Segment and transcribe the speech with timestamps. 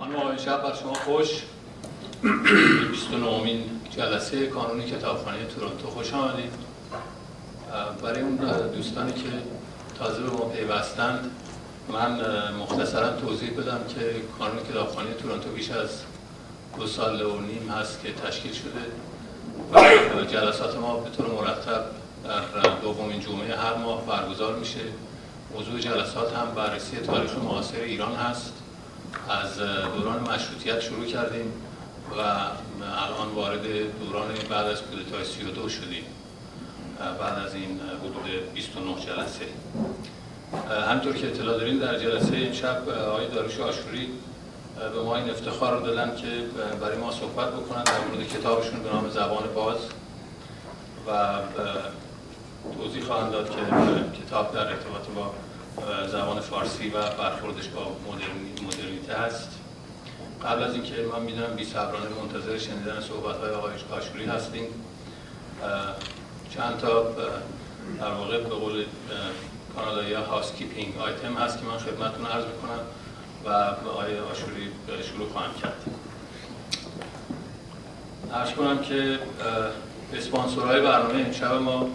[0.00, 1.28] خانم آقای شب بر شما خوش.
[2.90, 3.64] 29
[3.96, 5.88] جلسه کانون کتابخانه تورنتو.
[5.88, 6.52] خوش آمدید.
[8.02, 8.36] برای اون
[8.74, 9.28] دوستانی که
[9.98, 11.30] تازه به ما پیوستند
[11.88, 12.20] من
[12.60, 15.90] مختصرا توضیح بدم که کانون کتابخانه تورنتو بیش از
[16.78, 18.82] دو سال و نیم هست که تشکیل شده
[20.16, 21.84] و جلسات ما به طور مرتب
[22.24, 24.80] در دومین جمعه هر ماه برگزار میشه.
[25.54, 28.52] موضوع جلسات هم بررسی تاریخ معاصر ایران هست.
[29.28, 29.58] از
[29.96, 31.52] دوران مشروطیت شروع کردیم
[32.10, 32.20] و
[32.80, 33.62] الان وارد
[34.00, 36.04] دوران بعد از کودتای 32 شدیم.
[37.20, 39.44] بعد از این حدود 29 جلسه.
[40.90, 44.08] همطور که اطلاع داریم در جلسه امشب آقای داروش آشوری
[44.94, 46.26] به ما این افتخار رو دادن که
[46.80, 49.76] برای ما صحبت بکنن در مورد کتابشون به نام زبان باز.
[51.06, 51.38] و
[52.78, 53.56] توضیح خواهند داد که
[54.26, 55.34] کتاب در ارتباط با
[56.08, 57.96] زبان فارسی و برخوردش با
[58.66, 59.48] مدرنیته هست.
[60.44, 64.68] قبل از اینکه من می‌دونم بی صبرانه منتظر شنیدن صحبت های آقای کاشوری هستیم.
[66.54, 67.02] چند تا
[68.00, 68.84] در واقع به قول
[69.76, 72.80] کانادایی هاوس کیپینگ آیتم هست که من خدمتتون عرض می‌کنم
[73.44, 73.48] و
[73.88, 74.70] آقای آشوری
[75.02, 75.84] شروع خواهم کرد.
[78.34, 79.18] عرض کنم که
[80.14, 81.88] اسپانسورهای برنامه امشب ما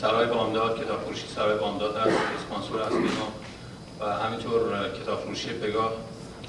[0.00, 3.32] سرای بامداد کتاب فروشی سرای بامداد هست اسپانسور ما
[4.00, 5.92] و همینطور کتاب فروشی پگاه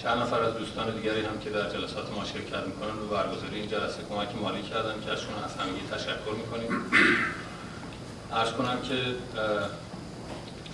[0.03, 3.67] چند نفر از دوستان دیگری هم که در جلسات ما شرکت می‌کنن و برگزاری این
[3.69, 6.85] جلسه کمک مالی کردن که ازشون از همگی تشکر می‌کنیم.
[8.33, 8.95] عرض کنم که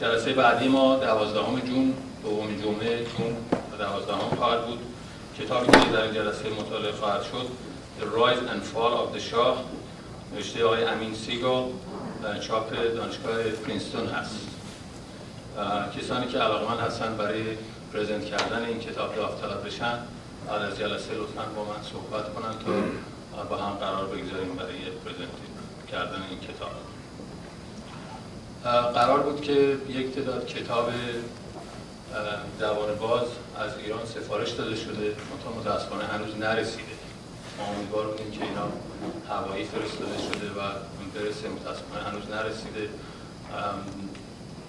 [0.02, 3.36] جلسه بعدی ما دوازدهم جون دومین جمعه جون
[3.74, 4.80] و دوازدهم خواهد بود.
[5.40, 7.48] کتابی که در این جلسه مطالعه خواهد شد
[8.00, 9.58] The Rise and Fall of the Shah
[10.36, 11.64] نوشته آقای امین سیگال.
[12.48, 14.48] چاپ دانشگاه پرینستون هست.
[15.98, 17.44] کسانی که علاقمند هستن برای
[17.94, 20.00] پرزنت کردن این کتاب داوطلب بشن
[20.48, 25.28] بعد از جلسه لطفا با من صحبت کنن تا با هم قرار بگذاریم برای پرزنت
[25.92, 26.72] کردن این کتاب.
[28.94, 30.90] قرار بود که یک تعداد کتاب
[32.60, 33.28] زبان باز
[33.60, 35.16] از ایران سفارش داده شده.
[35.32, 36.84] منتها متاسفانه هنوز نرسیده.
[37.58, 38.68] ما امیدوار بودیم که اینا
[39.30, 40.62] هوایی فرستاده شده و
[41.16, 42.90] برسه متاسفانه هنوز نرسیده.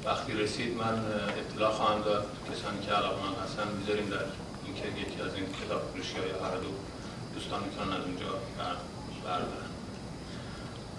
[0.05, 1.05] وقتی رسید من
[1.39, 2.27] اطلاع خواهم داد.
[2.53, 4.25] کسانی که علاقه من هستن می‌ذاریم در
[4.67, 6.69] اینکه یکی از این کتاب فروشی های هر دو
[7.35, 8.25] دوستان می‌تونن از اونجا
[9.25, 9.69] بردارن.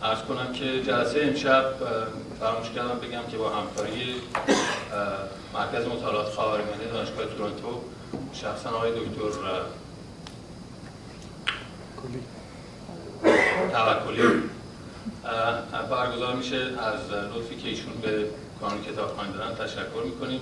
[0.01, 1.73] ارز کنم که جلسه امشب
[2.39, 4.15] فراموش کردم بگم که با همکاری
[5.53, 7.81] مرکز مطالعات خاورمیانه دانشگاه تورنتو
[8.33, 9.29] شخصا آقای دکتر
[13.71, 14.49] توکلی.
[15.91, 16.57] برگزار میشه.
[16.57, 18.25] از لطفی که ایشون به
[18.61, 20.41] کانون کتاب دارن تشکر می‌کنیم.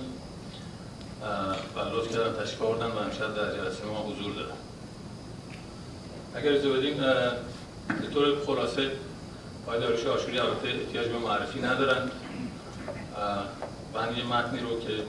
[1.76, 4.56] و لطف کردن تشکر بردن و امشب در جلسه ما حضور دارن.
[6.34, 6.96] اگر اجازه بدیم
[7.88, 8.90] به طور خلاصه
[9.66, 12.10] آقای داروش آشوری البته احتیاج به معرفی ندارن.
[13.94, 15.02] من یه متنی رو که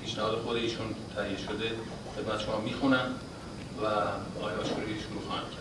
[0.00, 1.70] پیشنهاد خود ایشون تهیه شده
[2.16, 3.14] خدمت شما می‌خونم
[3.82, 3.86] و
[4.38, 5.59] آقای آشوری شروع خواهند کرد.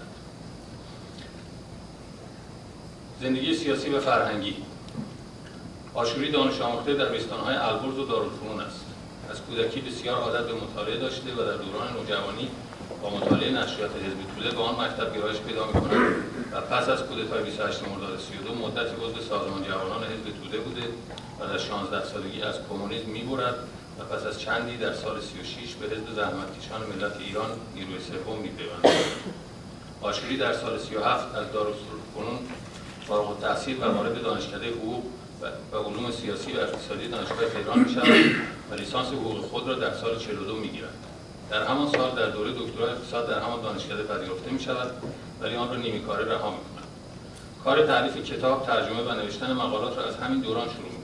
[3.22, 4.56] زندگی سیاسی و فرهنگی.
[5.94, 8.86] آشوری دانش آموخته در بستانهای البرز و دارالفنون است.
[9.32, 12.50] از کودکی بسیار عادت به مطالعه داشته و در دوران نوجوانی
[13.02, 16.16] با مطالعه نشریات حزب توده به آن مکتب گرایش پیدا می‌کند
[16.52, 20.88] و پس از کودتای 28 مرداد 32 مدتی عضو سازمان جوانان حزب توده بوده
[21.40, 23.56] و در 16 سالگی از کمونیسم می‌برد
[24.00, 29.06] و پس از چندی در سال 36 به حزب زحمتکشان ملت ایران نیروی سوم میپیوندد.
[30.02, 32.40] آشوری در سال 37 از دارالفنون
[33.10, 35.04] فارغ التحصیل و وارد دانشکده حقوق
[35.72, 38.08] و علوم سیاسی و اقتصادی دانشگاه تهران می شود
[38.72, 40.94] و لیسانس حقوق خود را در سال 42 می گیرد.
[41.52, 44.92] در همان سال در دوره دکترا اقتصاد در همان دانشکده پذیرفته می شود
[45.42, 46.88] ولی آن را نیمی کاره رها می کند.
[47.64, 51.00] کار تعریف کتاب، ترجمه و نوشتن مقالات را از همین دوران شروع می.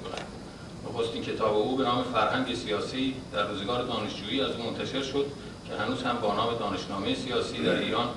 [0.90, 5.26] نخستین کتاب او به نام فرهنگ سیاسی در روزگار دانشجویی از منتشر شد
[5.68, 8.08] که هنوز هم با نام دانشنامه سیاسی در ایران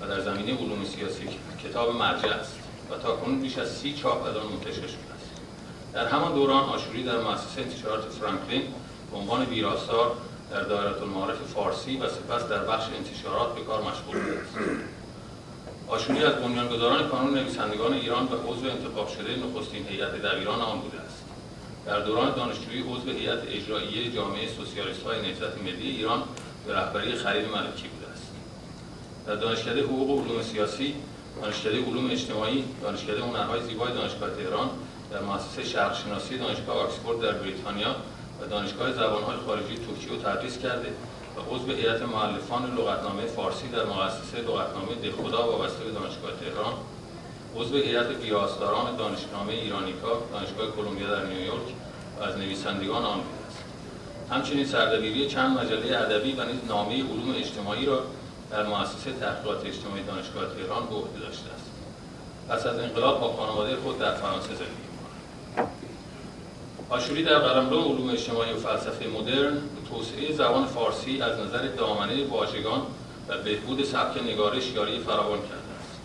[0.00, 1.28] و در زمینه علوم سیاسی
[1.64, 5.30] کتاب مرجع است و تا کنون بیش از سی چاپ از آن منتشر شده است.
[5.92, 8.62] در همان دوران آشوری در مؤسسه انتشارات فرانکلین
[9.10, 10.16] به عنوان ویراستار
[10.50, 14.54] در دایره المعارف فارسی و سپس در بخش انتشارات به کار مشغول بوده است.
[15.88, 21.00] آشوری از بنیانگذاران کانون نویسندگان ایران و عضو انتخاب شده نخستین هیئت دبیران آن بوده
[21.00, 21.24] است.
[21.86, 26.22] در دوران دانشجویی عضو هیئت اجرایی جامعه سوسیالیست‌های نهضت ملی ایران
[26.66, 28.30] به رهبری خلیل ملکی بوده است.
[29.26, 30.94] در دانشکده حقوق و علوم سیاسی
[31.42, 34.70] دانشکده علوم اجتماعی دانشکده هنرهای زیبای دانشگاه تهران
[35.10, 37.96] در مؤسسه شرقشناسی دانشگاه آکسفورد در بریتانیا
[38.40, 40.88] و دانشگاه زبانهای خارجی ترکیه تدریس کرده
[41.36, 46.74] و عضو هیئت مؤلفان لغتنامه فارسی در مؤسسه لغتنامه دلخدا وابسته به دانشگاه تهران
[47.56, 51.68] عضو هیئت ویراستاران دانشنامه ایرانیکا دانشگاه کلمبیا در نیویورک
[52.20, 53.58] و از نویسندگان آن است.
[54.30, 58.02] همچنین سردبیری چند مجله ادبی و نیز نامه علوم اجتماعی را
[58.54, 61.70] در مؤسسه تحقیقات اجتماعی دانشگاه تهران به عهده داشته است.
[62.48, 64.84] پس از انقلاب با خانواده خود در فرانسه زندگی
[66.90, 72.26] آشوری در قلمرو علوم اجتماعی و فلسفه مدرن به توسعه زبان فارسی از نظر دامنه
[72.26, 72.82] واژگان
[73.28, 76.00] و بهبود سبک نگارش یاری فراوان کرده است.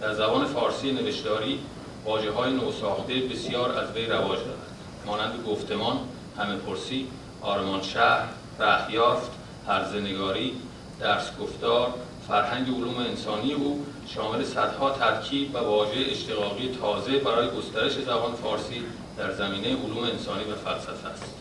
[0.00, 1.58] در زبان فارسی نوشتاری
[2.04, 4.68] واجه های نوساخته بسیار از وی رواج دارد.
[5.06, 5.98] مانند گفتمان
[6.38, 7.06] همه پرسی
[7.42, 9.30] آرمان شهر رهیافت
[9.68, 10.52] هرزنگاری
[11.00, 11.94] درس گفتار
[12.28, 18.82] فرهنگ علوم انسانی او شامل صدها ترکیب و واژه اشتقاقی تازه برای گسترش زبان فارسی
[19.18, 21.34] در زمینه علوم انسانی و فلسفه است.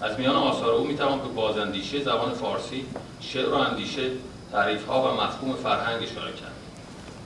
[0.00, 2.86] از میان آثار او می‌توان به بازاندیشه زبان فارسی
[3.20, 4.10] شعر و اندیشه
[4.52, 6.52] تعریفها و مفهوم فرهنگ اشاره کرد.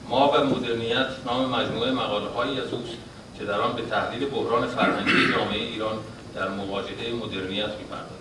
[0.08, 2.96] ما و مدرنیت نام مجموعه مقاله هایی از اوست
[3.38, 5.98] که در آن به تحلیل بحران فرهنگی جامعه ایران
[6.34, 8.15] در مواجهه مدرنیت می‌پردازد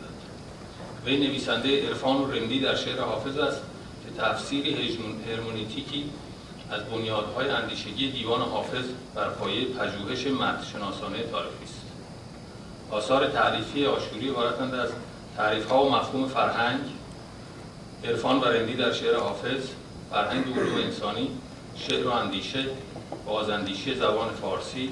[1.05, 3.61] وی نویسنده عرفان و رندی در شعر حافظ است
[4.05, 4.97] که تفسیری
[5.27, 6.09] هرمونیتیکی
[6.71, 8.85] از بنیادهای اندیشگی دیوان حافظ
[9.15, 10.27] بر پایه پژوهش
[10.71, 11.81] شناسانه تاریخی است.
[12.91, 14.89] آثار تعریفی آشوری عبارتند از
[15.37, 16.81] تعریفها و مفهوم فرهنگ
[18.05, 19.69] عرفان و رندی در شعر حافظ
[20.11, 21.29] فرهنگ علوم انسانی
[21.75, 22.65] شعر و اندیشه
[23.25, 24.89] بازاندیشی زبان فارسی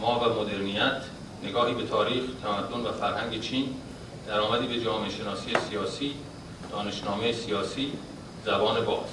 [0.00, 1.02] ما و مدرنیت
[1.44, 3.74] نگاهی به تاریخ تمدن و فرهنگ چین
[4.26, 6.14] درآمدی به جامعه شناسی سیاسی
[6.70, 7.92] دانشنامه سیاسی
[8.44, 9.08] زبان باز.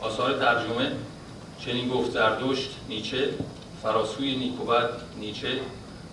[0.00, 0.92] آثار ترجمه
[1.60, 3.34] چنین گفت زردشت نیچه
[3.82, 5.60] فراسوی نیکوبت نیچه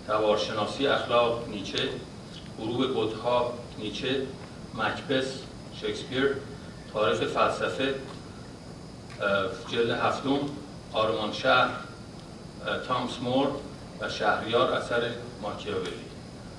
[0.06, 1.88] توارشناسی اخلاق نیچه
[2.58, 4.26] غروب بودها نیچه
[4.74, 5.26] مکبس
[5.82, 6.36] شکسپیر
[6.92, 7.94] تاریخ فلسفه
[9.72, 10.38] جلد هفتم
[10.92, 11.70] آرمان شهر
[12.88, 13.48] تامس مور
[14.00, 15.10] و شهریار اثر
[15.42, 16.07] ماکیاولی.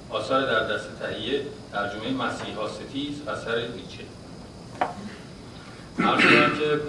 [0.10, 4.04] آثار در دست تهیه ترجمه مسیحا ستیز اثر نیچه.
[6.00, 6.22] عرض
[6.60, 6.80] که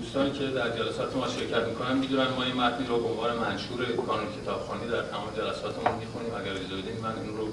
[0.00, 3.84] دوستانی که در جلسات ما شرکت می‌کنن می‌دونن ما این متنی رو به عنوان منشور
[4.06, 6.34] کانون کتابخوانی در تمام جلساتمون می‌خونیم.
[6.34, 7.48] اگر اجازه بدین من این رو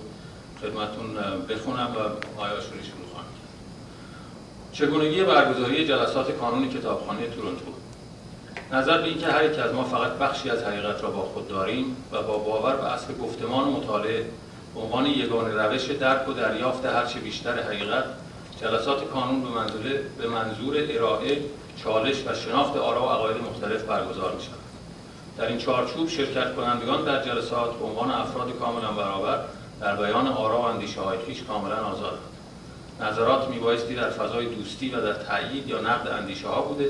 [0.61, 1.15] خدمتون
[1.49, 1.99] بخونم و
[2.41, 3.25] آیا شروع خواهم
[4.73, 7.74] چگونگی برگزاری جلسات کانون کتابخانه تورنتو
[8.71, 11.95] نظر به اینکه هر یک از ما فقط بخشی از حقیقت را با خود داریم
[12.11, 14.25] و با باور به اصل گفتمان و مطالعه
[14.75, 18.03] به عنوان یگان روش درک و دریافت هرچه بیشتر حقیقت
[18.61, 19.83] جلسات کانون به منظور,
[20.17, 21.41] به منظور ارائه
[21.83, 24.59] چالش و شناخت آرا و عقاید مختلف برگزار می شود.
[25.37, 29.39] در این چارچوب شرکت کنندگان در جلسات به عنوان افراد کاملا برابر
[29.81, 32.19] در بیان آرا و اندیشه های خیش کاملا آزاد
[33.01, 36.89] نظرات میبایستی در فضای دوستی و در تایید یا نقد اندیشه ها بوده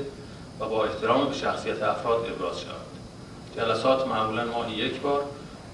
[0.60, 2.86] و با احترام به شخصیت افراد ابراز شود
[3.56, 5.22] جلسات معمولا ماهی یک بار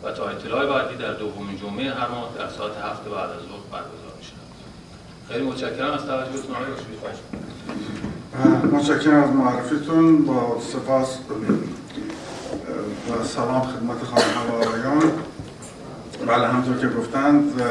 [0.02, 3.66] و تا اطلاع بعدی در دومین جمعه هر ماه در ساعت هفت بعد از ظهر
[3.72, 4.38] برگزار می شود.
[5.28, 6.72] خیلی متشکرم از توجهتون آقای
[8.72, 11.18] متشکرم از معرفیتون با سپاس
[13.10, 15.12] و سلام خدمت خانم و آقایان
[16.26, 17.62] بله همطور که گفتند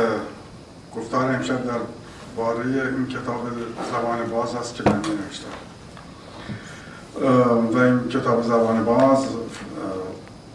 [0.95, 1.79] گفتار امشب در
[2.35, 3.47] باره این کتاب
[3.91, 5.70] زبان باز است که من نوشتم.
[7.73, 9.25] و این کتاب زبان باز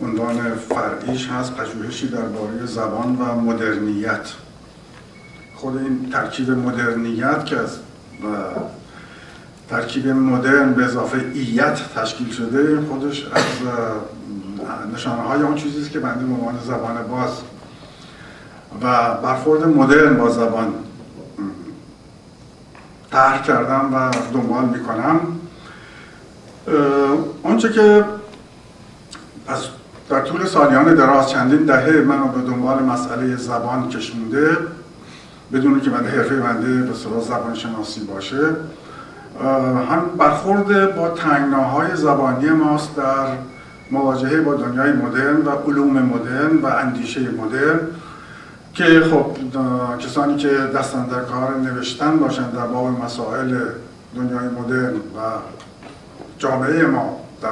[0.03, 4.33] عنوان فرعیش هست پژوهشی درباره زبان و مدرنیت.
[5.57, 7.79] خود این ترکیب مدرنیت که از
[9.71, 13.45] ترکیب مدرن به اضافه ایت تشکیل شده خودش از
[14.95, 17.31] نشانه های اون چیزی که بنده عنوان زبان باز
[18.83, 20.75] و برخورد مدرن با زبان
[23.11, 25.21] طرح کردم و دنبال می‌کنم.
[27.43, 28.05] آنچه که
[29.49, 29.59] از
[30.11, 34.57] در طول سالیان دراز چندین دهه منو به دنبال مسئله زبان کشونده
[35.53, 38.57] بدون که من حرفه بنده به صلاح زبان شناسی باشه
[39.91, 43.27] هم برخورد با تنگناهای زبانی ماست در
[43.91, 47.81] مواجهه با دنیای مدرن و علوم مدرن و اندیشه مدرن
[48.75, 49.27] که خب
[49.99, 53.59] کسانی که دستن در کار نوشتن باشند در باب مسائل
[54.17, 55.21] دنیای مدرن و
[56.39, 57.51] جامعه ما در,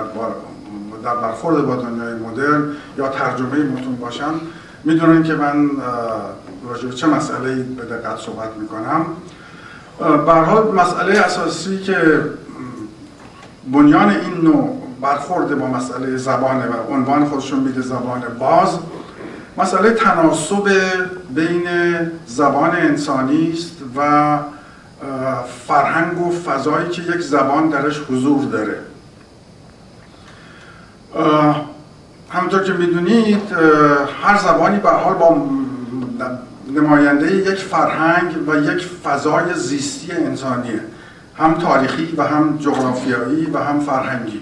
[1.04, 2.64] در برخورد با دنیای مدرن
[2.98, 4.32] یا ترجمه متون باشن
[4.84, 5.70] می‌دونن که من
[6.68, 9.06] راجع چه مسئله به دقت صحبت می‌کنم.
[10.26, 12.20] حال مسئله اساسی که
[13.72, 18.78] بنیان این نوع برخورد با مسئله زبان و عنوان خودشون میده زبان باز
[19.56, 20.68] مسئله تناسب
[21.34, 21.62] بین
[22.26, 24.38] زبان انسانی است و
[25.66, 28.78] فرهنگ و فضایی که یک زبان درش حضور داره.
[32.30, 33.52] همونطور که می‌دونید
[34.22, 35.46] هر زبانی به حال با
[36.74, 40.80] نماینده یک فرهنگ و یک فضای زیستی انسانیه.
[41.36, 44.40] هم تاریخی و هم جغرافیایی و هم فرهنگی.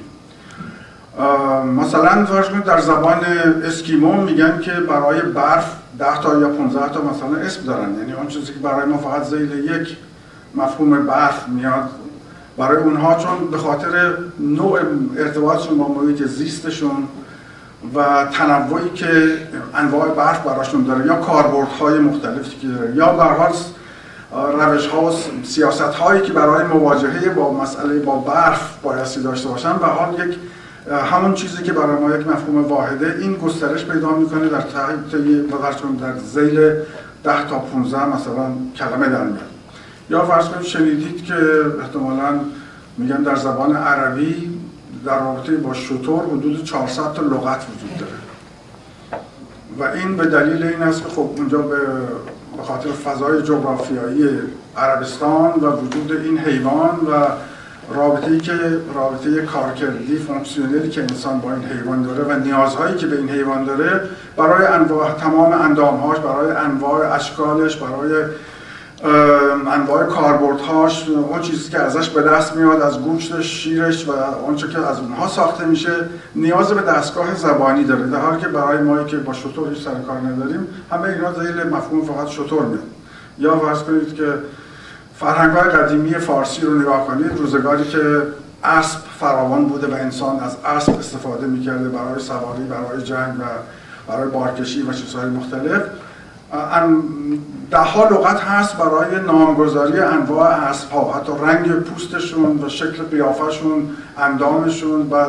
[1.77, 3.21] مثلا فرض در زبان
[3.65, 7.99] اسکیمو میگن که برای برف 10 تا یا 15 تا مثلا اسم دارن.
[7.99, 9.97] یعنی اون چیزی که برای ما فقط زیل یک
[10.55, 11.91] مفهوم برف میاد.
[12.57, 14.81] برای اونها چون به خاطر نوع
[15.19, 17.09] ارتباطشون با محیط زیستشون
[17.95, 19.39] و تنوعی که
[19.75, 23.53] انواع برف براشون داره یا کاربردهای مختلفی که داره یا به حال
[24.61, 25.11] روش ها و
[25.45, 30.39] سیاست هایی که برای مواجهه با مسئله با برف بایستی داشته باشن به حال یک
[31.13, 35.11] همون چیزی که برای ما یک مفهوم واحده این گسترش پیدا می‌کنه در تحت
[36.01, 36.73] در زیل
[37.25, 38.45] 10 تا 15 مثلا
[38.77, 39.52] کلمه در میاد.
[40.11, 41.35] یا فرض کنید شنیدید که
[41.81, 42.41] احتمالا
[42.99, 44.59] میگن در زبان عربی
[45.05, 48.13] در رابطه با شطور حدود 400 تا لغت وجود داره.
[49.79, 51.77] و این به دلیل این است که خب اونجا به
[52.63, 54.29] خاطر فضای جغرافیایی
[54.77, 57.27] عربستان و وجود این حیوان و
[57.95, 58.53] رابطه ای که
[58.95, 63.65] رابطه کارکردی فونکسیونلی که انسان با این حیوان داره و نیازهایی که به این حیوان
[63.65, 64.01] داره
[64.37, 68.25] برای انواع تمام اندامهاش برای انواع اشکالش برای
[69.05, 74.13] انواع کاربردهاش اون چیزی که ازش به دست میاد از گوشتش شیرش و
[74.49, 75.93] آنچه که از اونها ساخته میشه
[76.35, 78.07] نیاز به دستگاه زبانی داره.
[78.07, 81.63] در حالی که برای ما که با شطور هیچ سر کار نداریم همه اینا زیل
[81.63, 82.83] مفهوم فقط شطور میاد.
[83.39, 84.35] یا فرض کنید که
[85.17, 88.23] فرهنگ قدیمی فارسی رو نگاه کنید روزگاری که
[88.65, 93.43] اسب فراوان بوده و انسان از اسب استفاده می‌کرده برای سواری برای جنگ و
[94.09, 95.83] برای بارکشی و چیزهای مختلف
[97.73, 103.91] ده ها لغت هست برای نامگذاری انواع اسب ها حتی رنگ پوستشون و شکل قیافشون
[104.19, 105.27] اندامشون و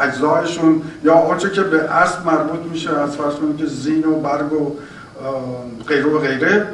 [0.00, 4.76] اجزایشون یا آنچه که به اسب مربوط میشه از فرض که زین و برگ و
[5.88, 6.66] غیره و غیره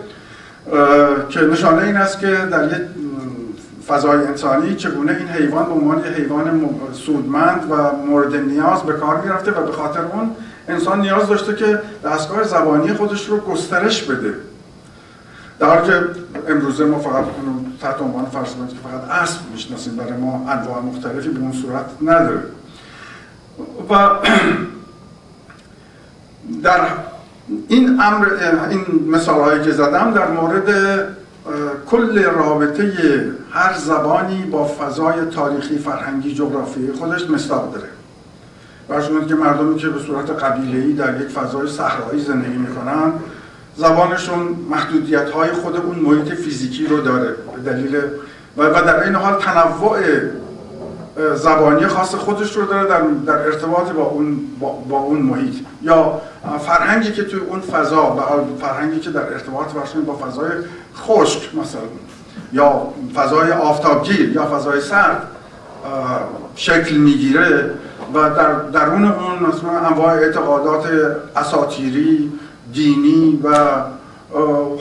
[1.28, 2.82] که نشانه این است که در یک
[3.88, 9.50] فضای انسانی چگونه این حیوان به عنوان حیوان سودمند و مورد نیاز به کار می‌رفته
[9.50, 10.30] و به خاطر اون
[10.68, 14.34] انسان نیاز داشته که دستگاه زبانی خودش رو گسترش بده.
[15.58, 16.00] در حالی که
[16.48, 17.24] امروزه ما فقط
[17.80, 22.42] تحت عنوان فرض که فقط اسب می‌شناسیم برای ما انواع مختلفی به اون صورت نداره.
[23.90, 24.08] و
[26.62, 26.80] در
[27.68, 28.26] این امر
[28.70, 30.68] این مثال هایی که زدم در مورد
[31.86, 32.92] کل رابطه
[33.50, 37.88] هر زبانی با فضای تاریخی فرهنگی جغرافی خودش مصداق داره.
[38.88, 43.12] برشون که مردمی که به صورت قبیله‌ای در یک فضای صحرایی زندگی می‌کنن
[43.76, 48.00] زبانشون محدودیت های خود اون محیط فیزیکی رو داره به دلیل
[48.56, 49.98] و در این حال تنوع
[51.34, 54.38] زبانی خاص خودش رو داره در, در ارتباط با اون
[54.88, 55.54] با, اون محیط.
[55.82, 56.20] یا
[56.66, 58.18] فرهنگی که توی اون فضا
[58.60, 59.66] فرهنگی که در ارتباط
[60.06, 60.50] با فضای
[60.96, 61.80] خشک مثلا
[62.52, 65.22] یا فضای آفتابگیر یا فضای سرد
[66.56, 67.70] شکل می‌گیره
[68.14, 70.86] و در درون اون مثلا انواع اعتقادات
[71.36, 72.32] اساتیری
[72.74, 73.56] دینی و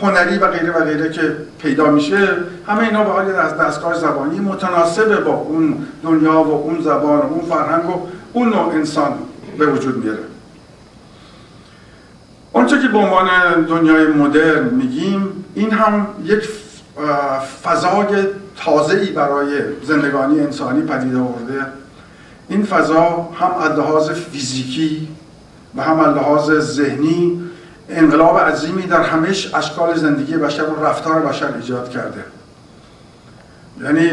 [0.02, 2.30] هنری و غیره و غیره که پیدا میشه
[2.68, 7.24] همه اینا به حال از دستگاه زبانی متناسب با اون دنیا و اون زبان و
[7.24, 9.14] اون فرهنگ و اون نوع انسان
[9.58, 10.24] به وجود میاره.
[12.54, 13.28] آنچه که به عنوان
[13.70, 16.50] دنیای مدرن میگیم این هم یک
[17.64, 18.06] فضای
[18.58, 19.48] تازه‌ای برای
[19.84, 21.66] زندگانی انسانی پدید آورده.
[22.50, 25.08] این فضا هم لحاظ فیزیکی
[25.76, 27.43] و هم لحاظ ذهنی
[27.98, 32.24] انقلاب عظیمی در همش اشکال زندگی بشر و رفتار بشر ایجاد کرده.
[33.82, 34.12] یعنی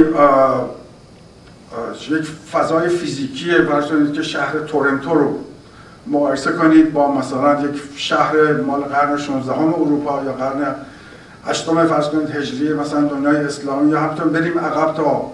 [2.11, 5.39] یک فضای فیزیکی فرض که شهر تورنتو رو
[6.07, 10.75] مقایسه کنید با مثلا یک شهر مال قرن 16 اروپا یا قرن
[11.47, 15.33] هشتم فرض کنید هجری مثلا دنیای اسلامی یا حتی بریم عقب تا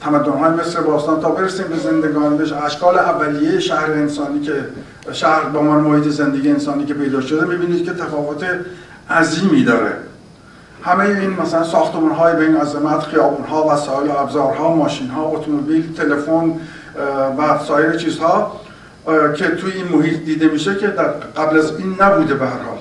[0.00, 4.64] تمدن های مصر باستان تا برسیم به زندگان بهش اشکال اولیه شهر انسانی که
[5.12, 8.44] شهر با من محیط زندگی انسانی که پیدا شده می‌بینید که تفاوت
[9.10, 9.92] عظیمی داره.
[10.82, 16.52] همه این مثلا ساختمان های بین عظمت خیابون ها وسایل ابزارها ماشین ها اتومبیل تلفن
[17.38, 18.60] و سایر چیزها
[19.36, 22.78] که توی این محیط دیده میشه که در قبل از این نبوده به هر حال.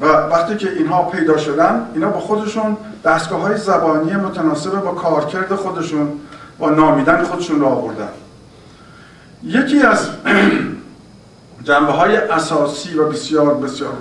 [0.00, 5.54] و وقتی که اینها پیدا شدن اینا با خودشون دستگاه های زبانی متناسب با کارکرد
[5.54, 6.08] خودشون
[6.58, 8.08] با نامیدن خودشون رو آوردن.
[9.44, 10.08] یکی از
[11.64, 13.92] جنبه های اساسی و بسیار بسیار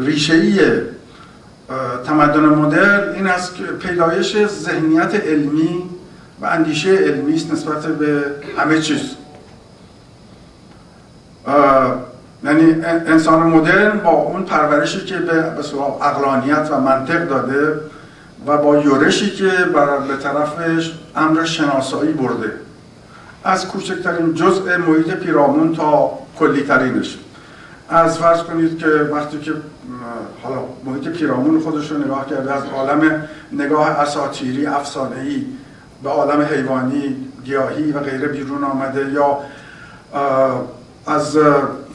[0.00, 0.60] ریشه‌ای
[2.06, 5.82] تمدن مدرن این است که پیدایش ذهنیت علمی
[6.40, 8.22] و اندیشه علمی است نسبت به
[8.58, 9.00] همه چیز.
[12.44, 15.44] یعنی انسان مدرن با اون پرورشی که به
[16.02, 17.80] اقلانیت و منطق داده
[18.46, 19.50] و با یورشی که
[20.08, 22.52] به طرفش امر شناسایی برده.
[23.44, 27.18] از کوچکترین جزء محیط پیرامون تا کلیترینش.
[27.88, 29.52] از فرض کنید که وقتی که
[30.42, 35.46] حالا محیط پیرامون خودش رو نگاه کرده از عالم نگاه اساتیری افسانه‌ای
[36.02, 39.38] به عالم حیوانی گیاهی و غیره بیرون آمده یا
[41.06, 41.38] از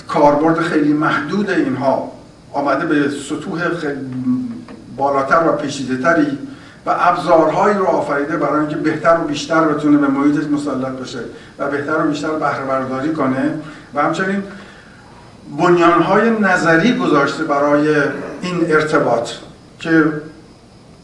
[0.08, 2.12] کاربرد خیلی محدود اینها
[2.54, 3.62] آمده به سطوح
[4.98, 6.38] بالاتر و پیچیده تری
[6.86, 11.20] و ابزارهایی رو آفریده برای اینکه بهتر و بیشتر بتونه به محیطش مسلط بشه
[11.60, 13.54] و بهتر و بیشتر بهره برداری کنه
[13.94, 14.44] و همچنین
[15.58, 17.96] بنیانهای نظری گذاشته برای
[18.42, 19.30] این ارتباط
[19.80, 20.04] که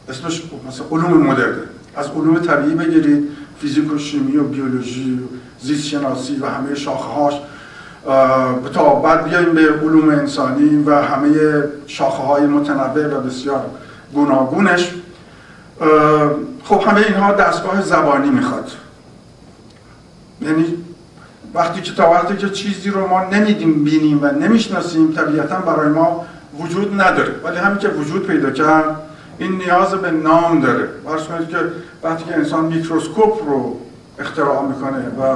[0.09, 1.61] اسمش مثلا علوم مدرنه
[1.95, 3.29] از علوم طبیعی بگیرید
[3.61, 7.33] فیزیک و شیمی و بیولوژی و زیست شناسی و همه شاخه‌هاش.
[8.73, 11.29] تا بعد بیایم به علوم انسانی و همه
[11.87, 13.65] شاخه های متنوع و بسیار
[14.13, 14.93] گوناگونش.
[16.63, 18.71] خب همه اینها دستگاه زبانی می‌خواد.
[20.41, 20.84] یعنی
[21.55, 26.25] وقتی که تا وقتی که چیزی رو ما نمیدیم بینیم و نمی‌شناسیم طبیعتا برای ما
[26.59, 27.35] وجود نداره.
[27.43, 28.95] ولی همین که وجود پیدا کرد
[29.37, 30.87] این نیاز به نام داره.
[31.05, 31.57] فرض کنید که
[32.03, 33.79] وقتی که انسان میکروسکوپ رو
[34.19, 35.35] اختراع می‌کنه و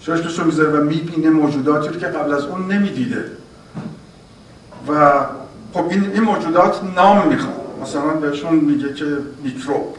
[0.00, 3.24] چشمش رو می‌ذاره و می‌بینه موجوداتی رو که قبل از اون نمی‌دیده.
[4.88, 5.10] و
[5.72, 9.04] خب این, موجودات نام می‌خواد مثلا بهشون میگه که
[9.42, 9.96] میکروب.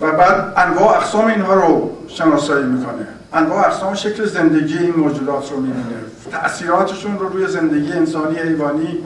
[0.00, 3.06] و بعد انواع اقسام اینها رو شناسایی می‌کنه.
[3.36, 5.96] انواع اقسام شکل زندگی این موجودات رو می‌بینه.
[6.30, 8.98] تأثیراتشون رو روی زندگی انسانی حیوانی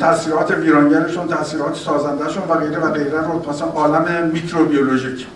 [0.00, 5.26] تاثیرات ویرانگرشون تاثیرات سازندهشون و غیره و غیره رو مثلا عالم میکروبیولوژیک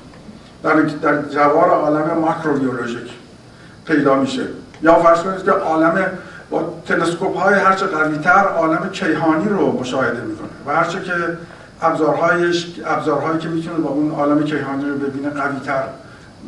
[0.63, 3.11] در در جوار عالم ماکروبیولوژیک
[3.87, 4.47] پیدا میشه.
[4.83, 6.07] یا فرض کنید که عالم
[6.51, 11.13] با تلسکوپ های هرچه قویتر عالم کیهانی رو مشاهده می‌کنه و هرچه که
[11.83, 15.85] ابزارهایش ابزارهایی که می‌تونه با اون عالم کیهانی رو ببینه قویتر.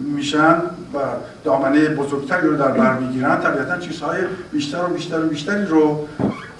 [0.00, 0.54] میشن
[0.94, 0.98] و
[1.44, 4.18] دامنه بزرگتری رو در بر می‌گیرن طبیعتا چیزهای
[4.52, 6.08] بیشتر و بیشتر و بیشتری رو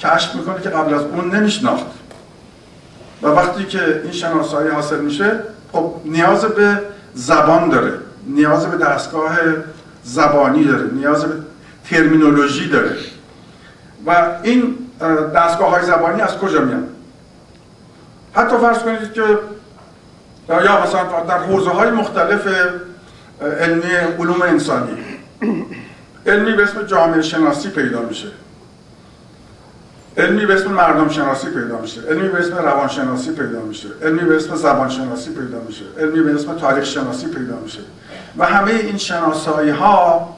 [0.01, 1.87] کشف می‌کنه که قبل از اون نمیشناخت.
[3.23, 5.39] و وقتی که این شناسایی حاصل میشه
[5.73, 6.81] خب نیاز به
[7.15, 7.93] زبان داره
[8.27, 9.39] نیاز به دستگاه
[10.05, 11.35] زبانی داره نیاز به
[11.91, 12.97] ترمینولوژی داره.
[14.07, 14.79] و این
[15.35, 16.85] دستگاه های زبانی از کجا میان؟
[18.33, 19.23] حتی فرض کنید که
[20.49, 22.49] یا مثلا در حوزه های مختلف
[23.41, 24.93] علمی علوم انسانی.
[26.27, 28.29] علمی به اسم جامعه شناسی پیدا میشه.
[30.17, 32.01] علمی به اسم مردم شناسی پیدا میشه.
[32.01, 33.89] علمی به اسم روان شناسی پیدا میشه.
[34.03, 35.85] علمی به اسم زبان شناسی پیدا میشه.
[35.99, 37.81] علمی به اسم تاریخ شناسی پیدا میشه.
[38.39, 40.37] و همه این شناسایی ها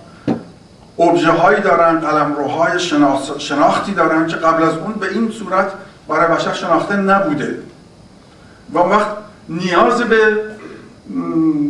[0.99, 2.79] ابژه هایی دارن قلمروهای
[3.39, 5.73] شناختی دارن که قبل از اون به این صورت
[6.09, 7.59] برای بشر شناخته نبوده.
[8.75, 9.07] و وقت
[9.49, 10.37] نیاز به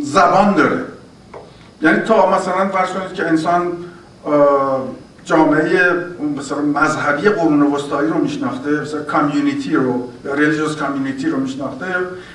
[0.03, 0.79] زبان داره.
[1.81, 3.71] یعنی تا مثلا فرض کنید که انسان
[5.25, 5.93] جامعه
[6.37, 11.85] مثلا مذهبی قرون وسطایی رو میشناخته مثلا کامیونیتی رو ریلیجیوس کامیونیتی رو میشناخته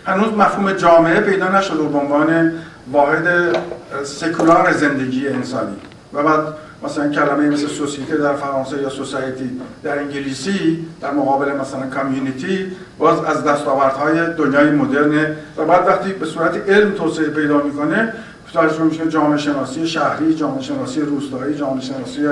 [0.06, 2.52] هنوز مفهوم جامعه پیدا نشده به عنوان
[2.92, 3.56] واحد
[4.04, 5.76] سکولار زندگی انسانی.
[6.12, 6.40] و بعد
[6.84, 13.24] مثلا کلمه مثل سوسیته در فرانسه یا سوسایتی در انگلیسی در مقابل مثلا کامیونیتی باز
[13.24, 15.36] از دستاوردهای دنیای مدرن.
[15.56, 18.12] و بعد وقتی به صورت علم توسعه پیدا می‌کنه
[18.54, 22.28] ترجمه میشه جامعه شناسی شهری، جامعه شناسی روستایی، جامعه شناسی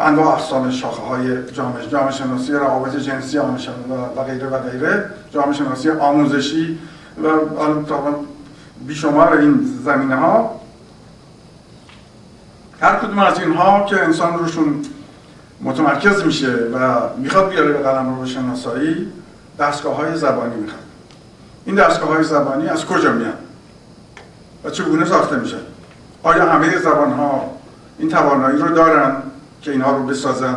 [0.00, 5.90] انواع اقسام شاخه های جامعه جامعه شناسی روابط جنسی و غیره و غیره جامعه شناسی
[5.90, 6.78] آموزشی
[7.24, 7.28] و
[8.86, 10.60] بیشمار این زمینه ها
[12.80, 14.82] هر کدوم از اینها که انسان روشون
[15.60, 19.12] متمرکز میشه و می‌خواد بیاره به قلم رو شناسایی
[19.58, 20.82] دستگاه های زبانی می‌خواد.
[21.64, 23.32] این دستگاه های زبانی از کجا میان؟
[24.64, 25.56] و چگونه ساخته میشن
[26.22, 27.50] آیا همه زبان ها
[27.98, 29.16] این توانایی رو دارن
[29.62, 30.56] که اینها رو بسازن؟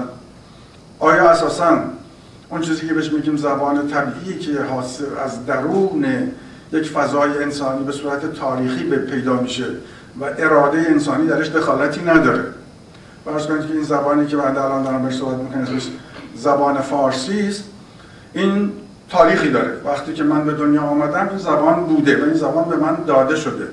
[0.99, 1.77] آیا اساسا
[2.49, 6.05] اون چیزی که بهش میگیم زبان طبیعی که حاصل از درون
[6.71, 9.65] یک فضای انسانی به صورت تاریخی به پیدا میشه
[10.21, 12.43] و اراده انسانی درش دخالتی نداره؟
[13.25, 15.79] فرض کنید که این زبانی که بنده الان دارم بهش صحبت می‌کنم
[16.35, 17.63] زبان فارسی است.
[18.33, 18.71] این
[19.09, 19.71] تاریخی داره.
[19.85, 23.35] وقتی که من به دنیا آمدم این زبان بوده و این زبان به من داده
[23.35, 23.67] شده.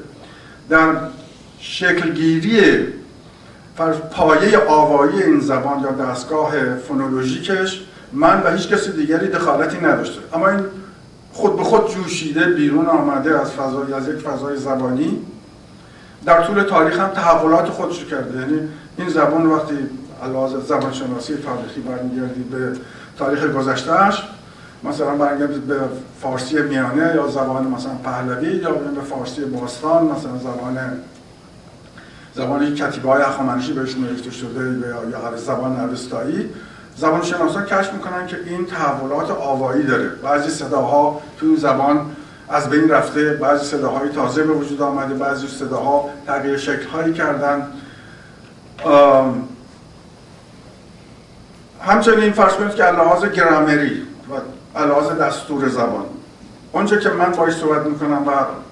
[0.69, 0.97] در
[1.61, 2.87] شکلگیری
[4.13, 7.81] پایه آوایی این زبان یا دستگاه فونولوژیکش
[8.13, 10.21] من و هیچ کسی دیگری دخالتی نداشته.
[10.35, 10.61] اما این
[11.33, 15.19] خود به خود جوشیده بیرون آمده از فضای از یک فضای زبانی
[16.25, 18.41] در طول تاریخ هم تحولات خودش کرده.
[18.41, 19.75] یعنی این زبان وقتی
[20.23, 22.73] علاوه زبان شناسی تاریخی برمیگردید به
[23.19, 24.23] تاریخ گذشتهش
[24.85, 25.81] مثلا برگردید به
[26.21, 30.79] فارسی میانه یا زبان مثلا پهلوی یا به فارسی باستان مثلا زبان
[32.35, 36.51] زبانی کتیبه های اخوامنشی بهش نوشته شده یا زبان اوستایی
[36.97, 40.09] زبان شناسان کشف می‌کنن که این تحولات آوایی داره.
[40.09, 42.17] بعضی صداها تو این زبان
[42.49, 47.67] از بین رفته بعضی صداهای تازه به وجود آمده بعضی صداها تغییر شکل هایی کردن
[51.81, 54.35] همچنین فرض کنید که لحاظ گرامری و
[54.77, 56.05] لحاظ دستور زبان.
[56.73, 58.31] اونجا که من باید صحبت می‌کنم و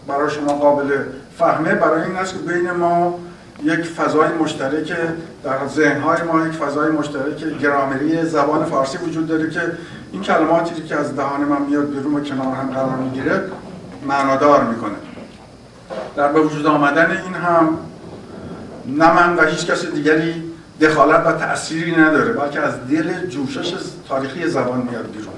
[0.09, 0.99] برای شما قابل
[1.39, 3.19] فهمه برای این است که بین ما
[3.65, 4.93] یک فضای مشترک
[5.45, 9.61] در ذهنهای ما یک فضای مشترک گرامری زبان فارسی وجود داره که
[10.13, 13.43] این کلماتی که از دهان من میاد بیرون و کنار هم قرار می‌گیره
[14.07, 14.97] معنادار می‌کنه.
[16.17, 17.79] در به وجود آمدن این هم
[18.87, 20.45] نه من و هیچ کس دیگری
[20.81, 23.75] دخالت و تأثیری نداره بلکه از دل جوشش
[24.09, 25.35] تاریخی زبان میاد بیرون.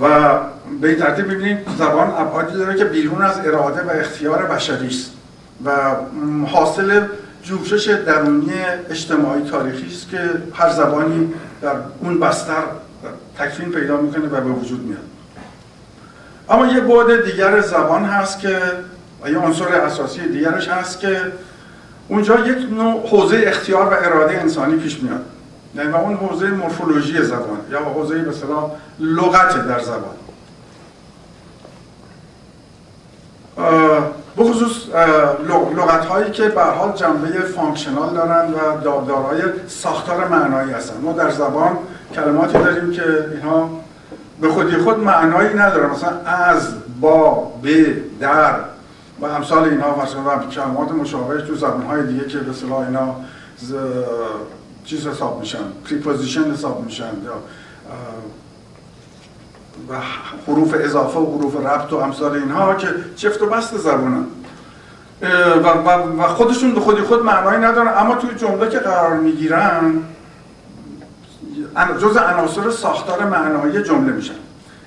[0.00, 0.08] و
[0.80, 5.10] به این ترتیب می‌بینید زبان ابعادی داره که بیرون از اراده و اختیار بشری است
[5.64, 5.70] و
[6.46, 7.00] حاصل
[7.42, 8.52] جوشش درونی
[8.90, 10.20] اجتماعی تاریخی است که
[10.54, 12.62] هر زبانی در اون بستر
[13.38, 15.00] تکفین پیدا می‌کنه و به وجود میاد.
[16.50, 18.58] اما یه بعد دیگر زبان هست که
[19.26, 21.20] یه عنصر اساسی دیگرش هست که
[22.08, 25.24] اونجا یک نوع حوزه اختیار و اراده انسانی پیش میاد.
[25.74, 30.14] یعنی و اون حوزه مورفولوژی زبان یا حوزه به اصطلاح لغت در زبان.
[34.38, 34.88] بخصوص
[35.76, 41.00] لغت هایی که به حال جنبه functional دارن و دارای ساختار معنایی هستن.
[41.00, 41.78] ما در زبان
[42.14, 43.70] کلماتی داریم که اینها
[44.40, 45.90] به خودی خود معنایی ندارن.
[45.90, 48.54] مثلا از با به در.
[49.20, 53.16] و امثال اینها مثلا کلمات مشابه تو زبان های دیگه که به اصطلاح اینا
[54.84, 57.32] چیز حساب میشن preposition حساب میشن یا
[59.88, 59.94] و
[60.46, 64.24] حروف اضافه و حروف ربط و امثال اینها که چفت و بست زبانن
[65.22, 70.02] و, و, خودشون به خودی خود معنایی ندارن اما توی جمله که قرار می‌گیرن
[72.00, 74.34] جز عناصر ساختار معنایی جمله میشن.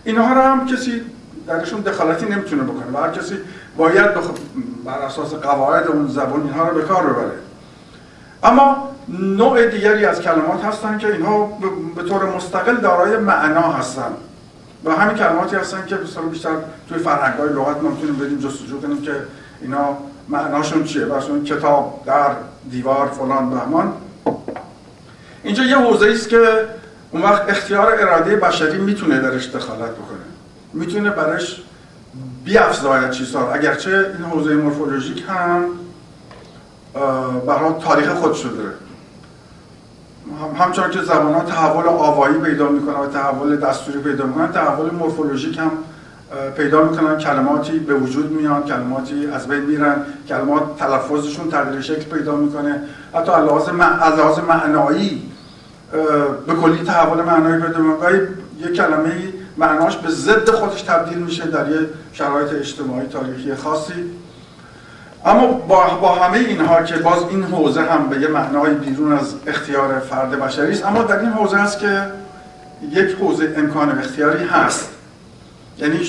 [0.04, 1.02] اینها رو هم کسی
[1.48, 3.36] درشون دخالتی نمی‌تونه بکنه و هر کسی
[3.78, 4.08] باید
[4.86, 7.47] بر اساس قواعد اون زبان اینها رو به کار ببره.
[8.44, 11.46] اما نوع دیگری از کلمات هستن که اینها
[11.96, 14.12] به طور مستقل دارای معنا هستن.
[14.86, 16.50] و همین کلماتی هستن که بسیار بیشتر
[16.90, 19.12] توی فرهنگ های لغت ما می‌تونیم بریم جستجو کنیم که
[19.62, 19.98] اینا
[20.30, 21.06] معناشون چیه.
[21.06, 22.32] برسون کتاب در
[22.72, 23.94] دیوار فلان بهمان.
[25.44, 26.66] اینجا یه حوزه است که
[27.12, 30.18] اون وقت اختیار اراده بشری می‌تونه درش دخالت بکنه.
[30.74, 31.62] می‌تونه برش
[32.44, 33.52] بیافزاید چیزها.
[33.52, 35.66] اگرچه این حوزه مورفولوژیک هم
[37.48, 38.74] برای تاریخ خود شده.
[40.60, 45.58] همچنان که زبان ها تحول آوایی پیدا می‌کنن و تحول دستوری پیدا می‌کنن تحول مورفولوژیک
[45.58, 45.72] هم
[46.58, 47.18] پیدا می‌کنن.
[47.18, 49.96] کلماتی به وجود میان کلماتی از بین میرن
[50.30, 52.82] کلمات تلفظشون تغییر شکل پیدا می‌کنه.
[53.14, 53.46] حتی از
[54.18, 55.32] لحاظ معنایی
[56.48, 58.22] به کلی تحول معنایی پیدا می‌کنه.
[58.60, 61.80] یه کلمه معناش به ضد خودش تبدیل میشه در یه
[62.14, 63.94] شرایط اجتماعی تاریخی خاصی.
[65.26, 69.34] اما با, با همه اینها که باز این حوزه هم به یه معنای بیرون از
[69.48, 72.02] اختیار فرد بشری است اما در این حوزه است که
[72.92, 74.90] یک حوزه امکان اختیاری هست.
[75.78, 76.00] یعنی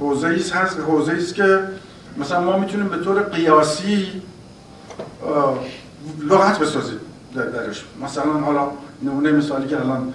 [0.00, 1.58] حوزه ایست هست حوزه است که
[2.18, 4.22] مثلا ما می‌تونیم به طور قیاسی
[6.22, 7.00] لغت بسازیم
[7.34, 7.84] درش.
[8.04, 8.68] مثلا حالا
[9.02, 10.12] نمونه مثالی که الان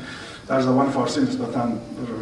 [0.48, 1.62] در زبان فارسی نسبتا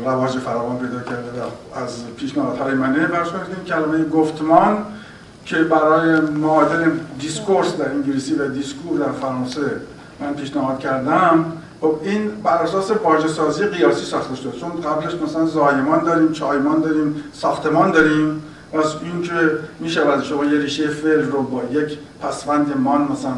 [0.05, 1.29] رواج فراوان پیدا کرده
[1.75, 4.85] از پیشنهادهای منه فرض کنید کلمه گفتمان.
[5.45, 9.61] که برای معادل discourse در انگلیسی و discours در فرانسه
[10.19, 11.45] من پیشنهاد کردم
[11.81, 14.59] خب این بر اساس واژه سازی قیاسی ساخته شده.
[14.59, 19.33] چون قبلش مثلا زایمان داریم چایمان داریم ساختمان داریم از این که
[19.79, 23.35] میشه از شما یه ریشه فعل رو با یک پسوند مان مثلا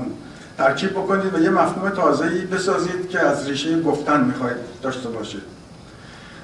[0.57, 5.41] ترکیب بکنید و یه مفهوم تازه‌ای بسازید که از ریشه گفتن می‌خواید داشته باشید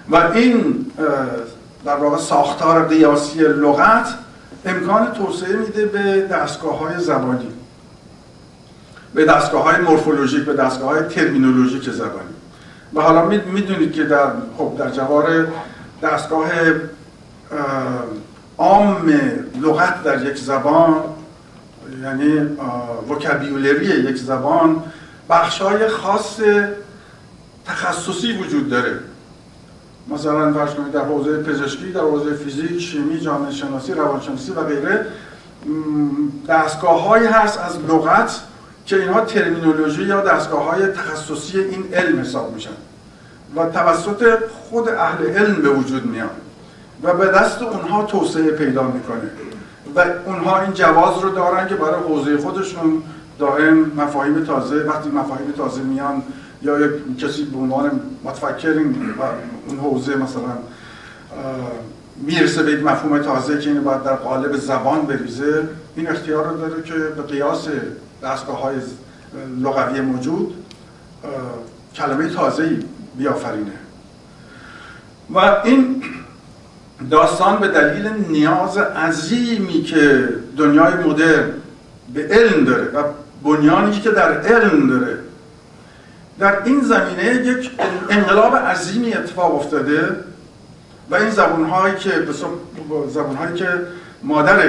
[0.10, 0.86] و این
[1.86, 4.08] در واقع ساختار قیاسی لغت
[4.66, 7.48] امکان توسعه میده به دستگاه های زبانی.
[9.14, 12.30] به دستگاه های مورفولوژیک به دستگاه های ترمینولوژیک زبانی.
[12.94, 15.48] و حالا می‌دونید که در خب در جوار
[16.04, 16.50] دستگاه
[18.58, 19.10] عام
[19.62, 20.96] لغت در یک زبان
[22.04, 22.58] یعنی
[23.10, 24.84] وکابیولری یک زبان
[25.30, 26.40] بخشای خاص
[27.66, 29.00] تخصصی وجود داره.
[30.10, 35.06] مثلا فرض کنید در حوزه پزشکی در حوزه فیزیک شیمی جامعه شناسی روانشناسی و غیره
[36.48, 38.42] دستگاه هایی هست از لغت
[38.86, 42.70] که اینها ترمینولوژی یا دستگاه های تخصصی این علم حساب میشن
[43.56, 46.30] و توسط خود اهل علم به وجود میان
[47.04, 49.30] و به دست اونها توسعه پیدا می‌کنه
[49.96, 53.04] و اونها این جواز رو دارن که برای حوزه خودشون
[53.40, 56.24] دائم مفاهیم تازه وقتی مفاهیم تازه میان
[56.62, 59.24] یا یک کسی به عنوان متفکر و
[59.68, 60.58] اون حوزه مثلا
[62.16, 66.58] می‌رسه به یک مفهوم تازه که اینو باید در قالب زبان بریزه این اختیار رو
[66.58, 67.68] داره که به قیاس
[68.24, 68.76] دستگاه های
[69.62, 70.54] لغوی موجود
[71.96, 72.78] کلمه تازه
[73.18, 73.72] بیافرینه.
[75.36, 76.04] و این
[77.10, 81.50] داستان به دلیل نیاز عظیمی که دنیای مدرن
[82.14, 83.04] به علم داره و
[83.44, 85.18] بنیانی که در علم داره
[86.42, 87.72] در این زمینه یک
[88.10, 90.16] انقلاب عظیمی اتفاق افتاده
[91.10, 92.12] و این زبون هایی که
[93.08, 93.68] زبون هایی که
[94.24, 94.60] مادر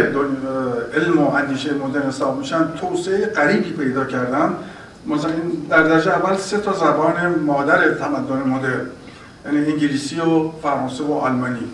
[0.95, 4.55] علم و اندیشه مدرن حساب میشن توسعه غریبی پیدا کردن.
[5.07, 5.31] مثلا
[5.71, 8.87] در درجه اول سه تا زبان مادر تمدن مدرن
[9.45, 11.69] یعنی انگلیسی و فرانسه و آلمانی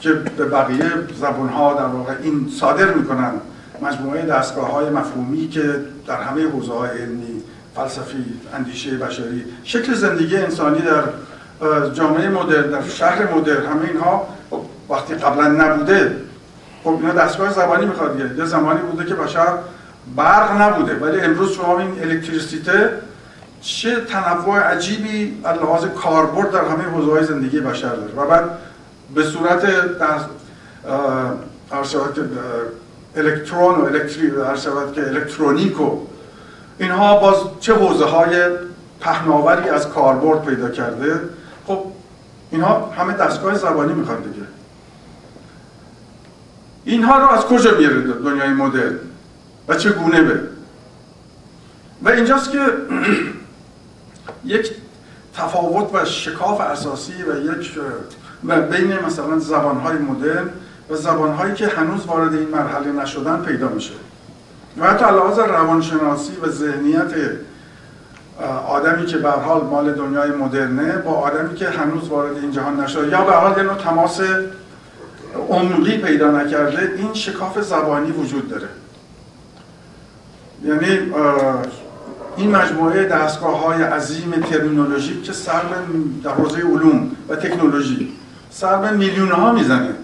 [0.00, 0.90] که به بقیه
[1.20, 3.32] زبان ها در واقع این صادر می‌کنن.
[3.82, 7.33] مجموعه دستگاه های مفهومی که در همه حوزه علمی
[7.76, 11.02] فلسفی اندیشه بشری شکل زندگی انسانی در
[11.92, 14.28] جامعه مدرن در شهر مدرن همه اینها
[14.90, 16.16] وقتی قبلا نبوده.
[16.84, 19.58] خب اینا دستگاه زبانی می‌خواد یه زمانی بوده که بشر
[20.16, 20.94] برق نبوده.
[20.94, 22.90] ولی امروز شما این الکتریسیته
[23.60, 28.12] چه تنوع عجیبی از لحاظ کاربرد در همه حوزه‌های زندگی بشر داره.
[28.16, 28.44] و بعد
[29.14, 29.62] به صورت
[29.98, 30.18] در
[32.14, 32.22] که
[33.16, 34.30] الکترون و الکتری
[34.94, 35.76] که الکترونیک
[36.78, 38.48] اینها باز چه حوزه های
[39.00, 41.20] پهناوری از کاربرد پیدا کرده؟
[41.66, 41.84] خب
[42.50, 44.46] اینها همه دستگاه زبانی می‌خوان دیگه.
[46.84, 48.98] اینها رو از کجا میاره دنیای مدرن؟
[49.68, 50.40] و چگونه به؟
[52.02, 52.58] و اینجاست که
[54.44, 54.70] یک
[55.34, 57.78] تفاوت و شکاف اساسی و یک
[58.44, 60.50] و بین مثلا زبانهای مدرن
[60.90, 63.92] و زبانهایی که هنوز وارد این مرحله نشدن پیدا میشه.
[64.78, 67.12] و حتی لحاظ روانشناسی و ذهنیت
[68.68, 73.08] آدمی که به حال مال دنیای مدرنه با آدمی که هنوز وارد این جهان نشده
[73.08, 74.20] یا به حال یه تماس
[75.48, 78.68] عمقی پیدا نکرده این شکاف زبانی وجود داره.
[80.64, 81.12] یعنی
[82.36, 85.62] این مجموعه دستگاه های عظیم ترمینولوژی که سر
[86.24, 88.12] در حوزه علوم و تکنولوژی
[88.50, 89.94] سر به میلیون ها می‌زنه.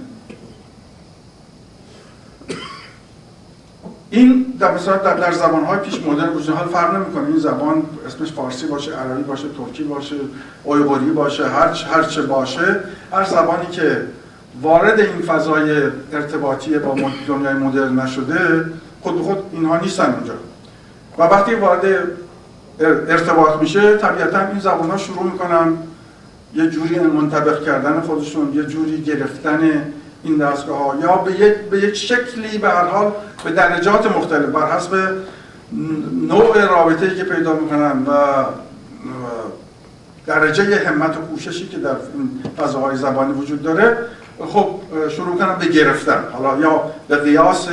[4.11, 7.27] این در در, در زبان های پیش مدرن وجود حال فرق نمی‌کنه.
[7.27, 10.17] این زبان اسمش فارسی باشه عربی باشه ترکی باشه
[10.65, 12.81] اویغوری باشه هر هر چه باشه
[13.13, 14.03] هر زبانی که
[14.63, 16.97] وارد این فضای ارتباطی با
[17.29, 18.65] دنیای مدرن نشده
[19.01, 20.35] خود به خود اینها نیستن اونجا.
[21.19, 21.85] و وقتی وارد
[23.09, 25.73] ارتباط میشه طبیعتا این زبان ها شروع می‌کنن
[26.55, 29.61] یه جوری منطبق کردن خودشون یه جوری گرفتن
[30.23, 33.13] این دستگاه ها یا به یک, به یک شکلی به هر حال
[33.45, 35.17] به درجات مختلف بر حسب
[36.29, 38.45] نوع رابطه که پیدا می‌کنن و
[40.27, 41.97] درجه همت و کوششی که در
[42.59, 43.99] فضاهای زبانی وجود داره
[44.49, 44.69] خب
[45.09, 46.25] شروع کنن به گرفتن.
[46.33, 47.69] حالا یا به قیاس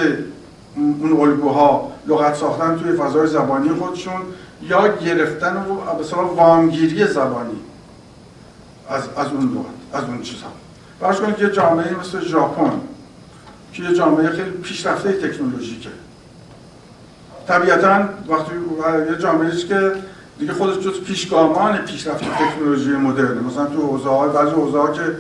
[0.76, 4.22] اون الگوها لغت ساختن توی فضای زبانی خودشون
[4.62, 7.60] یا گرفتن و به وامگیری زبانی
[8.90, 10.52] از, از اون لغت از اون چیزها.
[11.00, 12.72] فرض کنید که جامعه مثل ژاپن
[13.74, 15.90] که یه جامعه خیلی پیشرفته تکنولوژیکه.
[17.48, 18.52] طبیعتا وقتی
[19.12, 19.92] یه جامعه که
[20.40, 25.18] دیگه خودش جز پیشگامان پیشرفت تکنولوژی مدرن مثلا تو حوزه های بعضی حوزه که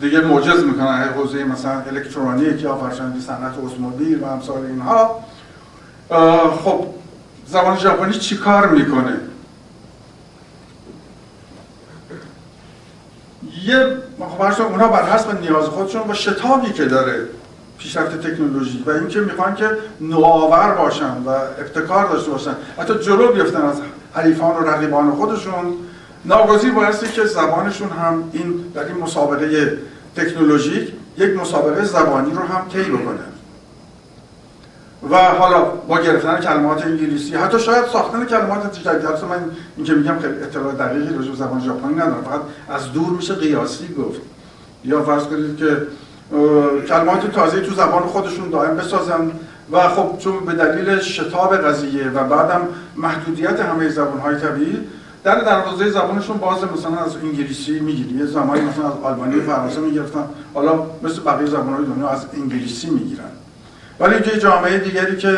[0.00, 1.08] دیگه معجز می‌کنن.
[1.16, 5.24] حوزه مثلا الکترونیک یا فرشندی صنعت اتومبیل و امثال اینها.
[6.64, 6.86] خب
[7.46, 9.16] زبان ژاپنی چیکار می‌کنه؟
[13.68, 13.96] یه
[14.38, 17.20] خب اونا بر حسب نیاز خودشون با شتابی که داره
[17.78, 22.54] پیشرفت تکنولوژی و اینکه می‌خوان که نوآور باشن و ابتکار داشته باشن.
[22.78, 23.80] حتی جلو بیفتن از
[24.14, 25.74] حریفان و رقیبان خودشون.
[26.24, 29.78] ناگزیر بایستی که زبانشون هم این در این مسابقه
[30.16, 33.37] تکنولوژیک یک مسابقه زبانی رو هم طی بکنه.
[35.10, 40.34] و حالا با گرفتن کلمات انگلیسی حتی شاید ساختن کلمات جدید من اینکه میگم خیلی
[40.34, 42.24] اطلاع دقیقی راجع زبان ژاپنی ندارم.
[42.24, 42.40] فقط
[42.76, 44.20] از دور میشه قیاسی گفت.
[44.84, 45.76] یا فرض کنید که
[46.88, 49.30] کلمات تازه تو زبان خودشون دائم بسازن
[49.72, 52.60] و خب چون به دلیل شتاب قضیه و بعدم
[52.96, 54.78] محدودیت همه زبانهای طبیعی
[55.24, 59.80] در دروازه زبانشون باز مثلا از انگلیسی می‌گیری یه زمانی مثلا از آلمانی و فرانسه
[59.80, 60.24] می‌گرفتن.
[60.54, 63.30] حالا مثل بقیه زبانهای دنیا از انگلیسی می‌گیرن.
[64.00, 65.36] ولی یه جامعه دیگری که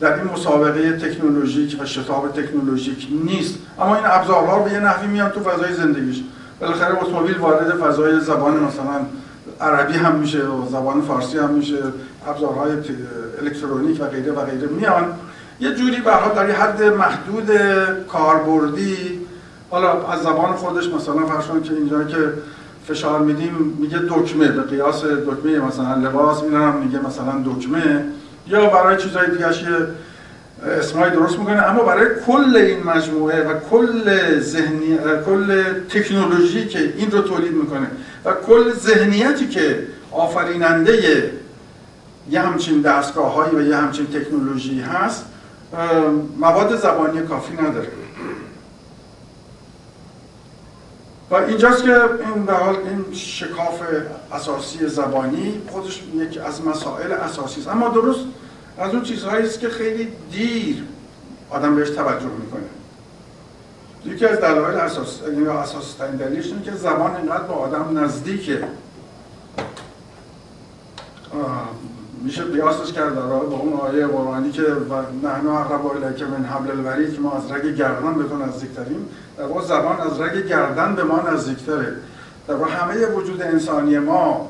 [0.00, 3.58] در این مسابقه تکنولوژیک و شتاب تکنولوژیک نیست.
[3.80, 6.22] اما این ابزارها به یه نحوی میان تو فضای زندگیش.
[6.60, 9.06] بالاخره اتومبیل وارد فضای زبان مثلا
[9.60, 11.78] عربی هم میشه و زبان فارسی هم میشه.
[12.28, 12.72] ابزارهای
[13.42, 15.04] الکترونیک و غیره و غیره میان.
[15.60, 17.50] یه جوری به در حد محدود
[18.08, 19.20] کاربردی
[19.70, 22.32] حالا از زبان خودش مثلا فرض که اینجا که
[22.88, 28.04] فشار میدیم میگه دکمه به قیاس دکمه مثلا لباس میرم میگه مثلا دکمه.
[28.46, 29.46] یا برای چیزهای دیگه
[30.78, 31.62] اسمای درست می‌کنه.
[31.62, 37.86] اما برای کل این مجموعه و کل ذهنی کل تکنولوژی که این رو تولید می‌کنه
[38.24, 41.32] و کل ذهنیتی که آفریننده
[42.30, 45.24] یه همچین دستگاه هایی و یه همچین تکنولوژی هست
[46.38, 47.88] مواد زبانی کافی نداره.
[51.34, 52.00] و اینجاست که
[52.34, 53.82] این به حال این شکاف
[54.32, 57.68] اساسی زبانی خودش یک از مسائل اساسی است.
[57.68, 58.20] اما درست
[58.78, 60.84] از اون چیزهایی است که خیلی دیر
[61.50, 62.62] آدم بهش توجه می‌کنه.
[64.04, 68.68] یکی از دلایل اساس یا اساس ترین دلیلش اینه که زبان اینقدر با آدم نزدیکه.
[72.24, 74.62] میشه بیاسش کرد با اون آیه قرآنی که
[75.22, 79.08] نحن اقرب که من حبل الورید که ما از رگ گردن به تو نزدیکتریم
[79.38, 81.96] در واقع زبان از رگ گردن به ما نزدیکتره.
[82.48, 84.48] در واقع همه وجود انسانی ما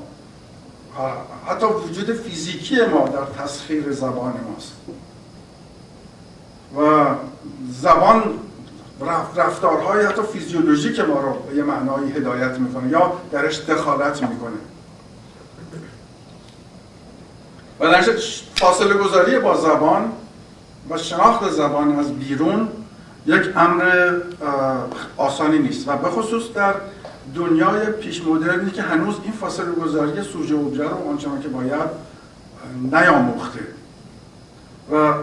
[1.47, 4.73] حتی وجود فیزیکی ما در تسخیر زبان ماست.
[6.79, 7.07] و
[7.81, 8.23] زبان
[9.37, 14.74] رفتارهای حتی فیزیولوژیک ما رو به یه معنایی هدایت می‌کنه یا درش دخالت می‌کنه.
[17.81, 18.03] و در
[18.55, 20.13] فاصله گذاری با زبان
[20.91, 22.69] و شناخت زبان از بیرون
[23.27, 24.13] یک امر
[25.17, 25.89] آسانی نیست.
[25.89, 26.75] و به خصوص در
[27.35, 31.91] دنیای پیش مدرنی که هنوز این فاصله گذاری سوژه و رو آنچنان که باید
[32.93, 33.61] نیاموخته.
[34.93, 35.15] و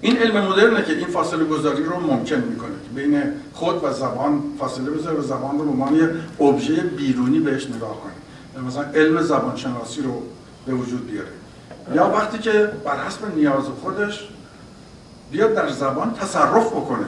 [0.00, 3.22] این علم مدرنه که این فاصله گذاری رو ممکن می‌کنه که بین
[3.52, 8.64] خود و زبان فاصله بذاره و زبان رو به عنوان ابژه بیرونی بهش نگاه کنه.
[8.66, 10.22] مثلا علم زبانشناسی رو
[10.66, 11.28] به وجود بیاره.
[11.94, 14.28] یا وقتی که بر حسب نیاز خودش
[15.30, 17.06] بیاد در زبان تصرف بکنه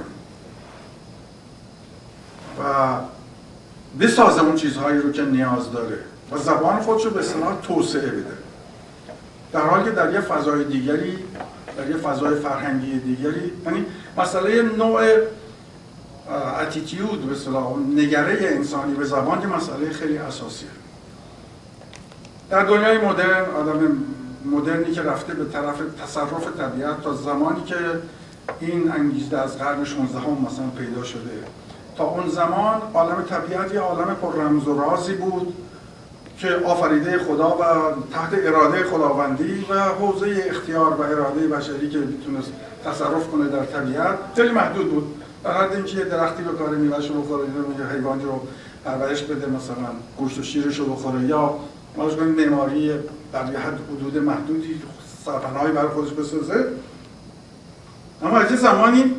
[2.59, 2.97] و
[4.01, 5.99] بسازه اون چیزهایی رو که نیاز داره
[6.33, 8.37] و زبان خودش رو به اصطلاح توسعه بده.
[9.53, 11.19] در حالی که در یه فضای دیگری
[11.77, 15.03] در یه فضای فرهنگی دیگری یعنی مسئله نوع
[16.61, 20.69] اتیتیود به اصطلاح نگره انسانی به زبان یه مسئله خیلی اساسیه.
[22.51, 23.99] در دنیای مدرن آدم
[24.45, 27.77] مدرنی که رفته به طرف تصرف طبیعت تا زمانی که
[28.61, 31.31] این انگیزه از قرن 16 هم مثلا پیدا شده.
[31.97, 35.55] تا اون زمان عالم طبیعت یه عالم پر رمز و رازی بود
[36.39, 37.65] که آفریده خدا و
[38.13, 42.53] تحت اراده خداوندی و حوزه اختیار و اراده بشری که می‌تونست
[42.85, 45.23] تصرف کنه در طبیعت خیلی محدود بود.
[45.45, 47.45] در حد اینکه یه درختی به کار میوهش رو بخوره
[47.79, 48.41] یا حیوانی رو
[48.85, 51.55] پرورش بده مثلا گوشت و شیرش رو بخوره یا
[51.97, 52.93] ماش معماری
[53.33, 54.83] در حد حدود محدودی
[55.25, 56.65] سرپناهی برای خودش بسازه.
[58.23, 59.15] اما از زمانی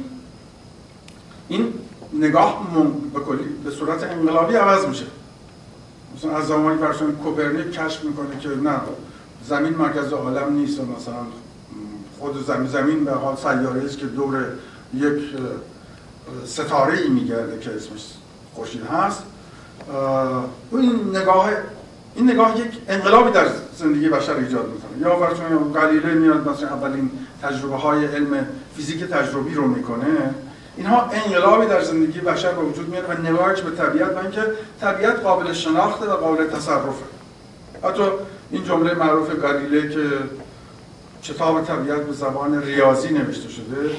[1.47, 1.73] این
[2.13, 2.67] نگاه
[3.13, 5.05] به کلی به صورت انقلابی عوض میشه.
[6.15, 8.75] مثلا از زمانی برسون کوپرنیک کشف می‌کنه که نه
[9.47, 11.13] زمین مرکز عالم نیست مثلا
[12.19, 14.45] خود زمین زمین به حال سیاره است که دور
[14.93, 15.23] یک
[16.45, 18.05] ستاره ای میگرده که اسمش
[18.55, 19.23] خورشید هست.
[20.71, 21.49] این نگاه
[22.17, 23.45] این نگاه یک انقلابی در
[23.77, 25.01] زندگی بشر ایجاد می‌کنه.
[25.01, 25.37] یا فرض
[25.73, 27.11] گالیله میاد مثلا اولین
[27.43, 30.05] تجربه های علم فیزیک تجربی رو می‌کنه.
[30.77, 34.41] اینها انقلابی در زندگی بشر به وجود میاره و نگاهش به طبیعت و اینکه
[34.81, 37.05] طبیعت قابل شناخته و قابل تصرفه.
[37.83, 38.03] حتی
[38.51, 40.03] این جمله معروف گالیله که
[41.23, 43.89] کتاب طبیعت به زبان ریاضی نوشته شده.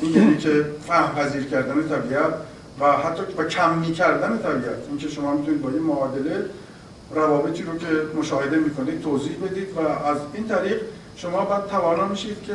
[0.00, 2.34] این یعنی که فهم پذیر کردن طبیعت
[2.80, 4.78] و حتی و کمی کردن طبیعت.
[4.88, 6.44] اینکه شما می‌تونید با این معادله
[7.10, 7.86] روابطی رو که
[8.18, 10.80] مشاهده می‌کنید توضیح بدید و از این طریق
[11.16, 12.54] شما باید توانا میشید که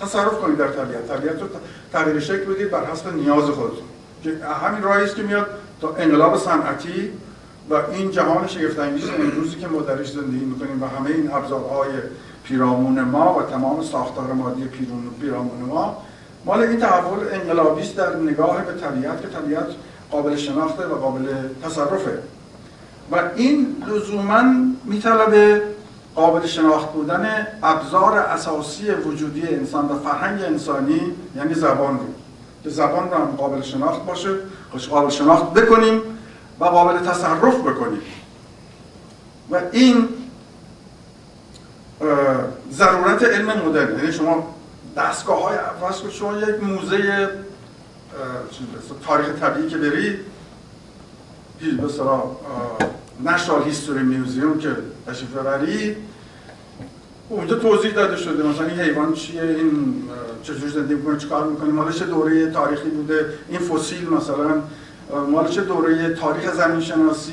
[0.00, 1.08] تصرف کنید در طبیعت.
[1.08, 1.48] طبیعت رو
[1.92, 3.84] تغییر شکل بدید بر حسب نیاز خودتون
[4.62, 5.46] همین راهی که میاد
[5.80, 7.10] تا انقلاب صنعتی
[7.70, 11.88] و این جهان شگفت انگیز امروزی که ما درش زندگی می‌کنیم و همه این ابزارهای
[12.44, 14.64] پیرامون ما و تمام ساختار مادی
[15.20, 16.02] پیرامون ما
[16.44, 19.66] مال این تحول انقلابی است در نگاه به طبیعت که طبیعت
[20.10, 21.26] قابل شناخته و قابل
[21.64, 22.18] تصرفه.
[23.12, 24.42] و این لزوما
[24.84, 25.62] میطلبه
[26.14, 31.00] قابل شناخت بودن ابزار اساسی وجودی انسان و فرهنگ انسانی
[31.36, 32.04] یعنی زبان رو.
[32.64, 34.30] که زبان رو هم قابل شناخت باشه
[34.90, 36.00] قابل شناخت بکنیم
[36.60, 38.02] و قابل تصرف بکنیم.
[39.50, 40.08] و این
[42.72, 43.98] ضرورت علم مدرن.
[43.98, 44.54] یعنی شما
[44.96, 47.28] دستگاه های فرض شما یک موزه
[49.06, 50.18] تاریخ طبیعی که برید
[51.60, 51.88] به
[53.24, 55.96] نشنال هیستوری میوزیوم که تشریف ببرید.
[57.28, 59.94] اونجا توضیح داده شده مثلا این حیوان چیه این
[60.42, 64.62] چجور زندگی می‌کنه چیکار می‌کنه مال چه دوره تاریخی بوده؟ این فسیل مثلا
[65.30, 67.32] مال چه دوره تاریخ زمین شناسی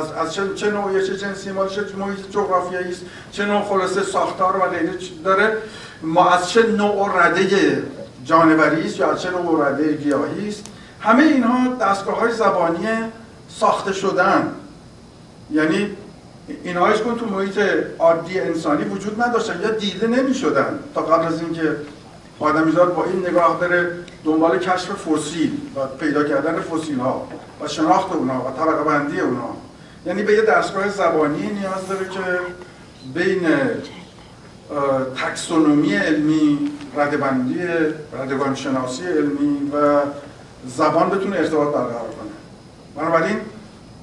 [0.00, 3.02] از, از چه, چه نوعی چه جنسی مال چه محیط جغرافیایی است؟
[3.32, 4.92] چه نوع خلاصه ساختار و غیره
[5.24, 5.56] داره؟
[6.02, 7.82] ما از چه نوع رده
[8.24, 10.64] جانوری است یا از چه نوع رده گیاهی است؟
[11.00, 12.86] همه اینها دستگاه های زبانی
[13.60, 14.52] ساخته شدن.
[15.50, 15.96] یعنی
[16.64, 17.58] اینهایش کن تو محیط
[17.98, 21.76] عادی انسانی وجود نداشتن یا دیده نمی شدن تا قبل از اینکه
[22.40, 23.92] آدمیزاد با این نگاه بره
[24.24, 27.28] دنبال کشف فسیل و پیدا کردن فسیل ها
[27.60, 29.56] و شناخت اونها و طبقه بندی اونها
[30.06, 32.20] یعنی به یه دستگاه زبانی نیاز داره که
[33.14, 33.46] بین
[35.16, 37.58] تکسونومی علمی ردبندی
[38.20, 40.00] ردگان شناسی علمی و
[40.66, 42.30] زبان بتونه ارتباط برقرار کنه.
[42.96, 43.36] بنابراین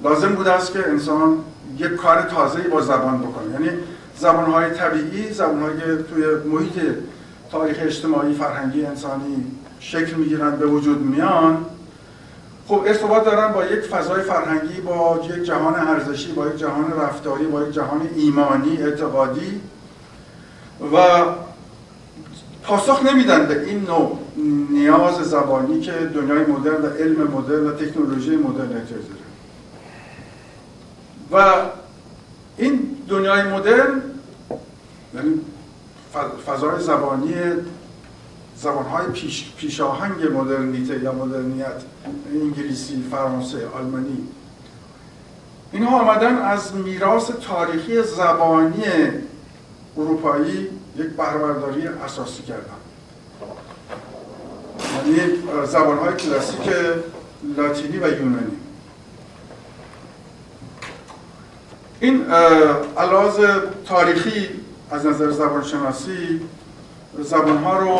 [0.03, 1.37] لازم بوده است که انسان
[1.77, 3.51] یک کار تازه‌ای با زبان بکنه.
[3.53, 3.69] یعنی
[4.17, 6.73] زبانهای طبیعی زبانهایی که توی محیط
[7.51, 9.45] تاریخ اجتماعی فرهنگی انسانی
[9.79, 11.65] شکل می‌گیرن به وجود میان.
[12.67, 17.45] خب ارتباط دارن با یک فضای فرهنگی با یک جهان ارزشی با یک جهان رفتاری
[17.45, 19.61] با یک جهان ایمانی اعتقادی.
[20.93, 20.97] و
[22.63, 24.19] پاسخ نمیدن به این نوع
[24.69, 29.23] نیاز زبانی که دنیای مدرن و علم مدرن و تکنولوژی مدرن احتیاج داره.
[31.31, 31.65] و
[32.57, 34.01] این دنیای مدرن
[35.15, 35.41] یعنی
[36.47, 37.33] فضای زبانی
[38.57, 41.81] زبانهای پیش، پیشاهنگ مدرنیته یا مدرنیت
[42.31, 44.27] انگلیسی، فرانسه، آلمانی
[45.71, 48.83] اینها آمدن از میراث تاریخی زبانی
[49.97, 52.82] اروپایی یک بهرهبرداری اساسی کردن.
[55.05, 56.69] یعنی زبانهای کلاسیک
[57.57, 58.57] لاتینی و یونانی.
[61.99, 62.25] این
[62.97, 63.47] علاوه
[63.85, 64.49] تاریخی
[64.91, 66.41] از نظر زبانشناسی
[67.19, 67.99] زبانها رو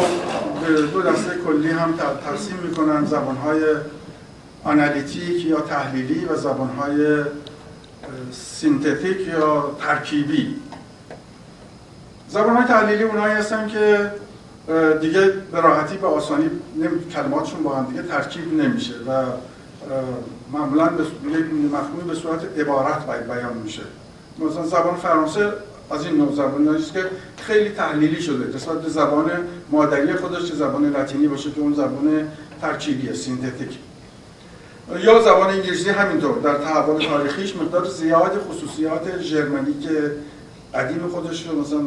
[0.61, 1.93] به دو دسته کلی هم
[2.25, 3.05] تقسیم می‌کنن.
[3.05, 3.63] زبانهای
[4.63, 7.23] آنالیتیک یا تحلیلی و زبانهای
[8.31, 10.55] synthetic یا ترکیبی.
[12.29, 14.11] زبانهای تحلیلی اونایی هستن که
[15.01, 16.49] دیگه به راحتی به آسانی
[17.13, 19.23] کلماتشون با هم دیگه ترکیب نمیشه و
[20.53, 20.89] معمولا
[21.73, 23.81] مفهومی به صورت عبارت بیان میشه.
[24.39, 25.53] مثلا زبان فرانسه
[25.91, 27.05] از این نوع زبان است که
[27.37, 29.31] خیلی تحلیلی شده نسبت به زبان
[29.71, 32.27] مادری خودش که زبان لاتینی باشه که اون زبان
[32.61, 33.77] ترکیبیه synthetic.
[35.03, 39.89] یا زبان انگلیسی همینطور در تحول تاریخیش مقدار زیاد خصوصیات ژرمنیک
[40.73, 41.79] قدیم خودش رو مثلا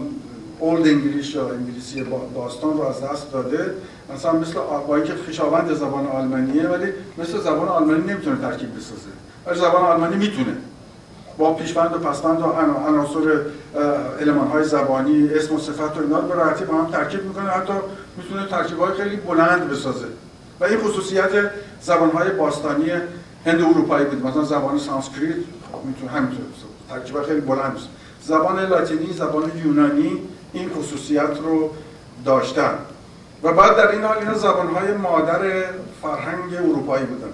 [0.58, 2.04] اولد انگلیش یا انگلیسی
[2.34, 3.74] باستان رو از دست داده.
[4.14, 4.54] مثلا مثل
[4.88, 9.10] با که خیشاوند زبان آلمانیه ولی مثل زبان آلمانی نمی‌تونه ترکیب بسازه.
[9.46, 10.56] ولی زبان آلمانی می‌تونه.
[11.38, 12.44] با پیشوند و پسوند و
[12.88, 13.40] عناصر
[14.52, 17.50] های زبانی اسم و صفت و اینا رو به راحتی با هم ترکیب می‌کنه.
[17.50, 17.72] حتی
[18.16, 20.06] می‌تونه ترکیب های خیلی بلند بسازه.
[20.60, 21.30] و این خصوصیت
[21.80, 22.90] زبان های باستانی
[23.46, 24.26] هند اروپایی بود.
[24.26, 25.36] مثلا زبان سانسکریت
[25.84, 26.44] می‌تونه همینطور
[26.90, 27.76] ترکیب خیلی بلند
[28.22, 30.18] زبان لاتینی زبان یونانی
[30.52, 31.70] این خصوصیت رو
[32.24, 32.74] داشتن.
[33.42, 35.40] و بعد در این حال اینا زبانهای مادر
[36.02, 37.32] فرهنگ اروپایی بودن.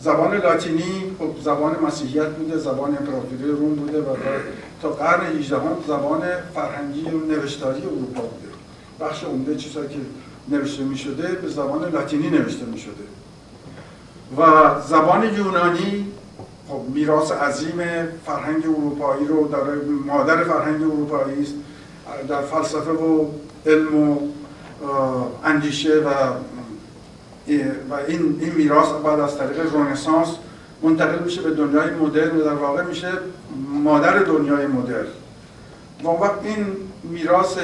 [0.00, 4.16] زبان لاتینی خب زبان مسیحیت بوده زبان امپراتوری روم بوده و
[4.82, 5.56] تا قرن 18
[5.88, 6.22] زبان
[6.54, 8.48] فرهنگی و نوشتاری اروپا بوده.
[9.00, 9.96] بخش عمده چیزهایی که
[10.48, 13.04] نوشته می شده به زبان لاتینی نوشته می شده
[14.38, 16.06] و زبان یونانی
[16.68, 17.78] خب میراث عظیم
[18.26, 21.54] فرهنگ اروپایی رو داره مادر فرهنگ اروپایی است.
[22.28, 23.26] در فلسفه و
[23.66, 24.18] علم و
[25.44, 26.08] اندیشه و
[27.90, 30.28] و این این میراث بعد از طریق رنسانس
[30.82, 33.08] منتقل میشه به دنیای مدرن و در واقع میشه
[33.84, 35.06] مادر دنیای مدرن.
[36.04, 36.66] و وقت این
[37.02, 37.58] میراث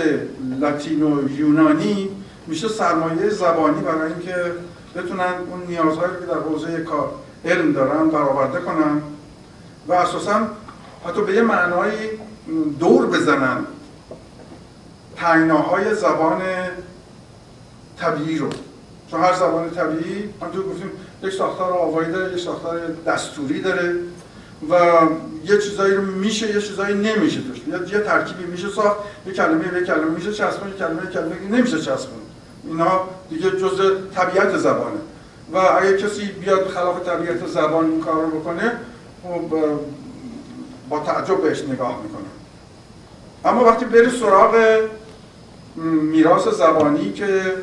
[0.61, 2.09] لاتینو یونانی
[2.47, 4.35] میشه سرمایه زبانی برای اینکه
[4.97, 7.13] بتونن اون نیازهایی که در حوزه کار
[7.45, 9.03] علم دارن برآورده کنن
[9.89, 10.47] و اساسا
[11.07, 11.93] حتی به یه معنای
[12.81, 13.57] دور بزنن.
[15.21, 16.43] تنگناهای زبان
[17.99, 18.49] طبیعی رو.
[19.11, 20.91] چون هر زبان طبیعی همونطور گفتیم
[21.23, 23.95] یک ساختار آوایی داره یک ساختار دستوری داره
[24.71, 24.75] و
[25.45, 28.97] یه چیزایی رو میشه یه چیزایی نمیشه توش یه, یه ترکیبی میشه ساخت
[29.27, 32.21] یه کلمه به کلمه میشه چسبون یه کلمه یه کلمه نمیشه چسبون
[32.65, 33.01] اینا
[33.31, 35.01] دیگه جزء طبیعت زبانه.
[35.53, 38.73] و اگه کسی بیاد خلاف طبیعت زبان این کار رو بکنه
[39.23, 39.57] خب
[40.89, 42.27] با تعجب بهش نگاه می‌کنه.
[43.45, 44.55] اما وقتی بری سراغ
[45.77, 47.55] میراث زبانی که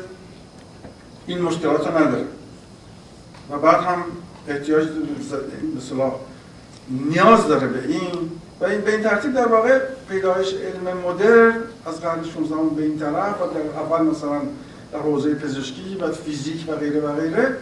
[1.26, 2.24] این مشکلات رو نداره.
[3.50, 4.04] و بعد هم
[4.48, 4.88] احتیاج
[5.76, 6.12] مثلا
[6.90, 8.30] نیاز داره به این.
[8.60, 11.54] و این به این ترتیب در واقع پیدایش علم مدرن
[11.86, 14.40] از قرن 16 به این طرف و در اول مثلا
[14.92, 17.56] در حوزه پزشکی و فیزیک و غیره و غیره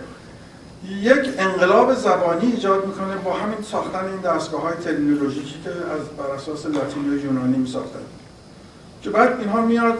[1.00, 6.34] یک انقلاب زبانی ایجاد می‌کنه با همین ساختن این دستگاه های ترمینولوژیکی که از بر
[6.34, 7.98] اساس لاتین و یونانی میساختن.
[9.02, 9.98] که بعد اینها میاد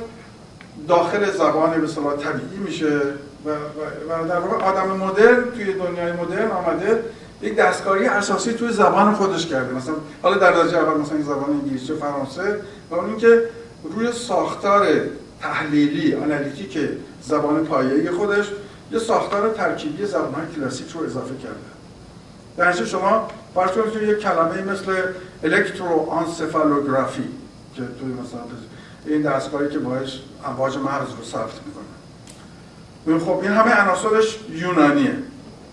[0.89, 1.87] داخل زبان به
[2.23, 3.01] طبیعی میشه
[3.45, 3.51] و,
[4.09, 7.05] و در واقع آدم مدرن توی دنیای مدرن آمده
[7.43, 9.75] یک دستکاری اساسی توی زبان خودش کرده.
[9.75, 12.61] مثلا حالا در درجه اول مثلا زبان انگلیسی فرانسه
[12.91, 13.43] و اون اینکه
[13.83, 14.87] روی ساختار
[15.41, 16.79] تحلیلی آنالیتیک
[17.23, 18.47] زبان پایه‌ای خودش
[18.93, 21.57] یه ساختار ترکیبی زبان‌های کلاسیک رو اضافه کرده.
[22.57, 24.93] در شما فرض کنید که کلمه مثل
[25.45, 27.29] الکترو آنسفالوگرافی
[27.75, 28.41] که توی مثلا
[29.07, 33.19] این دستگاهی که باش امواج مغز رو ثبت می‌کنه.
[33.19, 35.15] خب این همه عناصرش یونانیه.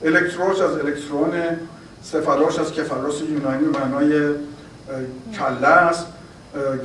[0.04, 1.32] الکتروش از الکترون
[2.04, 4.36] سفالاش از کفالاس یونانی معنای
[5.40, 6.06] کله است.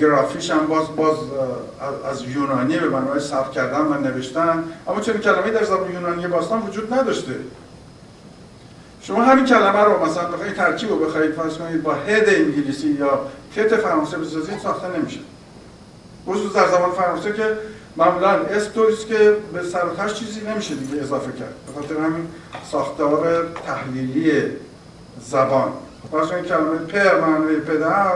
[0.01, 1.17] گرافیش هم باز باز
[2.11, 4.65] از یونانی به معنای ثبت کردن و نوشتن.
[4.89, 7.35] اما چنین کلمه‌ای در زبان یونانی باستان وجود نداشته.
[9.03, 13.21] شما همین کلمه رو مثلا بخواید ترکیب رو بخواید فرض کنید با هد انگلیسی یا
[13.57, 15.21] تت فرانسه بسازید ساخته نمیشه.
[16.29, 17.59] خصوص در زبان فرانسه که
[17.97, 18.71] معمولا اسم
[19.09, 21.55] که به سر چیزی نمیشه دیگه اضافه کرد.
[21.67, 22.29] به خاطر همین
[22.73, 24.43] ساختار تحلیلی
[25.21, 25.73] زبان.
[26.13, 28.13] فرض کلمه پر معنی پدر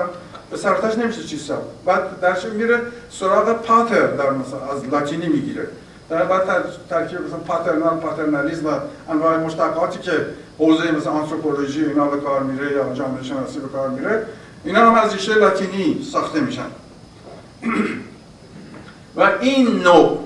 [0.50, 5.66] به سرتاش نمیشه چیز ساخت بعد درش میره سراغ پاتر در مثلا از لاتینی می‌گیره.
[6.10, 8.70] در بعد ترکیب مثلا پاترنال پاترنالیسم و
[9.08, 10.26] انواع مشتقاتی که
[10.58, 14.26] حوزه مثلا آنتروپولوژی اینا به کار میره یا جامعه شناسی به کار میره
[14.64, 16.81] اینا هم از ریشه لاتینی ساخته میشن.
[19.16, 20.18] و این نوع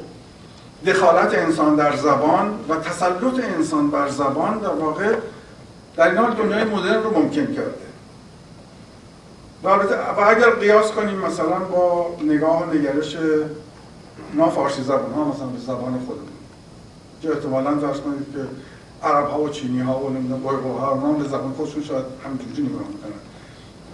[0.87, 5.15] دخالت انسان در زبان و تسلط انسان بر زبان در واقع
[5.97, 7.87] در این حال دنیای مدرن رو ممکن کرده.
[9.65, 9.69] و
[10.21, 13.17] اگر قیاس کنیم مثلا با نگاه و نگرش
[14.35, 16.29] ما فارسی زبان ها مثلا به زبان خودمون.
[17.23, 18.39] که احتمالا درست کنید که
[19.07, 20.43] عرب ها و چینی ها و نمی‌دونم
[20.79, 23.13] ها به زبان خودشون شاید همینجوری نگاه می‌کنن.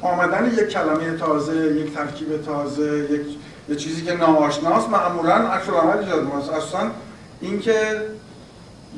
[0.03, 3.23] آمدن یک کلمه تازه یک ترکیب تازه یک
[3.69, 6.41] یه چیزی که ناآشناست معمولا عکس العمل ایجاد می‌کنه.
[6.41, 6.91] اصلا
[7.41, 8.03] اینکه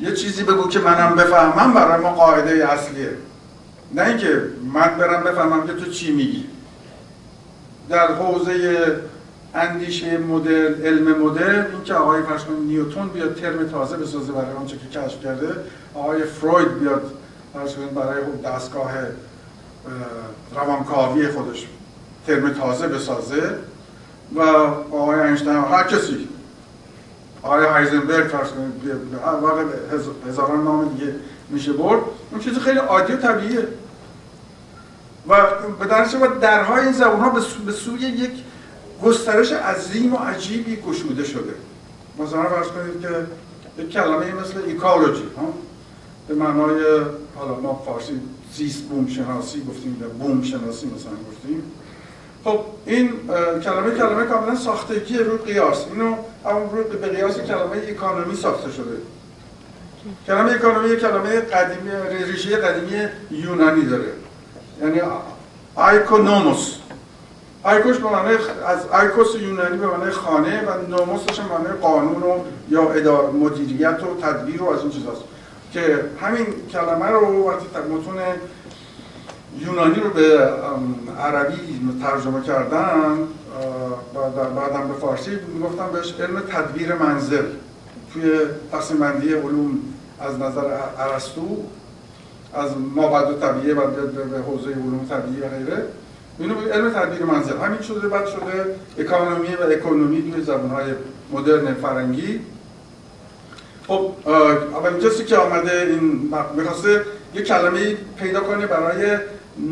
[0.00, 3.10] یه چیزی بگو که منم بفهمم برای ما قاعده اصلیه.
[3.94, 4.42] نه اینکه
[4.74, 6.46] من برم بفهمم که تو چی میگی.
[7.88, 8.86] در حوزه
[9.54, 14.76] اندیشه مدل علم مدل این که آقای فرض نیوتون بیاد ترم تازه بسازه برای آنچه
[14.76, 15.48] که کشف کرده
[15.94, 17.12] آقای فروید بیاد
[17.54, 18.92] فرض برای دستگاه
[20.54, 21.66] روانکاوی خودش
[22.26, 23.58] ترم تازه بسازه
[24.34, 26.28] و آقای اینشتین هر کسی.
[27.42, 28.48] آقای هایزنبرگ فرض
[30.28, 31.14] هزاران نام دیگه
[31.48, 32.00] میشه برد.
[32.30, 33.68] اون چیز خیلی عادی و طبیعیه.
[35.28, 35.36] و
[35.80, 37.30] به و درهای این زبان ها
[37.66, 38.30] به سوی یک
[39.02, 41.54] گسترش عظیم و عجیبی گشوده شده.
[42.18, 43.08] مثلا فرض کنید که
[43.82, 45.28] یک کلمه مثل ایکالوجی
[46.28, 46.84] به معنای
[47.36, 48.20] حالا ما فارسی
[48.56, 51.62] زیست بوم شناسی گفتیم به بوم شناسی مثلا گفتیم.
[52.44, 53.10] خب این
[53.64, 55.84] کلمه کلمه کاملا ساختگی رو قیاس.
[55.92, 58.96] اینو همون رو به قیاس کلمه اکانومی ساخته شده.
[60.26, 61.90] کلمه اکانومی کلمه قدیمی
[62.24, 64.12] ریشه قدیمی یونانی داره.
[64.82, 65.00] یعنی
[65.74, 66.74] آیکونوموس.
[67.62, 68.34] آیکوش به معنی
[68.66, 72.38] از آیکوس یونانی به معنی خانه و نوموسش به معنی قانون و
[72.68, 75.20] یا مدیریت و تدبیر و از این چیزاست.
[75.74, 78.14] که همین کلمه رو وقتی متون
[79.58, 80.38] یونانی رو به
[81.20, 81.56] عربی
[82.02, 83.18] ترجمه کردن
[84.14, 85.30] و در بعدم به فارسی
[85.64, 87.44] گفتم بهش علم تدبیر منزل.
[88.12, 88.22] توی
[88.72, 89.78] تقسیم بندی علوم
[90.20, 90.64] از نظر
[90.98, 91.64] ارسطو
[92.54, 93.86] از مابعد طبیعه و
[94.30, 95.82] به حوزه علوم طبیعی و غیره
[96.38, 97.58] اینو علم تدبیر منزل.
[97.58, 100.92] همین شده بعد شده اکانومی و اکونومی توی زبانهای
[101.32, 102.40] مدرن فرنگی.
[103.86, 107.04] خب اولین کسی که آمده این می‌خواسته
[107.34, 109.18] یه کلمه پیدا کنه برای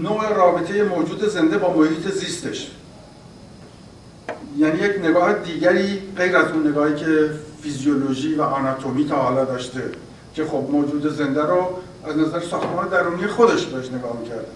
[0.02, 2.70] نوع رابطه موجود زنده با محیط زیستش.
[4.58, 7.30] یعنی یک نگاه دیگری غیر از اون نگاهی که
[7.62, 9.82] فیزیولوژی و آناتومی تا حالا داشته
[10.34, 11.68] که خب موجود زنده رو
[12.04, 14.46] از نظر ساختمان درونی خودش بهش نگاه می‌کرده.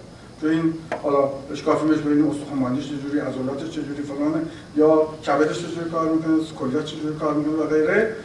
[0.40, 4.42] که این حالا اشکافیمش بین استخوان‌بندیش چجوری عضلاتش چجوری فلانه
[4.76, 8.16] یا کبدش چجوری کار می‌کنه کلیات چجوری کار می‌کنه و غیره.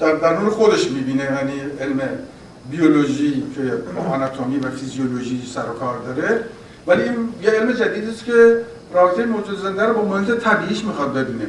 [0.00, 2.00] در درون خودش می‌بینه یعنی علم
[2.70, 3.82] بیولوژی که
[4.14, 6.40] آناتومی و فیزیولوژی سر و کار داره.
[6.86, 7.02] ولی
[7.42, 8.60] یه علم جدید است که
[8.92, 11.46] رابطه موجود زنده رو با محیط طبیعیش می‌خواد ببینه.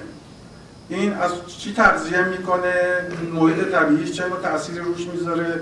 [0.89, 2.73] این از چی تغذیه می‌کنه؟
[3.33, 5.59] محیط طبیعیش چه تأثیری روش می‌ذاره؟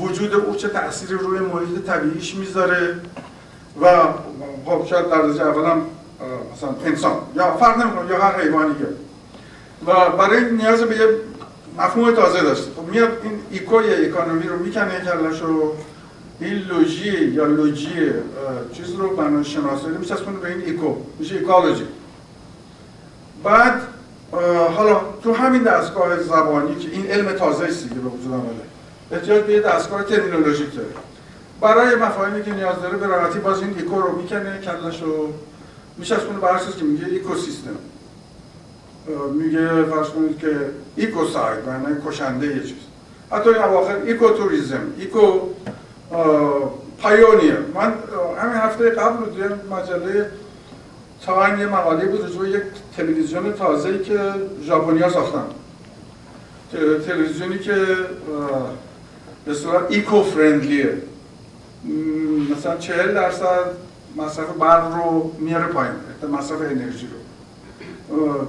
[0.00, 2.94] وجود او چه تأثیری روی محیط طبیعیش می‌ذاره؟
[3.82, 3.86] و
[4.64, 5.82] خب شاید در درجه اولم
[6.56, 8.74] مثلا انسان یا فرق نمی‌کنه یا هر حیوانی
[9.86, 11.06] و برای نیاز به یه
[11.78, 15.74] مفهوم تازه داشته خب میاد این ایکوی اکانومی رو می‌کنه کلش رو
[16.40, 18.12] این لوژی یا لوژی
[18.72, 20.94] چیز رو بنا شناسایی میشه به این ایکو.
[21.18, 21.86] میشه ایکالوژی
[23.44, 23.80] بعد
[24.76, 28.62] حالا تو همین دستگاه زبانی که این علم تازه است به وجود آمده
[29.12, 30.88] احتیاج به یه دستگاه ترمینولوژیک داره.
[31.60, 35.32] برای مفاهیمی که نیاز داره به راحتی باز این ایکو رو می‌کنه کلش رو
[35.98, 37.70] میچسبونه به هر که میگه ایکوسیستم.
[39.34, 40.56] میگه فرض کنید که
[40.96, 42.76] ایکوساید معنی کشنده یه چیز.
[43.32, 45.40] حتی این اواخر ecotourism eco
[46.98, 47.94] pioneer من
[48.38, 49.26] همین هفته قبل رو
[49.76, 50.30] مجله
[51.26, 52.62] تا یه مقاله بود رجوع یک
[52.96, 54.20] تلویزیون تازه که
[54.62, 55.44] ژاپنیا ساختن.
[57.06, 57.86] تلویزیونی که
[59.44, 60.94] به صورت eco friendly ـه
[62.56, 63.64] مثلا چهل درصد
[64.16, 65.92] مصرف برق رو میاره پایین
[66.32, 67.08] مصرف انرژی
[68.08, 68.46] رو.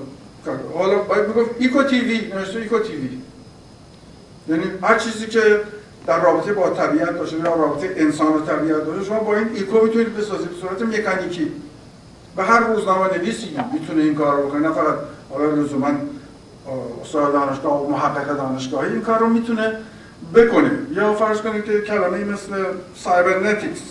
[0.73, 3.09] حالا باید بگفت eco TV نوشته eco TV
[4.47, 5.61] یعنی هر چیزی که
[6.07, 9.85] در رابطه با طبیعت باشه یا رابطه انسان و طبیعت باشه شما با این eco
[9.85, 11.51] می‌تونید بسازید به صورت مکانیکی
[12.37, 14.95] و هر روزنامه نویسی می‌تونه این کار رو بکنه نه فقط
[15.31, 15.91] آقای لزوما
[17.01, 19.73] استاد دانشگاه و محقق دانشگاهی این کار رو می‌تونه
[20.35, 22.65] بکنه یا فرض کنید که کلمه مثل
[22.95, 23.81] cybernetics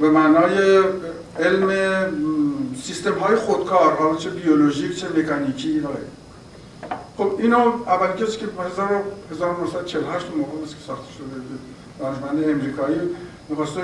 [0.00, 0.82] به معنای
[1.40, 1.70] علم
[2.82, 5.82] سیستم های خودکار حالا چه بیولوژیک چه مکانیکی
[7.16, 8.46] خب اینو اول کسی که
[9.30, 11.26] 1948 موقع که ساخته شده
[11.98, 13.00] دانشمند امریکایی
[13.48, 13.80] می‌خواسته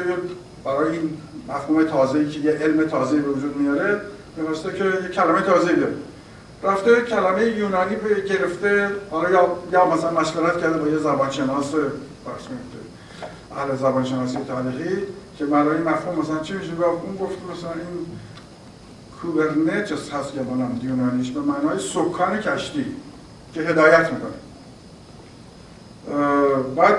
[0.65, 1.19] برای این
[1.49, 4.01] مفهوم تازه‌ای که یه علم تازه به وجود میاره
[4.37, 5.95] می‌خواسته که یه کلمه تازه ده
[6.63, 11.75] رفته کلمه یونانی به گرفته حالا یا, یا مثلا مشورت کرده با یه زبانشناس
[13.57, 15.03] اهل زبانشناسی تاریخی
[15.39, 18.07] که برای مفهوم مثلا چی میشه؟ اون گفت مثلا این
[19.23, 22.87] کوبرنتس هست که بانم یونانیش به معنای سکان کشتی
[23.55, 24.31] که هدایت می‌کنه.
[26.77, 26.95] بعد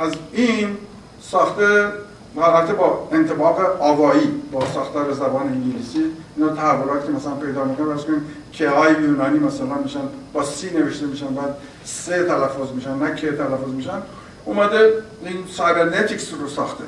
[0.00, 0.76] از این
[1.20, 1.92] ساخته
[2.36, 6.04] البته با انتباق آوایی با ساختار زبان انگلیسی
[6.36, 8.20] اینا تحولات که مثلا پیدا می‌کنه برای
[8.52, 10.00] که های یونانی مثلا میشن
[10.32, 14.02] با سی نوشته میشن بعد سه تلفظ میشن نه که تلفظ میشن
[14.44, 14.92] اومده
[15.24, 16.84] این cybernetics رو ساخته.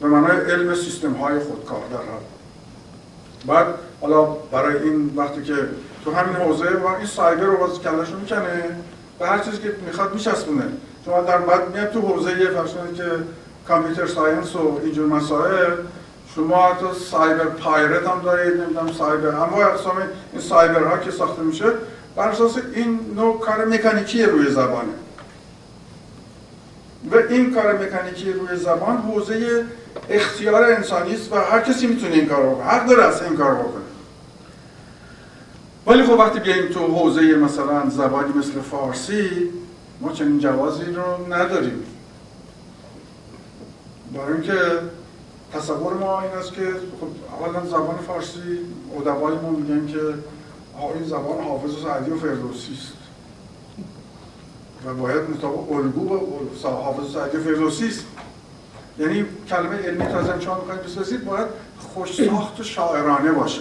[0.00, 2.22] به معنای علم سیستم های خودکار در حال
[3.46, 5.54] بعد حالا برای این وقتی که
[6.04, 8.76] تو همین حوزه و این cyber رو باز کلش می‌کنه
[9.18, 10.64] به هر چیزی که می‌خواد میچسبونه.
[11.04, 13.04] شما در بعد میاد تو حوزه فرض که
[13.68, 15.70] computer science و اینجور مسائل
[16.34, 19.96] شما حتی cyber pirate هم دارید نمی‌دونم cyber انواع اقسام
[20.32, 21.64] این سایبر ها که ساخته میشه
[22.16, 24.92] بر اساس این نوع کار مکانیکی روی زبانه.
[27.10, 29.64] و این کار مکانیکی روی زبان حوزه
[30.10, 32.64] اختیار انسانی است و هر کسی می‌تونه این کار بکنه.
[32.64, 33.82] حق داره از این کار بکنه.
[35.86, 39.30] ولی خب وقتی بیایم تو حوزه مثلا زبانی مثل فارسی
[40.00, 41.84] ما چنین جوازی رو نداریم.
[44.14, 44.60] برای اینکه
[45.52, 47.08] تصور ما این است که خب
[47.40, 48.58] اولا زبان فارسی
[48.96, 50.00] ادبای ما میگن که
[50.94, 52.97] این زبان حافظ و سعدی و فردوسی است.
[54.86, 56.14] و باید مطابق الگو
[56.64, 58.04] و حافظ سعدی و فردوسی است.
[58.98, 61.46] یعنی کلمه علمی تازه شما می‌خواید بسازید باید
[61.78, 63.60] خوش ساخت و شاعرانه باشه.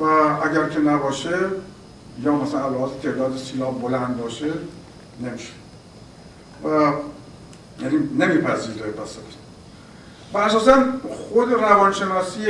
[0.00, 1.38] و اگر که نباشه
[2.22, 4.52] یا مثلا علاوه تعداد سیلاب بلند باشه
[5.20, 5.52] نمیشه.
[6.64, 6.68] و
[7.82, 9.16] یعنی نمیپذیره پس
[10.32, 12.46] و اساسا خود روانشناسی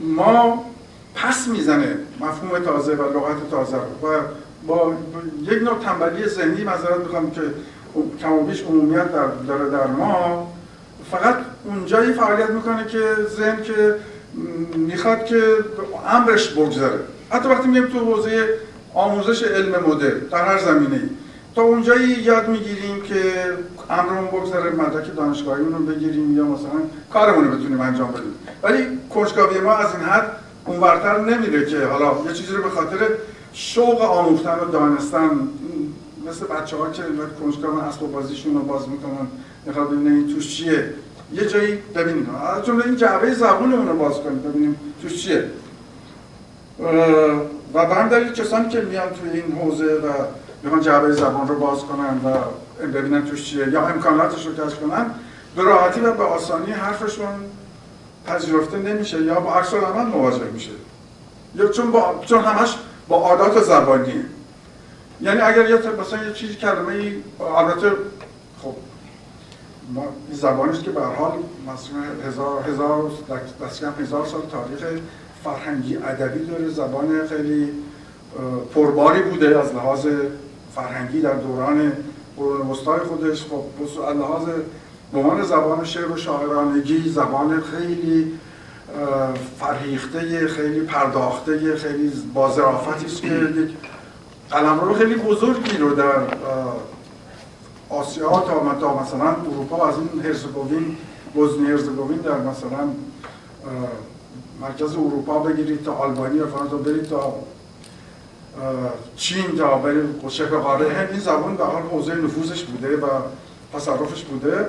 [0.00, 0.64] ما
[1.14, 4.20] پس می‌زنه مفهوم تازه و لغت تازه و
[4.68, 4.92] با
[5.42, 7.40] یک نوع تنبلی ذهنی معذرت می‌خوام که
[8.22, 10.52] کم بیش عمومیت در داره در ما.
[11.10, 13.00] فقط اونجایی فعالیت می‌کنه که
[13.36, 13.94] ذهن که
[14.76, 15.42] می‌خواد که
[16.08, 17.00] امرش بگذره.
[17.30, 18.48] حتی وقتی میگیم تو حوزه
[18.94, 21.00] آموزش علم مدل در هر زمینه
[21.54, 23.22] تا اونجایی یاد می‌گیریم که
[23.90, 26.80] امرمون بگذره مدرک دانشگاهی رو بگیریم یا مثلا
[27.12, 28.34] کارمون رو بتونیم انجام بدیم.
[28.62, 30.32] ولی کنجکاوی ما از این حد
[30.66, 32.96] اونورتر نمیره که حالا یه چیزی رو به خاطر
[33.52, 35.30] شوق آموختن و دانستن
[36.28, 37.02] مثل بچه ها که
[37.40, 39.26] کنجکاو اسباب بازیشون رو باز می‌کنن.
[39.66, 40.94] می‌خواد این توش چیه.
[41.32, 42.30] یه جایی ببینیم.
[42.56, 45.44] از جمله این جعبه زبونمون رو باز کنیم ببینیم توش چیه.
[47.74, 50.12] و به هم کسانی که میان توی این حوزه و
[50.62, 52.36] می‌خوان جعبه زبان رو باز کنن و
[52.86, 55.06] ببینن توش چیه یا امکاناتش رو کشف کنن
[55.56, 57.28] به راحتی و به آسانی حرفشون
[58.26, 60.70] پذیرفته نمیشه یا با عکس العمل مواجه میشه.
[61.54, 62.74] یا چون با چون همش
[63.08, 64.24] با عادات زبانیه
[65.20, 67.12] یعنی اگر یه مثلا یه چیزی کلمه ای
[67.56, 67.90] البته
[68.62, 68.74] خب
[69.94, 71.32] ما زبانی که به حال
[71.66, 73.10] مثلا هزار هزار
[73.64, 75.00] دست هزار سال تاریخ
[75.44, 76.68] فرهنگی ادبی داره.
[76.68, 77.72] زبان خیلی
[78.74, 80.06] پرباری بوده از لحاظ
[80.74, 81.92] فرهنگی در دوران
[82.36, 83.44] قرون وسطای خودش.
[83.44, 83.64] خب
[84.08, 84.48] از لحاظ
[85.12, 88.38] به زبان شعر و شاعرانگی زبان خیلی
[89.60, 92.48] فرهیخته خیلی پرداخته خیلی با
[93.06, 93.70] است که یک
[94.50, 96.20] قلمرو خیلی بزرگی رو در
[97.90, 98.28] آسیا
[98.80, 100.96] تا, مثلا اروپا از این هرزگوین
[101.34, 102.88] بوزنی هرزگوین در مثلا
[104.60, 107.34] مرکز اروپا بگیرید تا آلبانی فرانسه برید تا
[109.16, 113.06] چین تا برید شبه قاره این زبان به حال حوزه نفوذش بوده و
[113.74, 114.66] تصرفش بوده.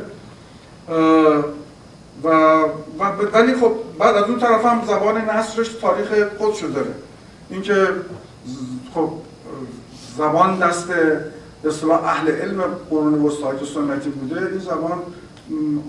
[2.23, 2.29] و
[3.33, 6.07] ولی خب بعد از اون طرف هم زبان نصرش تاریخ
[6.37, 6.91] خودشو داره.
[7.49, 7.87] اینکه
[8.93, 9.11] خب
[10.17, 11.19] زبان دست به
[11.65, 15.01] اصطلاح اهل علم قرون وسطایی سنتی بوده این زبان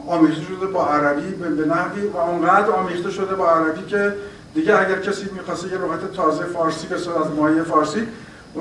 [0.08, 4.14] آمیخته شده با عربی به نحوی و اونقدر آمیخته شده با عربی که
[4.54, 8.06] دیگه اگر کسی می‌خواسته یه لغت تازه فارسی بسازه از مایه فارسی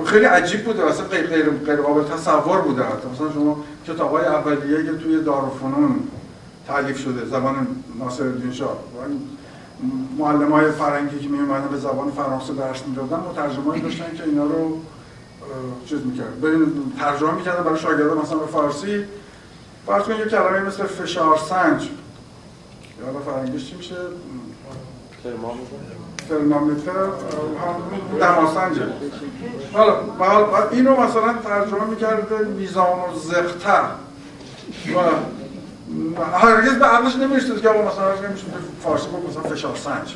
[0.05, 0.85] خیلی عجیب بوده.
[0.85, 5.99] اصلا غیر غیر غیر قابل تصور بوده مثلا شما کتابای اولیه که توی دارالفنون
[6.69, 7.67] تعلیف شده زبان
[7.99, 8.77] ناصر الدین شاه.
[10.17, 11.37] معلم های فرنگی که می
[11.71, 14.77] به زبان فرانسه درس می‌دادن مترجمانی داشتن که اینا رو
[15.85, 19.03] چیز می‌کرد ببین ترجمه می‌کردن برای شاگردان مثلا به فارسی.
[19.85, 21.89] فرض کنید یه کلمه مثل فشار سنج.
[22.99, 23.95] یا فرنگیش چی میشه؟
[26.29, 28.87] ترمامیتر هم دماسنجه
[29.73, 29.95] حالا
[30.71, 33.83] اینو مثلا ترجمه می‌کرده میزان و زختر.
[34.95, 34.99] و
[36.33, 38.45] هرگز به عقلش نمی‌رسید که مثلا نمیشه
[38.83, 40.15] فارسی بود مثلا فشار سنج.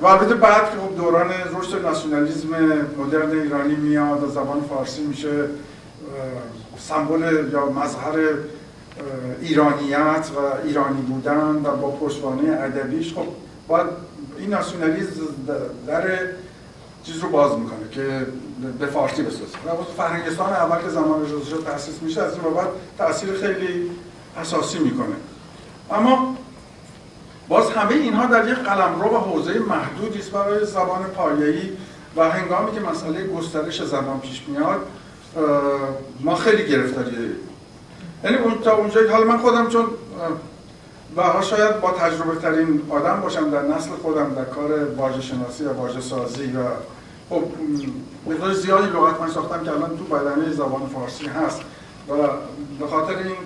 [0.00, 2.48] و البته بعد که خب دوران رشد ناسیونالیسم
[2.98, 5.44] مدرن ایرانی میاد و زبان فارسی میشه
[6.78, 8.18] سمبل یا مظهر
[9.40, 13.26] ایرانیت و ایرانی بودن و با پشتوانه ادبیش خب
[13.68, 13.86] باید
[14.38, 15.20] این ناسیونالیسم
[15.86, 16.18] در
[17.04, 18.26] چیز رو باز می‌کنه که
[18.78, 19.42] به فارسی بسازه.
[19.44, 22.66] و فرهنگستان اول که زمان رضا تاسیس میشه از این بعد
[22.98, 23.90] تاثیر خیلی
[24.36, 25.16] اساسی می‌کنه.
[25.90, 26.36] اما
[27.48, 31.70] باز همه اینها در یک قلمرو و حوزه محدودی است برای زبان پایه‌ای
[32.16, 34.80] و هنگامی که مسئله گسترش زبان پیش میاد
[36.20, 37.16] ما خیلی گرفتاری
[38.24, 39.84] یعنی اون تا اونجایی حالا من خودم چون
[41.16, 45.72] و شاید با تجربه ترین آدم باشم در نسل خودم در کار واژه شناسی و
[45.72, 46.60] واژه سازی و
[47.30, 47.42] خب
[48.26, 51.60] مقدار زیادی لغت من ساختم که الان تو بدنه زبان فارسی هست
[52.08, 52.14] و
[52.80, 53.36] به خاطر این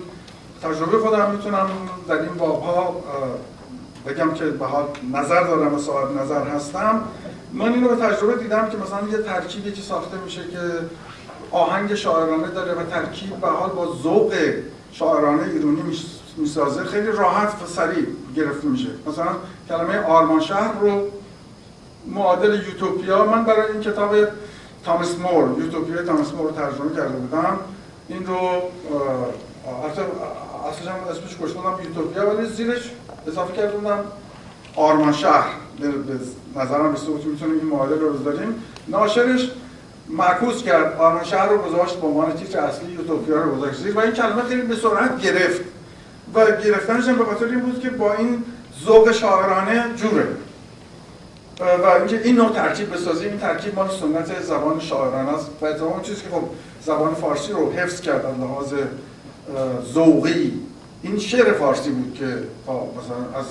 [0.65, 1.67] تجربه خودم می‌تونم
[2.07, 2.95] در این بابها
[4.07, 7.01] بگم که به حال نظر دارم و صاحب نظر هستم.
[7.53, 10.59] من اینو به تجربه دیدم که مثلا یه ترکیبی که ساخته میشه که
[11.51, 14.33] آهنگ شاعرانه داره و ترکیب به حال با ذوق
[14.91, 15.81] شاعرانه ایرانی
[16.37, 18.05] می‌سازه خیلی راحت و سریع
[18.35, 18.89] گرفته میشه.
[19.07, 19.31] مثلا
[19.69, 21.07] کلمه آرمان شهر رو
[22.07, 24.15] معادل یوتوپیا من برای این کتاب
[24.85, 27.59] تامس مور یوتوپیا تامس مور رو ترجمه کرده بودم.
[28.07, 28.61] این رو
[30.69, 32.91] اصلا هم اسمش کشتونم یوتوپیا ولی زیرش.
[33.27, 33.99] اضافه کرده بودم
[34.75, 35.49] آرمان شهر.
[35.79, 35.87] به
[36.61, 38.63] نظرم به صورتی می‌تونیم این معادل رو بذاریم.
[38.87, 39.51] ناشرش
[40.09, 40.97] معکوس کرد.
[40.99, 44.43] آرمان شهر رو گذاشت به عنوان تیتر اصلی یوتوپیا رو گذاشت زیر و این کلمه
[44.43, 45.61] خیلی به سرعت گرفت.
[46.33, 48.43] و گرفتنش هم به خاطر این بود که با این
[48.85, 50.27] ذوق شاعرانه جوره.
[51.59, 55.49] و اینکه این نوع ترکیب بسازیم این ترکیب مال سنت زبان شاعرانه است.
[55.61, 56.43] و اون چیزی که خب
[56.85, 58.73] زبان فارسی رو حفظ کرد لحاظ
[59.93, 60.53] ذوقی.
[61.01, 62.25] این شعر فارسی بود که
[62.67, 63.45] مثلا از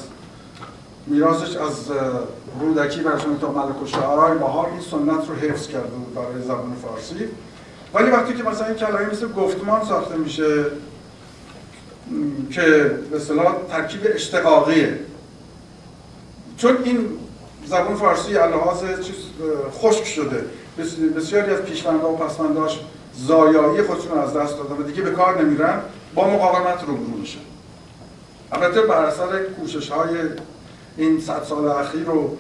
[1.06, 1.90] میراثش از
[2.60, 6.76] رودکی برشون تا ملک و شعرهای بهار این سنت رو حفظ کرده بود برای زبان
[6.82, 7.14] فارسی.
[7.94, 10.64] ولی وقتی که مثلا این کلمه مثل گفتمان ساخته میشه
[12.50, 12.62] که
[13.10, 14.98] به اصطلاح ترکیب اشتقاقیه.
[16.56, 17.08] چون این
[17.66, 19.16] زبان فارسی لحاظ چیز
[19.72, 20.44] خشک شده.
[21.16, 22.80] بسیاری از پیشونده و پسونداش
[23.16, 25.80] زایایی خودشون از دست دادن و دیگه به کار نمیرن
[26.14, 27.40] با مقاومت روبرو میشن.
[28.52, 30.16] البته بر اثر کوشش های
[30.96, 32.36] این صد سال اخیر و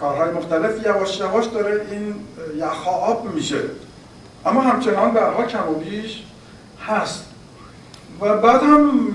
[0.00, 2.14] کارهای مختلف یواش یواش داره این
[2.56, 3.60] یخها آب میشه.
[4.46, 6.24] اما همچنان برها کم و بیش
[6.86, 7.24] هست.
[8.20, 9.14] و بعد هم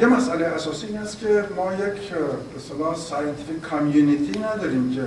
[0.00, 2.12] یه مسئله اساسی این است که ما یک
[2.56, 5.02] اصطلاح scientific community نداریم که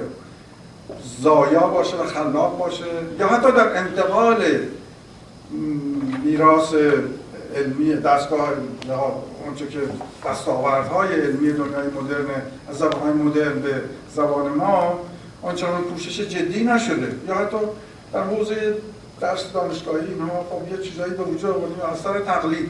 [1.21, 2.85] زایا باشه و خلاق باشه
[3.19, 4.43] یا حتی در انتقال
[6.23, 6.73] میراث
[7.55, 8.49] علمی دستگاه
[9.45, 9.79] اونچه که
[10.25, 13.81] دستاوردهای علمی دنیای مدرن از زبانهای مدرن به
[14.15, 14.99] زبان ما
[15.41, 17.15] آنچنان کوشش جدی نشده.
[17.27, 17.57] یا حتی
[18.13, 18.77] در حوزه
[19.21, 22.69] درس دانشگاهی ما خب یه چیزایی به وجود آوردیم از سر تقلید.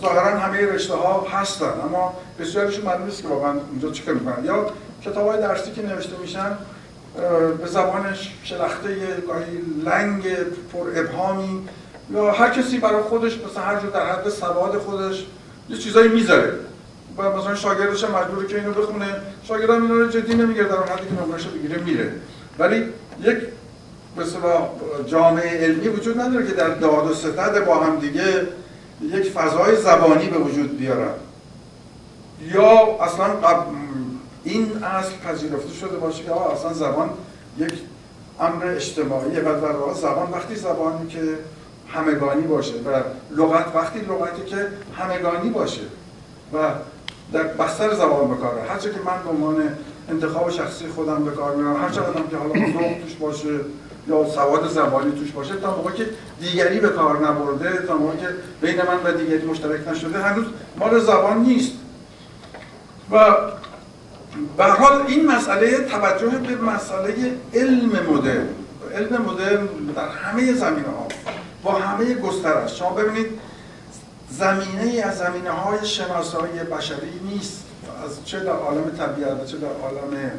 [0.00, 4.44] ظاهرا همه رشته ها هستن اما بسیارشون معلوم نیست که واقعا اونجا چیکار می‌کنن.
[4.44, 4.66] یا
[5.02, 6.58] کتاب های درسی که نوشته میشن
[7.60, 8.88] به زبانش شلخته
[9.28, 10.22] گاهی لنگ
[10.72, 11.68] پر ابهامی
[12.10, 15.26] یا هر کسی برای خودش مثلا هر جو در حد سواد خودش
[15.68, 16.52] یه چیزایی می‌ذاره.
[17.18, 19.06] و مثلا شاگردش مجبوره که اینو بخونه.
[19.48, 22.12] شاگرد هم اینو جدی نمی‌گیره در حدی که نمرش بگیره میره.
[22.58, 22.84] ولی
[23.22, 23.36] یک
[24.16, 24.68] مثلا
[25.06, 28.46] جامعه علمی وجود نداره که در داد و ستد با هم دیگه
[29.02, 31.14] یک فضای زبانی به وجود بیارن.
[32.54, 33.26] یا اصلا
[34.46, 37.10] این اصل پذیرفته شده باشه که اصلا زبان
[37.58, 37.72] یک
[38.40, 40.30] امر اجتماعی و زبان.
[40.32, 41.20] وقتی زبانی که
[41.88, 43.00] همگانی باشه و
[43.36, 45.80] لغت وقتی لغتی که همگانی باشه
[46.52, 46.58] و
[47.32, 49.68] در بستر زبان بکاره هر که من به عنوان
[50.10, 53.60] انتخاب شخصی خودم به کار میرم هر چقدر که حالا ذوق توش باشه
[54.08, 56.06] یا سواد زبانی توش باشه تا موقعی که
[56.40, 58.28] دیگری به کار نبرده تا موقعی که
[58.60, 60.44] بین من و دیگری مشترک نشده هنوز
[60.78, 61.72] مال زبان نیست.
[63.10, 63.24] و
[64.56, 68.48] به حال این مسئله توجه به مسئله علم مدرن.
[68.94, 69.66] علم مدرن
[69.96, 71.08] در همه زمینه ها
[71.62, 73.26] با همه گسترش شما ببینید
[74.30, 77.62] زمینه از زمینه های شناسایی بشری نیست.
[78.04, 80.30] از چه در عالم طبیعت و چه در عالم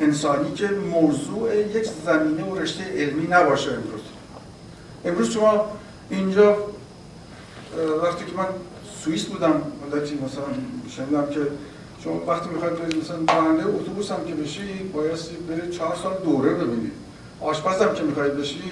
[0.00, 4.00] انسانی که موضوع یک زمینه و رشته علمی نباشه امروز.
[5.04, 5.66] امروز شما
[6.10, 6.56] اینجا
[8.02, 8.46] وقتی که من
[9.04, 10.44] سوئیس بودم مدتی مثلا
[10.96, 11.40] شنیدم که
[12.04, 15.12] شما وقتی می‌خواید برید مثلا راننده اتوبوس هم که بشی باید
[15.48, 16.92] برید چهار سال دوره ببینید
[17.40, 18.62] آشپز هم که می‌خواید بشی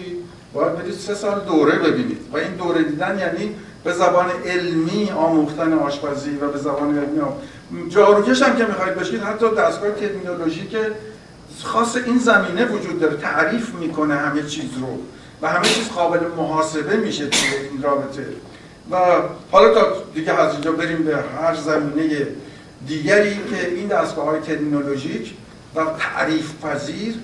[0.52, 3.54] باید برید سه سال دوره ببینید و این دوره دیدن یعنی
[3.84, 7.20] به زبان علمی آموختن آشپزی و به زبان علمی
[7.88, 10.90] جاروکش هم که می‌خواید بشید حتی دستگاه تکنولوژی که
[11.62, 14.98] خاص این زمینه وجود داره تعریف می‌کنه همه چیز رو
[15.42, 18.26] و همه چیز قابل محاسبه میشه توی این رابطه.
[18.90, 18.96] و
[19.50, 22.26] حالا تا دیگه از اینجا بریم به هر زمینه
[22.86, 25.34] دیگری که این دستگاه های تکنولوژیک
[25.74, 27.14] و تعریف پذیر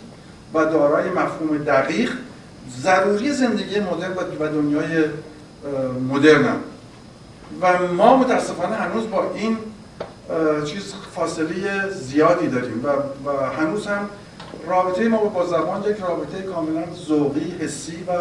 [0.55, 2.13] و دارای مفهوم دقیق
[2.81, 5.05] ضروری زندگی مدرن و دنیای
[6.11, 6.57] مدرن
[7.61, 9.59] و ما متاسفانه هنوز با این
[10.65, 12.89] چیز فاصله زیادی داریم و,
[13.29, 14.09] و هنوز هم
[14.67, 18.13] رابطه ما با زبان یک رابطه کاملا ذوقی، حسی و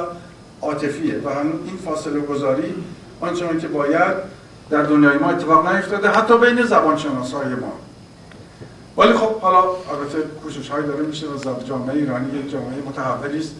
[0.61, 2.73] عاطفیه و هنوز این فاصله گذاری
[3.21, 4.15] آنچنان که باید
[4.71, 7.73] در دنیای ما اتفاق نیفتاده حتی بین زبان های ما.
[8.97, 13.55] ولی خب حالا البته کوشش های داره میشه و جامعه ایرانی یک جامعه متحولی است.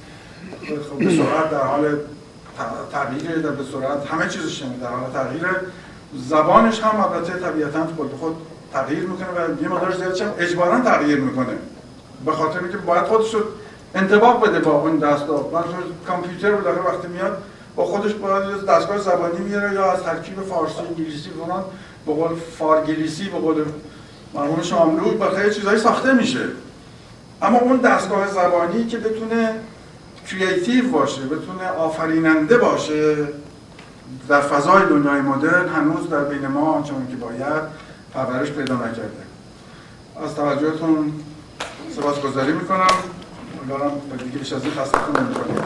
[0.90, 1.98] خب به سرعت در حال
[2.92, 5.46] تغییر در به سرعت همه چیزش در حال تغییر.
[6.16, 8.36] زبانش هم البته طبیعتا خود خود
[8.74, 11.58] تغییر می‌کنه و یه مقدار زیادش هم اجبارا تغییر می‌کنه.
[12.26, 13.40] به خاطر اینکه باید خودش رو
[13.96, 15.66] انطباق بده با اون دستگاه
[16.08, 17.44] کامپیوتر بالاخره وقتی میاد
[17.76, 21.64] با خودش باید دستگاه زبانی میاره یا از ترکیب فارسی انگلیسی فلان
[22.06, 23.66] به قول فارگلیسی به قول
[24.34, 26.46] مرحوم شاملو با خیلی چیزایی ساخته میشه.
[27.42, 29.54] اما اون دستگاه زبانی که بتونه
[30.28, 33.16] کریتیو باشه بتونه آفریننده باشه
[34.28, 37.64] در فضای دنیای مدرن هنوز در بین ما آنچنان که باید
[38.14, 39.24] پرورش پیدا نکرده.
[40.26, 41.14] از توجهتون
[41.96, 42.88] سپاسگزاری می‌کنم.
[43.60, 45.64] امیدوارم دیگه بیش از این خستتون نمی‌کنیم.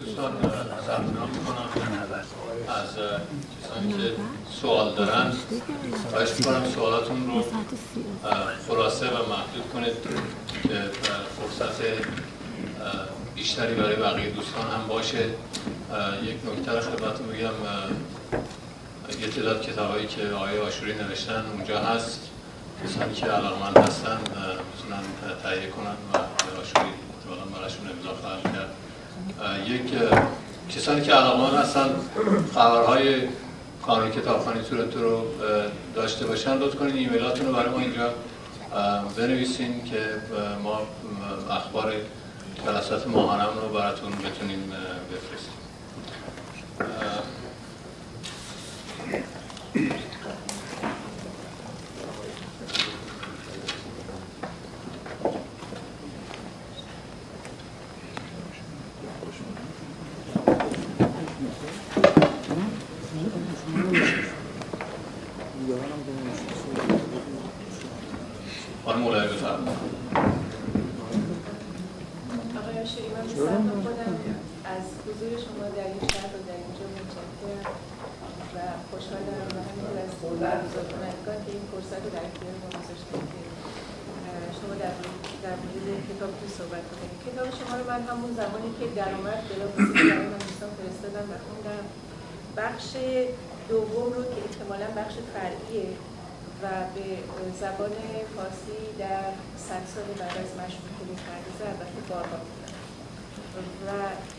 [0.00, 0.32] دوستان
[0.86, 1.68] سرمنام می‌کنم
[2.68, 2.98] از
[4.60, 5.32] سوال دارن
[6.10, 7.44] خواهش می‌کنم سوالاتون رو
[8.68, 9.94] خلاصه و محدود کنید
[10.62, 10.90] که
[11.40, 11.82] فرصت
[13.34, 15.24] بیشتری برای بقیه دوستان هم باشه
[16.22, 17.54] یک نکته خدمتتون بگم
[19.20, 22.20] یه تعداد کتابایی که آقای آشوری نوشتن اونجا هست
[22.84, 25.02] کسانی که علاقمند هستن می‌تونن
[25.42, 26.16] تهیه کنن و
[26.60, 26.90] آشوری
[27.24, 28.70] احتمالا براشون امضا خواهد کرد.
[29.66, 29.82] یک
[30.76, 31.88] کسانی که علاقمند هستن
[32.54, 33.28] خبرهای
[33.86, 35.24] کانون کتابخانه تورنتو رو
[35.94, 38.10] داشته باشن لطف کنید ایمیلاتون رو برای ما اینجا
[39.16, 40.00] بنویسین که
[40.62, 40.80] ما
[41.50, 41.92] اخبار
[42.66, 44.72] جلسات ماهانم رو براتون بتونیم
[45.12, 45.54] بفرستیم.
[68.84, 69.78] خانم مولای بفرمایید.
[72.60, 74.14] آقای شیری من خودم
[74.74, 77.64] از حضور شما در این شهر و در اینجا متشکرم
[78.54, 78.56] و
[78.90, 80.12] خوشحالم و همینطور از
[80.64, 83.40] بزرگ کنندگان که این فرصت رو در اختیار ما گذاشتن که
[84.58, 84.94] شما در
[85.44, 87.12] در مورد کتابتون صحبت کنید.
[87.26, 91.34] کتاب شما رو من همون زمانی که در اومد بلاواسطه برای من دوستان فرستادم و
[91.44, 91.84] خوندم.
[92.58, 92.88] بخش
[93.68, 95.88] دوم رو که احتمالا بخش فرعیه
[96.62, 97.06] و به
[97.60, 97.94] زبان
[98.34, 99.30] فارسی در
[99.66, 102.38] صد سال بعد از مشروطه می‌پردازه البته بارها
[103.86, 103.90] و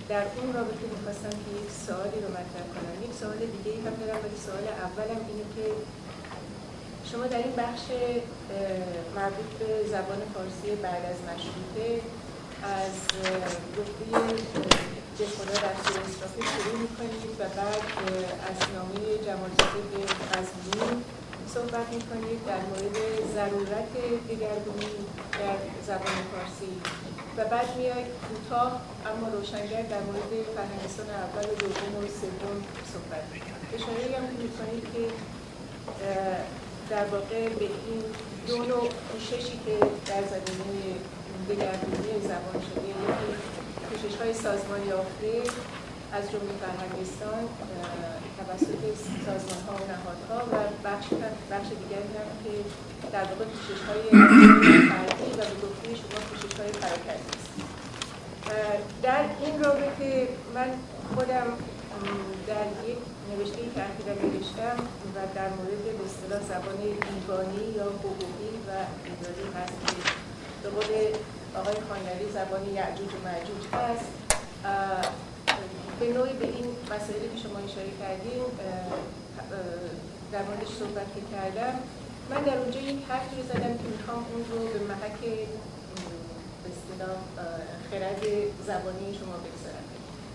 [0.09, 2.95] در اون رابطه می‌خواستم که یک سوالی رو مطرح کنم.
[3.07, 5.65] یک سوال دیگه ای هم دارم ولی سوال اولم اینه که
[7.11, 7.83] شما در این بخش
[9.15, 11.87] مربوط به زبان فارسی بعد از مشروطه
[12.63, 12.95] از
[13.77, 14.03] گفته
[15.23, 15.75] خدا در
[16.09, 17.83] اسرافی شروع می‌کنید و بعد
[18.49, 20.01] از نامه جمالزاده به
[20.31, 21.03] غزنی
[21.53, 22.97] صحبت می‌کنید در مورد
[23.35, 23.93] ضرورت
[24.29, 24.95] دگرگونی
[25.39, 25.57] در
[25.87, 26.73] زبان فارسی.
[27.37, 32.57] و بعد میاید کوتاه اما روشنگر در مورد فرهنگستان اول و دوم و سوم
[32.93, 33.23] صحبت
[33.75, 35.03] اشاره هم می‌کنید که
[36.89, 38.03] در واقع به این
[38.47, 40.95] دو نوع کوششی که در زمینه
[41.49, 43.64] دگرگونی زبان شده یکی
[44.05, 45.33] کوشش های سازمان یافته
[46.17, 47.41] از جمله فرهنگستان
[48.37, 48.81] توسط
[49.25, 50.55] سازمان ها و نهادها و
[50.87, 51.07] بخش,
[51.51, 52.53] بخش دیگری هم که
[53.11, 54.03] در واقع کوشش های
[54.89, 57.49] فردی و به گفته شما کوشش های فرکردی است
[59.03, 60.69] در این رابطه من
[61.15, 61.47] خودم
[62.47, 62.97] در یک
[63.31, 64.77] نوشته که اخیرا نوشتم
[65.15, 68.71] و در مورد به اصطلاح زبان دیوانی یا حقوقی و
[69.11, 70.69] اداری هست که به
[71.59, 74.09] آقای خانلری زبان یعجوج و معجوج هست
[75.99, 78.43] به نوعی به این مسائلی که شما اشاره کردیم
[80.31, 81.73] در موردش صحبت که کردم
[82.29, 85.19] من در اونجا یک حرفی زدم که می‌خوام اون رو به محک
[86.97, 87.05] به
[87.91, 88.21] خرد
[88.67, 89.85] زبانی شما بگذارم.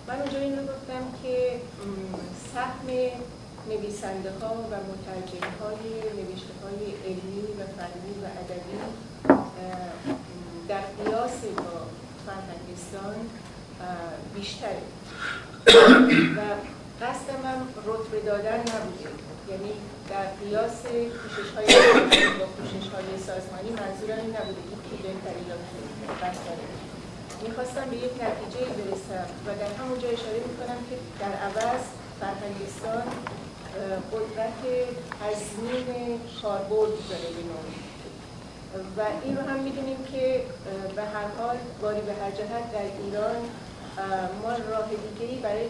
[0.09, 1.61] من اونجا این رو گفتم که
[2.55, 2.89] سهم
[3.69, 5.85] نویسنده ها و مترجم های
[6.19, 8.77] نوشته های علمی و فنی و ادبی
[10.71, 11.77] در قیاس با
[12.27, 13.15] فرهنگستان
[14.35, 14.83] بیشتره.
[16.37, 16.41] و
[17.05, 19.09] قصدم هم رتبه دادن نبوده.
[19.51, 19.73] یعنی
[20.11, 20.83] در قیاس
[21.21, 21.67] کوشش های
[22.39, 25.57] با کوشش های سازمانی منظورم این نبوده که بهتری یا
[27.49, 31.83] می‌خواستم به یک نتیجه برسم و در همونجا اشاره می‌کنم که در عوض
[32.21, 33.03] فرهنگستان
[34.13, 34.61] قدرت
[35.21, 37.90] تضمین کاربرد داره به نوعی
[38.97, 40.43] و این رو هم می‌دونیم که
[40.97, 43.37] به هر حال باری به هر جهت در ایران
[44.43, 45.67] ما راه دیگه ای برای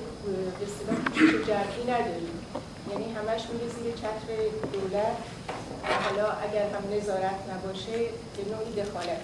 [0.58, 0.98] به اصطلاح
[1.46, 2.46] جمعی نداریم.
[2.90, 4.28] یعنی همش میره زیر چتر
[4.72, 5.16] دولت.
[6.04, 7.98] حالا اگر هم نظارت نباشه
[8.36, 9.20] به نوعی دخالت.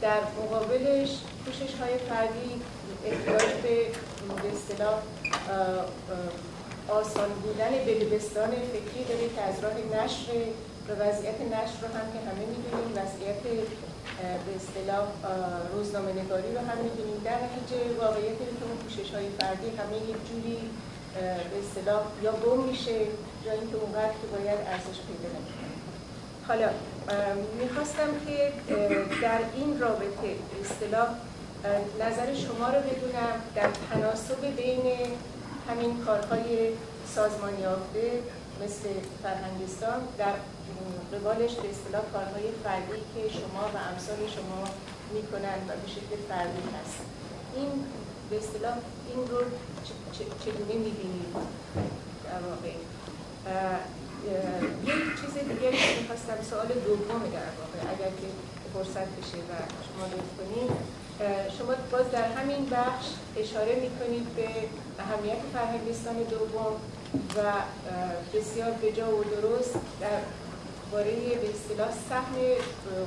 [0.00, 1.10] در مقابلش
[1.44, 2.62] کوشش های فردی
[3.04, 3.76] احتیاج به
[4.42, 4.98] به اصطلاح
[6.88, 10.30] آسان بودن بلبستان فکری داره که از راه نشر
[10.88, 13.42] و وضعیت نشر رو هم که همه می‌دونیم وضعیت
[14.44, 15.06] به اصطلاح
[15.74, 17.20] روزنامه نگاری رو هم می‌دونیم.
[17.24, 20.58] در نتیجه واقعیت که اون پوشش های فردی همه یک جوری
[21.50, 22.98] به اصطلاح یا گم میشه
[23.46, 25.74] یا اینکه اونقدر که باید ارزش پیدا نمی‌کنه.
[26.48, 26.68] حالا
[27.62, 28.52] می‌خواستم که
[29.22, 30.28] در این رابطه
[30.62, 31.08] اصطلاح
[32.00, 34.82] نظر شما رو بدونم در تناسب بین
[35.68, 36.70] همین کارهای
[37.14, 38.10] سازمانی یافته
[38.64, 38.88] مثل
[39.22, 40.34] فرهنگستان در
[41.12, 44.64] قبالش به اصطلاح کارهای فردی که شما و امثال شما
[45.14, 46.98] می‌کنن و به شکل فردی هست.
[47.56, 47.70] این
[48.30, 48.74] به اصطلاح
[49.08, 49.40] این رو
[50.44, 51.32] چگونه می‌بینید؟
[52.24, 52.72] در واقع
[54.90, 58.28] یک چیز دیگه که می‌خواستم سوال دوم در واقع اگر که
[58.74, 59.52] فرصت بشه و
[59.86, 60.70] شما لطف کنید.
[61.58, 63.06] شما باز در همین بخش
[63.36, 64.48] اشاره می‌کنید به
[64.98, 66.74] اهمیت فرهنگستان دوم
[67.36, 67.40] و
[68.34, 70.20] بسیار بجا و درست در
[70.92, 72.34] باره به اصطلاح سهم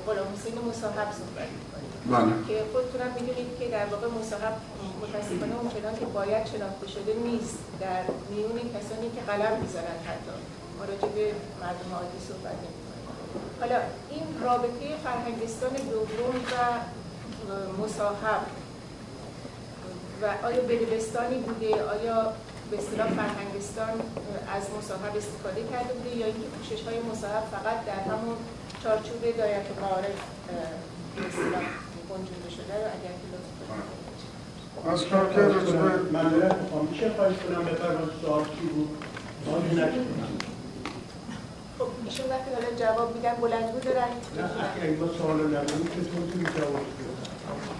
[0.07, 2.33] غلام حسین مصاحب صحبت می‌کنید بله.
[2.47, 4.55] که خودتونم می‌دونید که در واقع مصاحب
[5.01, 7.59] متاسفانه اونچنان که باید شناخته شده نیست.
[7.79, 10.35] در میون کسانی که قلم می‌زنن حتی.
[10.77, 11.25] ما راجع به
[11.61, 13.05] مردم عادی صحبت نمی‌کنیم.
[13.59, 13.77] حالا
[14.13, 16.53] این رابطه فرهنگستان دوم و
[17.81, 18.43] مصاحب
[20.21, 22.33] و آیا بلبستانی بوده؟ آیا
[22.71, 23.95] به اصطلاح فرهنگستان
[24.55, 28.37] از مصاحب استفاده کرده بوده یا اینکه کوشش های مصاحب فقط در همون
[28.83, 30.19] چارچوب دایره معارف
[31.15, 31.65] به اصطلاح
[32.09, 33.47] گنجونده شده رو اگر که لطف
[34.93, 35.81] از کار که رجوع
[36.13, 36.87] معذرت می‌خوام.
[36.91, 38.89] میشه خواهش کنم بفرمایید سوال چی بود؟
[39.45, 40.27] سوالی نکنم
[41.77, 44.11] خب خب ایشون وقتی حالا جواب میدن بلند بود دارن
[44.83, 46.85] اگه سوال نمونی که جواب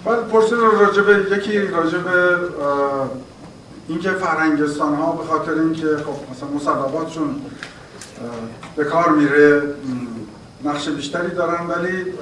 [0.05, 2.37] بعد پرسید راجبه یکی راجبه
[3.87, 7.41] اینکه فرهنگستان ها به خاطر اینکه خب مثلا مصوباتشون
[8.75, 9.61] به کار میره
[10.63, 12.13] نقش بیشتری دارن ولی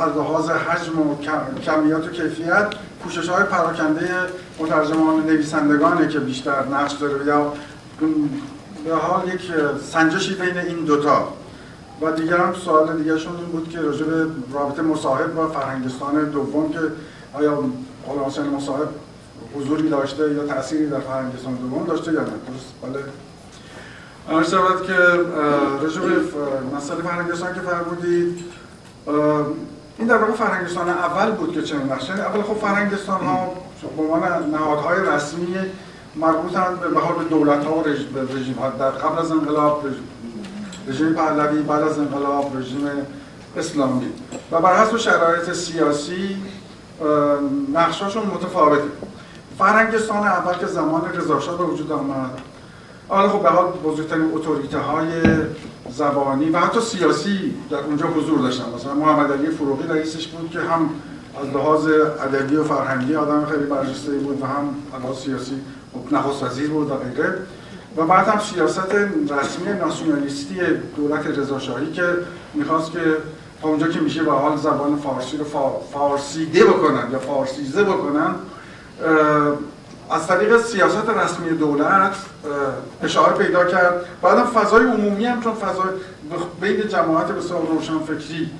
[0.00, 1.16] از لحاظ حجم و
[1.64, 2.66] کمیات و کیفیت
[3.02, 4.08] پوشش های پراکنده
[4.58, 7.26] مترجمان نویسندگانه که بیشتر نقش داره.
[7.26, 7.52] یا
[8.84, 9.40] به حال یک
[9.92, 11.28] سنجشی بین این دوتا
[12.02, 16.72] و دیگر هم سوال دیگرشون این بود که راجع به رابطه مصاحب با فرهنگستان دوم
[16.72, 16.78] که
[17.34, 17.64] آیا
[18.06, 18.88] حالا حسین مصاحب
[19.54, 22.74] حضوری داشته یا تأثیری در فرهنگستان دوم داشته یا نه؟ درست.
[22.82, 23.04] بله.
[24.36, 28.44] عرض شود که به مسئله فرهنگستان که فرمودید
[29.98, 33.52] این در واقع فرهنگستان اول بود که چنین نقشه اول خب فرهنگستان ها
[33.96, 35.56] به عنوان نهادهای رسمی
[36.16, 37.84] مربوطن به حال به دولت ها و
[38.36, 38.70] رژیم ها.
[38.70, 39.84] در قبل از انقلاب
[40.88, 42.88] رژیم پهلوی بعد از انقلاب رژیم
[43.56, 44.12] اسلامی.
[44.52, 46.36] و بر حسب شرایط سیاسی
[47.74, 48.82] نقشاشون متفاوته.
[49.58, 52.30] فرهنگستان اول که زمان رضاشاه به وجود آمد.
[53.08, 55.10] حالا خب به حال بزرگترین اتوریته های
[55.90, 58.64] زبانی و حتی سیاسی در اونجا حضور داشتن.
[58.74, 60.90] مثلا محمد علی فروغی رئیسش بود که هم
[61.42, 64.74] از لحاظ ادبی و فرهنگی آدم خیلی برجسته بود و هم
[65.10, 65.54] از سیاسی
[66.12, 67.34] نخست وزیر بود و غیره.
[67.96, 68.94] و بعد هم سیاست
[69.30, 70.54] رسمی ناسیونالیستی
[70.96, 72.04] دولت رضاشاهی که
[72.54, 73.00] می‌خواست که
[73.62, 75.44] تا اونجا که میشه به حال زبان فارسی رو
[75.92, 78.34] فارسیده بکنن یا فارسیزه بکنن
[80.10, 82.14] از طریق سیاست رسمی دولت
[83.02, 84.04] اشاره پیدا کرد.
[84.22, 85.90] بعدم فضای عمومی هم چون فضای
[86.60, 88.50] بین جماعت بسیار روشن فکری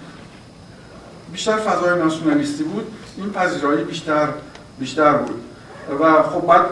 [1.32, 4.28] بیشتر فضای ناسیونالیستی بود این پذیرایی بیشتر
[4.78, 5.43] بیشتر بود.
[6.01, 6.64] و خب بعد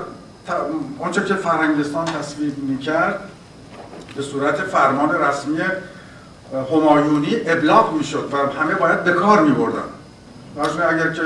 [0.98, 3.20] آنچه که فرهنگستان تصویب می‌کرد
[4.16, 5.60] به صورت فرمان رسمی
[6.72, 9.82] همایونی ابلاغ می‌شد و همه باید به کار میبردن.
[10.88, 11.22] اگر که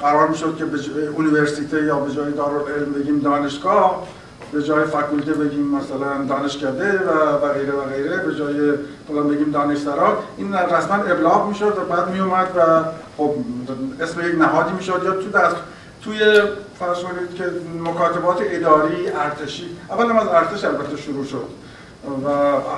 [0.00, 0.78] قرار می‌شد که به
[1.16, 4.06] اونیورسیته یا به جای دارالعلم بگیم دانشگاه
[4.52, 8.72] به جای فکولته بگیم مثلا دانشکده و و غیره و غیره به جای
[9.08, 10.18] فلان بگیم دانشسرا.
[10.36, 12.84] این رسما ابلاغ می‌شد و بعد میومد و
[13.16, 13.34] خب
[14.00, 15.56] اسم یک نهادی می‌شد یا تو دست
[16.04, 16.18] توی
[16.78, 17.44] فرض کنید که
[17.84, 19.76] مکاتبات اداری ارتشی.
[19.90, 21.46] اول از ارتش البته شروع شد.
[22.24, 22.28] و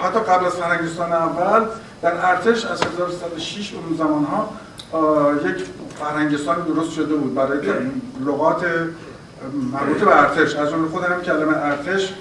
[0.03, 1.67] حتی قبل از فرنگستان اول
[2.03, 4.49] در ارتش از 1306 اون زمان ها
[5.45, 5.65] یک
[6.01, 7.35] فرهنگستان درست شده بود.
[7.35, 7.61] برای
[8.27, 8.65] لغات
[9.73, 12.15] مربوط به ارتش از اون خود هم کلمه ارتش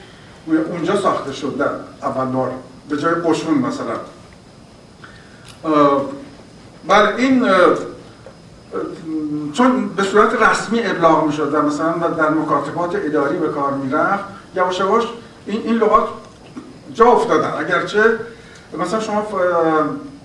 [0.48, 1.70] اونجا ساخته شد در
[2.08, 2.52] اول بار.
[2.90, 3.96] به جای قشون مثلا.
[6.88, 7.50] بله این
[9.54, 13.92] چون به صورت رسمی ابلاغ می شد و مثلا در مکاتبات اداری به کار می
[13.92, 14.24] رفت
[14.56, 15.04] یواش یواش
[15.46, 16.08] این, این لغات
[16.94, 17.54] جا افتادن.
[17.60, 18.20] اگرچه
[18.74, 19.28] مثلا شما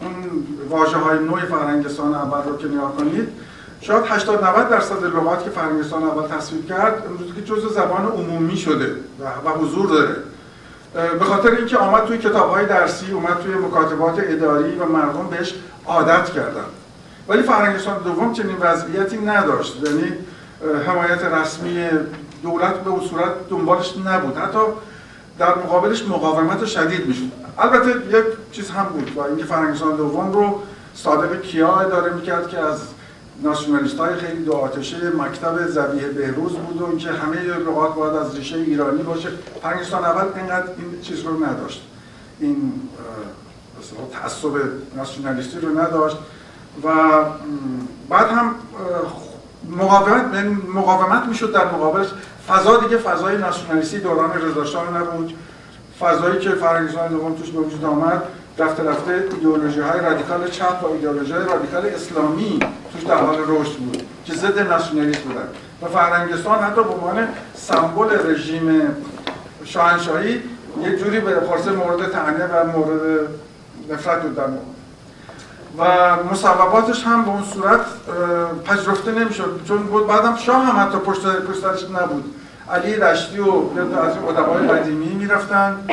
[0.01, 0.15] اون
[0.69, 3.29] واژه های نوع فرهنگستان اول رو که نگاه کنید
[3.81, 8.57] شاید 80 90 درصد لغات که فرهنگستان اول تصویب کرد امروز که جزء زبان عمومی
[8.57, 8.97] شده
[9.45, 10.17] و حضور داره.
[11.19, 15.55] به خاطر اینکه آمد توی کتاب های درسی اومد توی مکاتبات اداری و مردم بهش
[15.87, 16.65] عادت کردن.
[17.29, 19.77] ولی فرهنگستان دوم چنین وضعیتی نداشت.
[19.85, 20.13] یعنی
[20.87, 21.89] حمایت رسمی
[22.43, 24.37] دولت به صورت دنبالش نبود.
[24.37, 24.59] حتی
[25.39, 27.42] در مقابلش مقاومت شدید می‌شد.
[27.59, 30.63] البته یک چیز هم بود و اینکه فرهنگستان دوم رو
[30.95, 32.81] صادق کیا اداره می‌کرد که از
[33.43, 38.37] ناسیونالیست های خیلی دو آتشه مکتب زبیه بهروز بود و اینکه همه لغات باید از
[38.37, 39.29] ریشه ایرانی باشه.
[39.63, 41.89] فرهنگستان اول اینقدر این چیز رو نداشت.
[42.41, 42.73] این
[44.13, 44.49] تعصب
[44.97, 46.17] ناسیونالیستی رو نداشت
[46.85, 46.89] و
[48.09, 48.55] بعد هم
[49.71, 52.09] مقاومت یعنی مقاومت می‌شد در مقابلش.
[52.49, 55.35] فضا دیگه فضای ناسیونالیستی دوران رضا نبود.
[56.01, 58.23] فضایی که فرهنگستان دوم توش به وجود آمد
[58.59, 62.61] رفته رفته ایدئولوژی های رادیکال چپ و ایدئولوژی های رادیکال اسلامی
[62.93, 65.49] توش در حال رشد بود که ضد ناسیونالیسم بودن.
[65.83, 68.97] و فرهنگستان حتی به عنوان سمبل رژیم
[69.65, 70.43] شاهنشاهی
[70.83, 73.29] یک جوری به خاص مورد تعنیه و مورد
[73.91, 74.39] نفرت بود
[75.79, 77.81] و مصوباتش هم به اون صورت
[78.65, 82.35] پذیرفته نمی‌شد چون بود بعدم شاه هم حتی پشت پشتش نبود.
[82.71, 83.53] علی رشدی و
[83.99, 85.85] از این ادبای قدیمی می‌رفتن.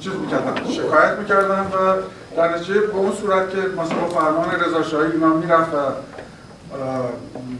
[0.00, 1.96] چیز می‌کردن شکایت می‌کردن و
[2.36, 5.78] در نتیجه به اون صورت که مثلا فرمان رضا شاهی اینا می‌رفت و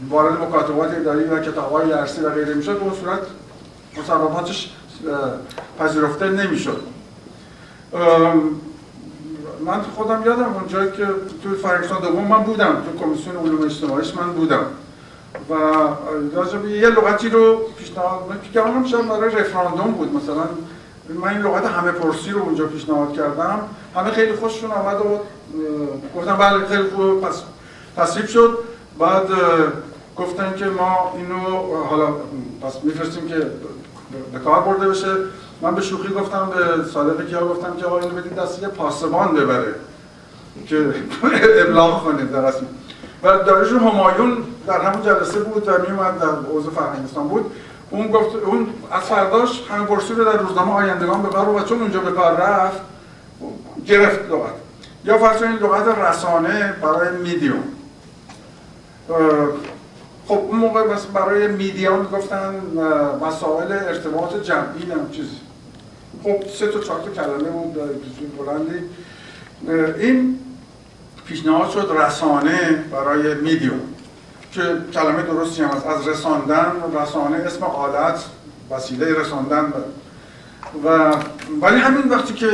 [0.09, 3.19] وارد مکاتبات اداری و کتابهای درسی و غیره می‌شد به اون صورت
[3.97, 4.71] مصوباتش
[5.79, 6.81] پذیرفته نمی‌شد.
[9.65, 11.05] من خودم یادم اونجایی که
[11.43, 14.65] تو فرنگستان دوم من بودم تو کمیسیون علوم اجتماعیش من بودم.
[15.49, 15.53] و
[16.35, 18.21] راجب یه لغتی رو پیشنهاد
[18.55, 20.15] اونم شاید برای رفراندوم بود.
[20.15, 20.43] مثلا
[21.09, 23.59] من این لغت همه پرسی رو اونجا پیشنهاد کردم.
[23.95, 25.19] همه خیلی خوششون آمد و
[26.19, 27.43] گفتن بله خیلی خوب پس
[27.97, 28.57] تصریف شد.
[28.99, 29.27] بعد
[30.17, 31.39] گفتن که ما اینو
[31.83, 32.07] حالا
[32.61, 33.35] پس میفرستیم که
[34.33, 35.15] به کار برده بشه.
[35.61, 39.35] من به شوخی گفتم به صادق کیا گفتم که آقا اینو بدید دست یه پاسبان
[39.35, 39.75] ببره
[40.67, 40.77] که
[41.67, 42.65] ابلاغ کنه در اصل
[43.23, 44.37] و داریش همایون
[44.67, 47.51] در همون جلسه بود و میومد در حوزه فرهنگستان بود.
[47.89, 51.81] اون گفت اون از فرداش همین پرسی رو در روزنامه آیندگان به کار و چون
[51.81, 52.81] اونجا به کار رفت
[53.85, 54.53] گرفت لغت.
[55.05, 57.63] یا فرض این لغت رسانه برای میدیوم.
[60.27, 62.55] خب اون موقع مثلا برای میدیا می‌گفتن
[63.21, 65.37] مسائل ارتباط جمعی هم چیزی.
[66.23, 67.73] خب سه تا چهار تا کلمه بود
[68.37, 68.79] بلندی.
[69.99, 70.39] این
[71.25, 73.79] پیشنهاد شد رسانه برای میدیوم.
[74.51, 74.61] که
[74.93, 75.87] کلمه درستی هم هست.
[75.87, 76.71] از رساندن
[77.01, 78.25] رسانه اسم آلت
[78.71, 79.73] وسیله رساندن
[80.85, 81.15] و
[81.61, 82.49] ولی همین وقتی که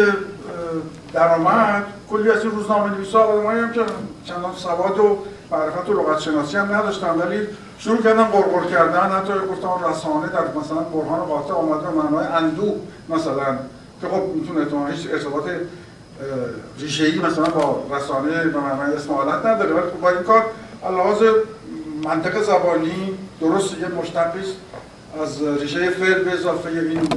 [1.14, 3.82] در آمد کلی از این روزنامه نویسا آدمایی هم که
[4.26, 5.18] چندان سواد و
[5.52, 7.48] معرفت و لغت شناسی هم نداشتن ولی
[7.80, 12.76] شروع کردن قرقر کردن حتی گفتم رسانه در مثلا برهان قاطع آمده به معنای اندو
[13.10, 13.58] مثلا
[14.02, 15.44] که خب می‌تونه هیچ ارتباط
[16.80, 20.46] ریشه‌ای مثلا با رسانه به معنای اسم حالت نداره ولی خب با این کار
[20.84, 21.24] لحاظ
[22.04, 24.40] منطق زبانی درست یه مشتقی
[25.24, 27.08] از ریشه فعل به اضافه این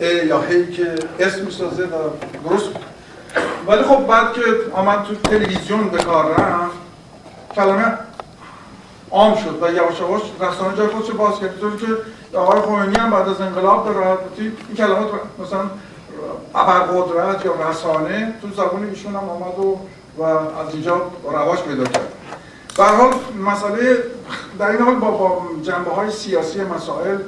[0.00, 2.10] ا یا هی که اسم می‌سازه و
[2.48, 2.68] درست.
[3.66, 4.42] ولی خب بعد که
[4.72, 6.76] آمد تو تلویزیون به کار رفت
[7.54, 7.98] کلمه
[9.10, 11.60] عام شد و یواش یواش رسانه جای خودش باز کرد.
[11.60, 15.08] که آقای خمینی هم بعد از انقلاب به راحتی این کلمات
[15.38, 15.60] مثلا
[16.54, 19.78] ابرقدرت یا رسانه تو زبان ایشون هم آمد و,
[20.18, 22.12] و از اینجا رواج پیدا کرد.
[22.76, 23.14] در حال
[23.46, 23.96] مسئله
[24.58, 27.18] در این حال با, با جنبه های سیاسی مسائل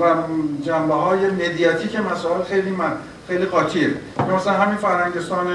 [0.00, 0.14] و
[0.62, 2.92] جنبه های مدیاتیک مسائل خیلی من
[3.28, 3.94] خیلی قاطیه.
[4.36, 5.46] مثلا همین فرهنگستان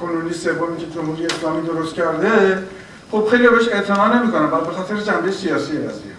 [0.00, 2.62] کنونی سومی که جمهوری اسلامی درست کرده
[3.10, 6.12] خب خیلی بهش اعتنا نمی‌کنن به خاطر جنبه سیاسی قضیه.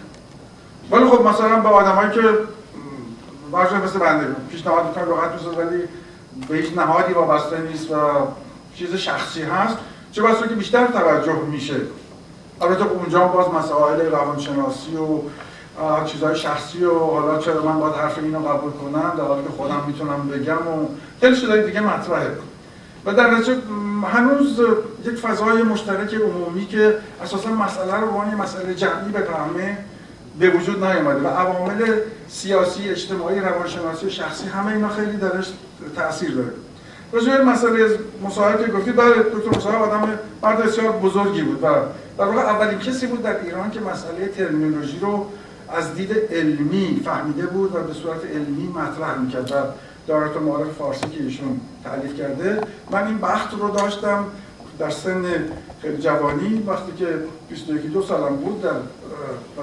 [0.90, 2.20] ولی خب مثلا به آدمایی که
[3.50, 5.82] واژه مثل بنده پیشنهاد می‌کنن لغت بساز ولی
[6.48, 7.96] به هیچ نهادی وابسته نیست و
[8.74, 9.76] چیز شخصی هست.
[10.12, 11.74] چه بسا که بیشتر توجه میشه.
[12.60, 15.20] البته اونجا باز مسائل روانشناسی و
[16.04, 19.84] چیزهای شخصی و حالا چرا من باید حرف اینو قبول کنم در حالی که خودم
[19.86, 20.88] می‌تونم بگم و
[21.20, 22.30] خیلی چیزهای دیگه مطرحه.
[23.06, 23.56] و در نتیجه
[24.12, 24.60] هنوز
[25.04, 29.78] یک فضای مشترک عمومی که اساسا مسئله رو به مسئله جمعی بفهمه
[30.40, 35.52] به وجود نیامده و عوامل سیاسی، اجتماعی، روانشناسی شخصی همه اینا خیلی درش
[35.96, 36.52] تاثیر داره.
[37.12, 41.62] راجع مسئله مصاحبه که گفتید بله دکتر مصاحب آدم مرد بسیار بزرگی بود.
[41.62, 41.66] و
[42.18, 45.26] در واقع اولین کسی بود در ایران که مسئله ترمینولوژی رو
[45.76, 49.54] از دید علمی فهمیده بود و به صورت علمی مطرح می‌کرد و
[50.06, 52.60] دارت معارف فارسی که ایشون تعلیف کرده.
[52.90, 54.24] من این بخت رو داشتم
[54.80, 55.24] در سن
[56.00, 57.06] جوانی وقتی که
[57.48, 58.70] 21 دو سالم بود در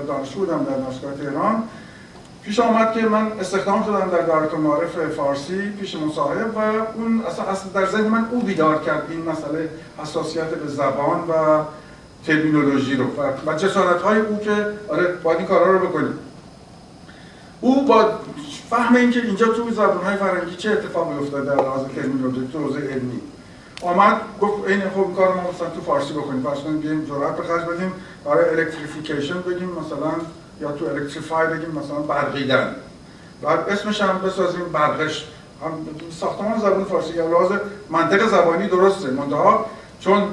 [0.07, 1.63] دانشجو بودم در دانشگاه تهران
[2.43, 6.59] پیش آمد که من استخدام شدم در دارت معارف فارسی پیش مصاحب و
[6.95, 11.63] اون اصلا در ذهن من او بیدار کرد این مسئله حساسیت به زبان و
[12.27, 13.05] ترمینولوژی رو
[13.45, 16.13] و جسارت های او که آره باید این کارها رو بکنیم.
[17.61, 18.09] او با
[18.69, 22.79] فهم اینکه اینجا تو زبان های فرنگی چه اتفاقی افتاده در لحاظ ترمینولوژی تو حوزه
[22.79, 23.21] علمی؟
[23.81, 26.43] آمد گفت این خب کار ما مثلا تو فارسی بکنیم.
[26.43, 27.93] فرض کنیم بیایم جرأت به خرج بدیم
[28.25, 30.11] برای الکتریفیکیشن بگیم مثلا
[30.61, 32.75] یا تو الکتریفای بگیم مثلا برقیدن.
[33.41, 35.27] بعد اسمش هم بسازیم برقش.
[35.63, 35.71] هم
[36.19, 37.51] ساختمان زبان فارسی یا لحاظ
[37.89, 39.11] منطق زبانی درسته.
[39.11, 39.65] منتها
[39.99, 40.23] چون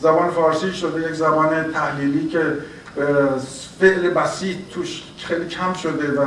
[0.00, 2.58] زبان فارسی شده یک زبان تحلیلی که
[3.80, 6.24] فعل بسیط توش خیلی کم شده و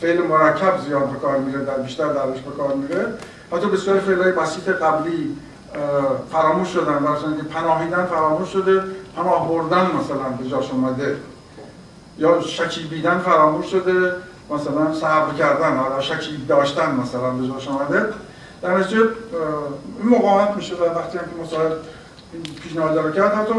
[0.00, 3.06] فعل مرکب زیاد به کار میره در بیشتر درش به کار میره.
[3.52, 5.36] حتی بسیار فعلهای بسیط قبلی
[6.32, 8.82] فراموش شدن مثلا که پناهیدن فراموش شده
[9.16, 11.16] پناه بردن مثلا به جاش اومده.
[12.18, 14.12] یا شکیبیدن فراموش شده
[14.50, 18.06] مثلا صبر کردن حالا شکیب داشتن مثلا به جاش اومده.
[18.62, 19.00] در نتیجه
[19.98, 21.72] این مقاومت میشه و وقتی هم که مصاحب
[22.62, 23.54] پیشنهاد رو کرد حتی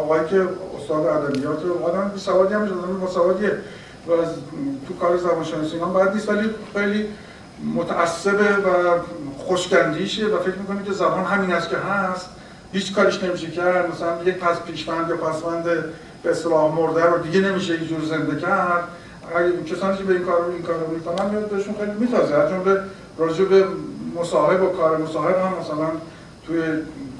[0.00, 0.48] آقایی که
[0.78, 3.50] استاد ادبیات و آدم بی سوادی هم آدم مسوادیه
[4.08, 4.10] و
[4.88, 7.08] تو کار زبانشناسی هم باید نیست ولی خیلی
[7.74, 8.98] متعصبه و
[9.38, 12.28] خوشگندیشه و فکر می‌کنه که زبان همین است که هست.
[12.72, 13.90] هیچ کارش نمیشه کرد.
[13.92, 15.64] مثلا یک پس پیشوند یا پسوند
[16.22, 18.88] به اصطلاح مرده رو دیگه نمیشه اینجور زنده کرد.
[19.36, 22.34] اگر کسانی که به این کار رو این کار رو می‌کنن میاد بهشون خیلی میتازه.
[22.34, 22.80] از جمله
[23.18, 23.66] راجع به
[24.20, 25.90] مصاحب و کار مصاحب هم مثلا
[26.46, 26.60] توی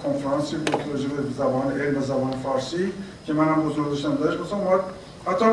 [0.03, 2.93] کنفرانسی بود راجع به زبان علم زبان فارسی
[3.27, 4.41] که منم حضور داشتم داشت.
[4.41, 4.59] مثلا
[5.27, 5.45] حتی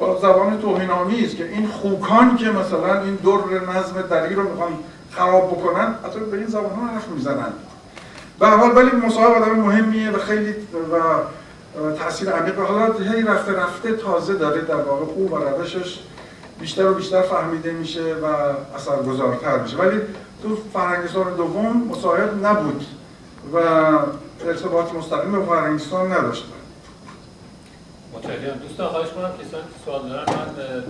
[0.00, 4.72] با زبان توهین آمیز که این خوکان که مثلا این دور نظم دری رو می‌خوان
[5.10, 7.52] خراب بکنن حتی به این زبان ها حرف می‌زنن.
[8.38, 10.54] به حال ولی مصاحب آدم مهمیه و خیلی
[10.92, 12.58] و تاثیر عمیق.
[12.58, 15.98] حالا هی رفته رفته تازه داره در واقع او و روشش
[16.60, 18.26] بیشتر و بیشتر فهمیده میشه و
[18.76, 19.76] اثرگذارتر میشه.
[19.76, 20.00] ولی
[20.42, 22.86] تو فرهنگستان دوم مصاحب نبود
[23.54, 23.58] و
[24.46, 26.52] ارتباط مستقیم به فرهنگستان نداشت.
[28.14, 30.48] متشکرم دوستان خواهش کنم کسانی که سوال دارن من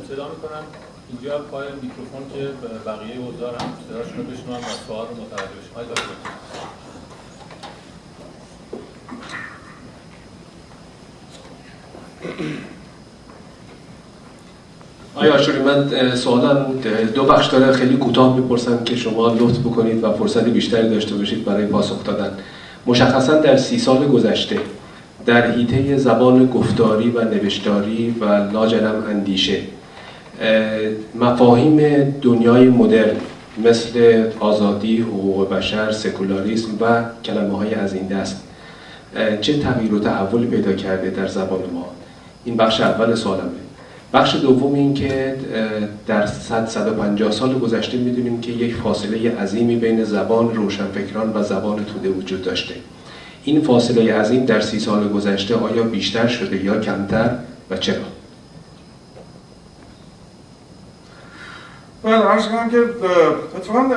[0.08, 0.64] صدا می‌کنم.
[1.12, 2.48] اینجا پای میکروفون که
[2.86, 5.70] بقیه حضار هم صداشون رو بشنوم و سوال رو متوجه بشن.
[15.14, 16.80] آیا آشوری من سوالم
[17.14, 17.72] دو بخش داره.
[17.72, 22.38] خیلی کوتاه می‌پرسم که شما لطف بکنید و فرصت بیشتری داشته باشید برای پاسخ دادن.
[22.86, 24.60] مشخصا در سی سال گذشته
[25.26, 29.58] در حیطه زبان گفتاری و نوشتاری و لاجرم اندیشه.
[31.14, 31.76] مفاهیم
[32.22, 33.16] دنیای مدرن
[33.64, 38.42] مثل آزادی، حقوق بشر، سکولاریسم و کلمه های از این دست.
[39.40, 41.86] چه تغییر و تحولی پیدا کرده در زبان ما؟
[42.44, 43.50] این بخش اول سوالمه.
[44.12, 45.36] بخش دوم این که
[46.06, 51.84] در 100 150 سال گذشته می‌دونیم که یک فاصله عظیمی بین زبان روشنفکران و زبان
[51.84, 52.74] توده وجود داشته.
[53.44, 57.36] این فاصله عظیم در سی سال گذشته آیا بیشتر شده یا کمتر
[57.70, 58.02] و چرا؟
[62.04, 62.78] من عرض کنم که
[63.56, 63.94] اتفاقا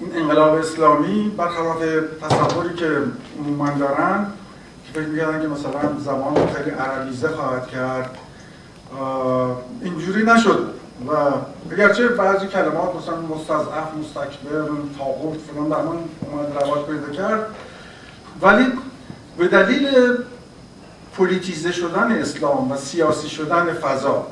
[0.00, 1.78] این انقلاب اسلامی برخلاف
[2.22, 2.88] تصوری که
[3.38, 4.26] عموما دارن
[4.86, 8.18] که فکر می‌کردن که مثلا زبان رو خیلی عربیزه خواهد کرد
[9.82, 10.74] اینجوری نشد
[11.08, 11.12] و
[11.72, 15.98] اگرچه بعضی کلمات مثلا مستضعف مستکبر تاغوت فلان در من
[16.30, 17.46] اومد رواج پیدا کرد
[18.42, 18.66] ولی
[19.38, 19.88] به دلیل
[21.16, 24.26] پولیتیزه شدن اسلام و سیاسی شدن فضا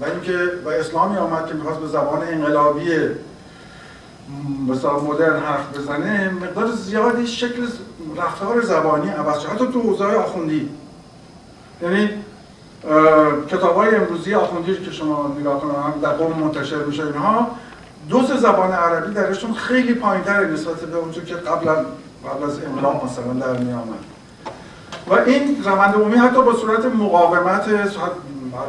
[0.00, 2.90] و اینکه و اسلامی آمد که می‌خواست به زبان انقلابی
[4.68, 7.66] مثلا مدرن حرف بزنه مقدار زیادی شکل
[8.16, 9.48] رفتار زبانی عوض شد.
[9.48, 10.68] حتی تو حوزه آخوندی.
[11.82, 12.10] یعنی
[13.48, 17.50] کتاب های امروزی آخوندی که شما نگاه کنم در قوم منتشر میشه اینها
[18.08, 21.84] دو زبان عربی درشون خیلی پایینتر نسبت به اونجور که قبل
[22.30, 24.04] قبل از انقلاب مثلا در می آمد
[25.06, 27.68] و این روند عمومی حتی با صورت مقاومت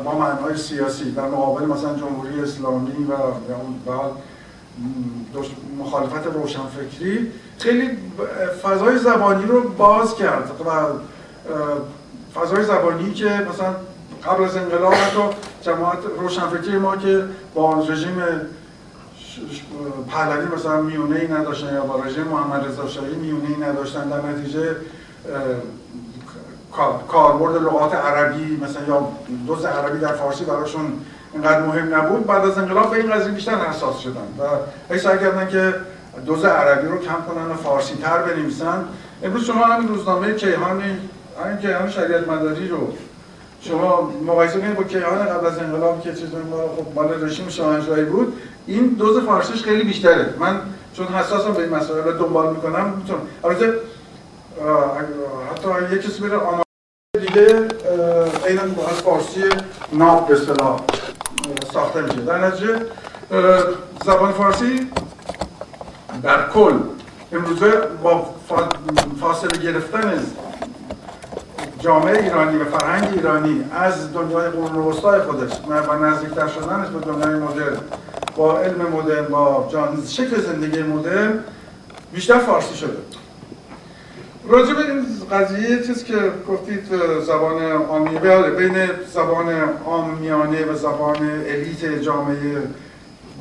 [0.04, 3.08] با معنای سیاسی در مقابل مثلا جمهوری اسلامی
[3.88, 3.92] و
[5.80, 7.90] مخالفت روشنفکری خیلی
[8.64, 10.72] فضای زبانی رو باز کرد و
[12.40, 13.76] فضای زبانی که مثلا
[14.26, 15.22] قبل از انقلاب حتی
[15.62, 17.24] جماعت روشنفکری ما که
[17.54, 18.22] با رژیم
[20.12, 24.22] پهلوی مثلا میونه ای نداشتن یا با رژیم محمد رضا شاهی میونه ای نداشتن در
[24.22, 24.76] نتیجه
[27.08, 29.08] کاربرد لغات عربی مثلا یا
[29.48, 30.94] دوز عربی در فارسی براشون
[31.34, 32.28] اینقدر مهم نبود.
[32.28, 34.28] بعد از انقلاب به این قضیه بیشتر حساس شدن
[34.92, 35.74] و سعی کردن که
[36.26, 38.84] دوز عربی رو کم کنن و فارسی تر بنویسن.
[39.24, 40.82] امروز شما همین روزنامه کیهان
[41.44, 42.94] همین کیهان شریعت مداری رو
[43.62, 46.30] شما مقایسه کنید با کیهان قبل از انقلاب که چیز
[46.78, 48.34] خب مال رژیم شاهنشاهی بود.
[48.68, 50.34] این دوز فارسیش خیلی بیشتره.
[50.40, 50.62] من
[50.94, 52.94] چون حساسم به این مسائل دنبال می‌کنم.
[52.98, 53.22] می‌تونم.
[53.44, 53.74] البته
[55.52, 56.64] حتی یه کسی بره آمار
[57.20, 57.68] دیگه
[58.46, 59.44] عینا از فارسی
[59.94, 60.82] ناب به اصطلاح
[61.74, 62.22] ساخته میشه.
[62.22, 62.82] در نتیجه
[64.06, 64.92] زبان فارسی
[66.24, 66.74] در کل
[67.32, 67.72] امروزه
[68.04, 68.30] با
[69.22, 70.26] فاصله گرفتن
[71.80, 75.52] جامعه ایرانی و فرهنگ ایرانی از دنیای قرون وسطای خودش
[75.90, 77.78] و نزدیکتر شدنش به دنیای مدرن.
[78.36, 81.40] با علم مدرن با جان شکل زندگی مدرن
[82.14, 82.98] بیشتر فارسی شده.
[84.48, 86.16] راجع به این قضیه چیز که
[86.50, 86.86] گفتید
[87.26, 89.54] زبان عامیه بله بین زبان
[89.86, 92.62] عامیانه و زبان الیت جامعه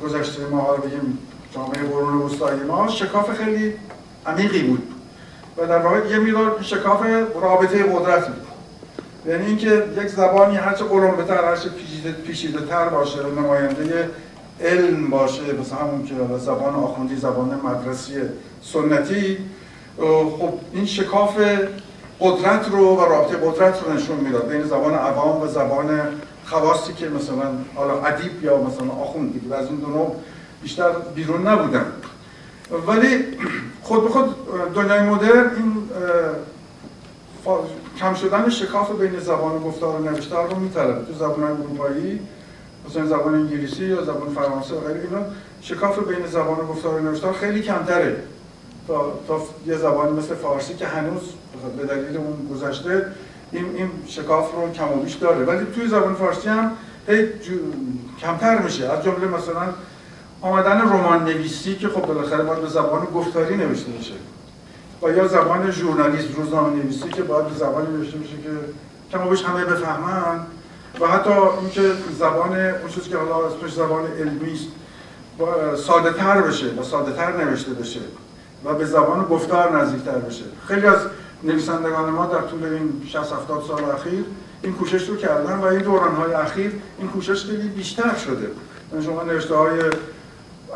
[0.03, 1.17] گذشته ما رو بگیم
[1.55, 3.73] جامعه قرون وسطایی ما شکاف خیلی
[4.25, 4.94] عمیقی بود.
[5.57, 7.05] و در واقع یه میدار شکاف
[7.41, 8.45] رابطه قدرت بود
[9.27, 14.09] یعنی اینکه یک زبانی هرچه قلم بهتر هرچه پیچیده, پیچیده تر باشه نماینده
[14.61, 18.13] علم باشه مثلا همون که زبان آخوندی زبان مدرسی
[18.61, 19.37] سنتی
[20.39, 21.37] خب این شکاف
[22.19, 24.47] قدرت رو و رابطه قدرت رو نشون می‌داد.
[24.47, 25.99] بین زبان عوام و زبان
[26.45, 30.15] خواستی که مثلا حالا ادیب یا مثلا آخوند دیگه از این دو
[30.61, 31.85] بیشتر بیرون نبودن.
[32.87, 33.25] ولی
[33.81, 34.35] خود به خود
[34.73, 35.73] دنیای مدرن این
[37.99, 41.05] کم شدن شکاف بین زبان گفتار و نوشتار رو میطلبه.
[41.05, 42.19] تو زبان اروپایی
[42.89, 45.25] مثلا زبان انگلیسی یا زبان فرانسه و غیره اینا
[45.61, 48.15] شکاف بین زبان گفتار و نوشتار خیلی کمتره.
[48.87, 51.21] تا, تا یه زبانی مثل فارسی که هنوز
[51.77, 53.05] به دلیل اون گذشته
[53.51, 55.45] این این شکاف رو کم و بیش داره.
[55.45, 56.71] ولی توی زبان فارسی هم
[57.07, 57.27] هی
[58.21, 58.89] کمتر میشه.
[58.91, 59.73] از جمله مثلا
[60.45, 64.13] آمدن رمان نویسی که خب بالاخره باید به زبان گفتاری نوشته میشه
[65.03, 68.49] و یا زبان ژورنالیست روزنامه نویسی که باید به زبانی نوشته میشه که
[69.11, 70.39] کم و بیش همه بفهمن.
[71.01, 71.29] و حتی
[71.61, 71.81] اینکه
[72.19, 74.67] زبان اون چیزی که حالا اسمش زبان علمی است
[75.85, 77.99] ساده تر بشه و ساده تر نوشته بشه
[78.65, 80.43] و به زبان گفتار نزدیکتر بشه.
[80.67, 80.99] خیلی از
[81.43, 84.25] نویسندگان ما در طول این 60 70 سال اخیر
[84.61, 88.47] این کوشش رو کردن و این دوران های اخیر این کوشش خیلی بیشتر شده.
[88.91, 89.79] یعنی شما نوشته های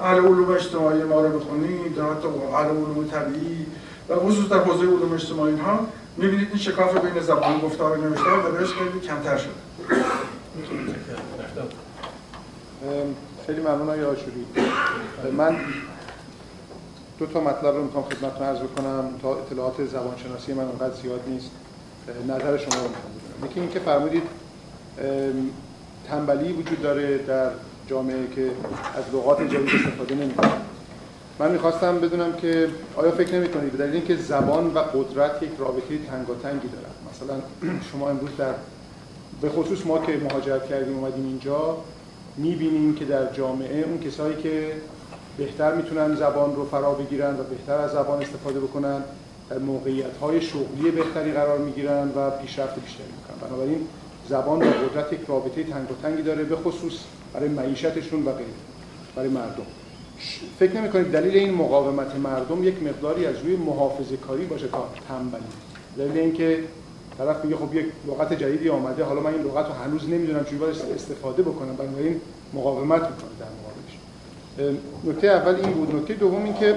[0.01, 3.65] اهل علوم اجتماعی ما رو بخونید حتی اهل علوم طبیعی
[4.09, 5.79] و خصوص در حوزه علوم اجتماعی ها
[6.17, 9.51] می‌بینید این شکاف بین زبان گفتار و نوشته و خیلی کمتر شده.
[13.45, 14.45] خیلی ممنون آقای آشوری.
[15.37, 15.57] من
[17.19, 21.51] دو تا مطلب رو می‌خوام خدمتتون عرض بکنم تا اطلاعات زبانشناسی من اونقدر زیاد نیست.
[22.27, 24.23] نظر شما رو می‌خوام یکی اینکه فرمودید
[26.07, 27.49] تنبلی وجود داره در
[27.89, 28.51] جامعه که
[28.95, 30.51] از لغات جدید استفاده نمی‌کنه.
[31.39, 35.97] من می‌خواستم بدونم که آیا فکر نمی کنید در اینکه زبان و قدرت یک رابطه
[36.11, 36.93] تنگاتنگی دارن.
[37.11, 37.41] مثلا
[37.91, 38.53] شما امروز در
[39.41, 41.77] به خصوص ما که مهاجرت کردیم اومدیم اینجا
[42.37, 44.71] می‌بینیم که در جامعه اون کسایی که
[45.37, 49.03] بهتر می‌تونن زبان رو فرا بگیرن و بهتر از زبان استفاده بکنن
[49.49, 53.49] در موقعیت های شغلی بهتری قرار می‌گیرن و پیشرفت بیشتری می‌کنن.
[53.49, 53.87] بنابراین
[54.29, 56.93] زبان با قدرت یک رابطه تنگ و تنگی داره به خصوص
[57.33, 58.49] برای معیشتشون و غیره
[59.15, 59.65] برای مردم.
[60.59, 64.89] فکر نمی کنید دلیل این مقاومت مردم یک مقداری از روی محافظه کاری باشه تا
[65.07, 65.41] تنبلی؟
[65.97, 66.63] دلیل اینکه
[67.17, 70.57] طرف میگه خب یک لغت جدیدی آمده حالا من این لغت رو هنوز نمی‌دونم چجوری
[70.57, 72.21] باید استفاده بکنم بنابراین
[72.53, 73.95] مقاومت می‌کنه در مقابلش.
[75.03, 75.95] نکته اول این بود.
[75.95, 76.75] نکته دوم این که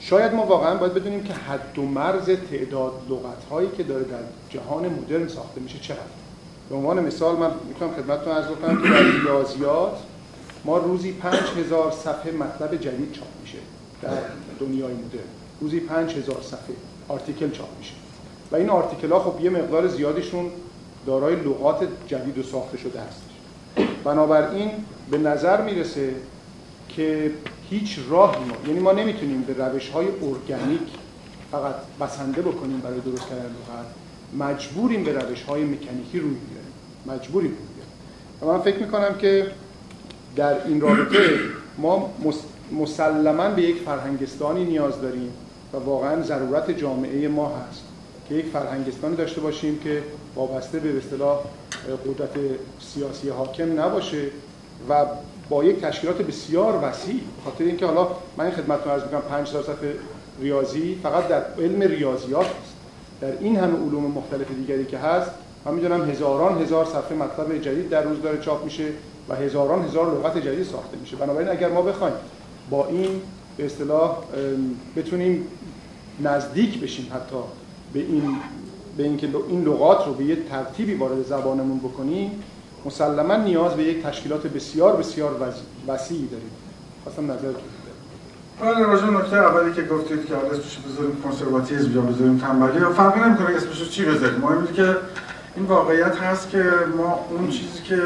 [0.00, 4.18] شاید ما واقعا باید بدونیم که حد و مرز تعداد لغت هایی که داره در
[4.50, 6.00] جهان مدرن ساخته میشه چقدر
[6.70, 9.98] به عنوان مثال من می‌تونم خدمتتون عرض بکنم که در ریاضیات
[10.64, 13.58] ما روزی 5000 صفحه مطلب جدید چاپ میشه
[14.02, 14.10] در
[14.60, 15.20] دنیای مدرن.
[15.60, 16.74] روزی 5000 صفحه
[17.08, 17.94] آرتیکل چاپ میشه.
[18.52, 20.50] و این آرتیکل ها خب یه مقدار زیادیشون
[21.06, 23.34] دارای لغات جدید و ساخته شده هستش.
[24.04, 24.70] بنابراین
[25.10, 26.14] به نظر می‌رسه
[26.88, 27.30] که
[27.70, 30.88] هیچ راهی ما یعنی ما نمی‌تونیم به روش های ارگانیک
[31.50, 33.86] فقط بسنده بکنیم برای درست کردن لغت.
[34.38, 36.72] مجبوریم به روش های مکانیکی روی بیاریم.
[37.06, 37.92] مجبوریم روی بیاریم.
[38.42, 39.46] و من فکر می‌کنم که
[40.36, 41.40] در این رابطه
[41.78, 42.10] ما
[42.72, 45.30] مسلما به یک فرهنگستانی نیاز داریم
[45.72, 47.82] و واقعا ضرورت جامعه ما هست
[48.28, 50.02] که یک فرهنگستانی داشته باشیم که
[50.36, 51.38] وابسته به اصطلاح
[52.06, 52.30] قدرت
[52.80, 54.26] سیاسی حاکم نباشه
[54.88, 55.04] و
[55.48, 59.94] با یک تشکیلات بسیار وسیع خاطر اینکه حالا من خدمتتون عرض می‌کنم 5000 صفحه
[60.40, 62.74] ریاضی فقط در علم ریاضیات است
[63.20, 65.30] در این همه علوم مختلف دیگری که هست
[65.64, 68.84] من می‌دونم هزاران هزار صفحه مطلب جدید در روز داره چاپ میشه
[69.28, 71.16] و هزاران هزار لغت جدید ساخته میشه.
[71.16, 72.14] بنابراین اگر ما بخوایم
[72.70, 73.20] با این
[73.56, 74.18] به اصطلاح
[74.96, 75.46] بتونیم
[76.22, 77.36] نزدیک بشیم حتی
[77.92, 78.36] به این
[78.96, 82.30] به اینکه این لغات رو به یه ترتیبی وارد زبانمون بکنیم
[82.84, 85.30] مسلما نیاز به یک تشکیلات بسیار بسیار
[85.88, 86.50] وسیعی داریم.
[87.04, 87.62] خواستم نظرتون
[88.60, 92.92] حالا راجع نکته اولی که گفتید که حالا اسمش بذاریم کنسرواتیسم یا بذاریم تنبلی یا
[92.92, 94.40] فرقی نمی‌کنه اسمش چی بذاریم.
[94.40, 94.96] مهم که
[95.56, 96.64] این واقعیت هست که
[96.96, 98.02] ما اون چیزی که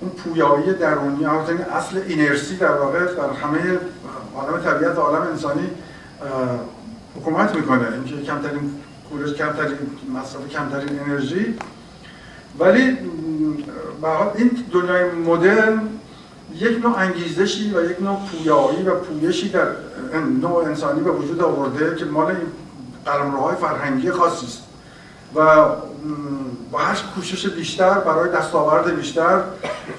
[0.00, 3.78] اون پویایی درونی یعنی اصل اینرسی در واقع در همه
[4.36, 5.70] عالم طبیعت عالم انسانی
[7.16, 7.86] حکومت می‌کنه.
[7.92, 8.70] اینکه کمترین
[9.10, 9.78] کورش کمترین
[10.14, 11.54] مصرف کمترین انرژی
[12.58, 12.98] ولی
[14.34, 15.88] این دنیای مدرن
[16.54, 19.66] یک نوع انگیزشی و یک نوع پویایی و پویشی در
[20.42, 22.36] نوع انسانی به وجود آورده که مال
[23.06, 24.62] قلمروهای فرهنگی خاصی است.
[25.34, 25.66] و
[26.70, 29.42] با هر کوشش بیشتر برای دستاورد بیشتر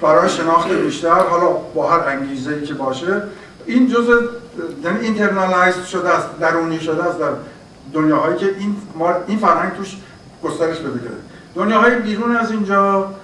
[0.00, 3.22] برای شناخت بیشتر حالا با هر انگیزه ای که باشه
[3.66, 4.20] این جزء
[4.84, 7.32] یعنی internalize شده است درونی شده است در
[7.92, 8.76] دنیاهایی که این
[9.26, 9.96] این فرهنگ توش
[10.42, 11.31] گسترش پیدا کرده.
[11.54, 13.14] دنیاهای بیرون از اینجا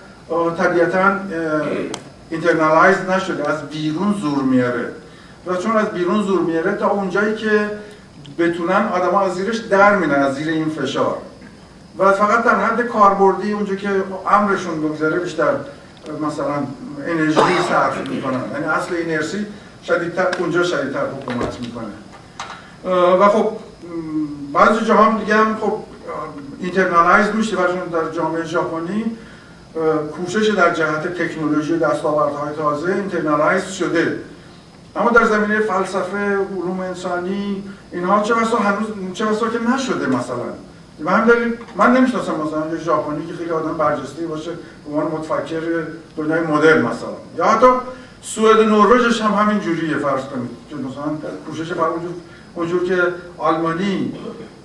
[0.58, 1.16] طبیعتا
[2.30, 4.88] internalize نشده از بیرون زور میاره.
[5.46, 7.70] و چون از بیرون زور میاره تا اونجایی که
[8.38, 11.16] بتونن آدم از زیرش در میرن از زیر این فشار.
[11.98, 13.88] و فقط در حد کاربردی اونجا که
[14.30, 15.52] امرشون بگذره بیشتر
[16.26, 16.54] مثلا
[17.06, 18.40] انرژی صرف می‌کنن.
[18.52, 19.46] یعنی اصل انرژی
[19.84, 21.92] شدیدتر اونجا شدیدتر حکومت می‌کنه.
[23.20, 23.52] و خب
[24.52, 25.78] بعضی جاها دیگه هم خب
[26.60, 27.60] internalize میشه و
[27.92, 29.04] در جامعه ژاپنی
[30.16, 34.18] کوشش در جهت تکنولوژی دستاوردهای تازه internalize شده.
[34.96, 40.36] اما در زمینه فلسفه علوم انسانی اینها چه بسا هنوز چه بسا که نشده مثلا.
[41.04, 45.06] به همین دلیل من نمی‌شناسم مثلا یه ژاپنی که خیلی آدم برجسته باشه به عنوان
[45.12, 45.60] متفکر
[46.16, 47.08] دنیای مدرن مثلا.
[47.36, 47.66] یا حتی
[48.22, 50.50] سوئد نروژش هم همین جوریه فرض کنید.
[50.70, 51.72] که مثلا کوشش
[52.54, 53.02] اونجور که
[53.38, 54.12] آلمانی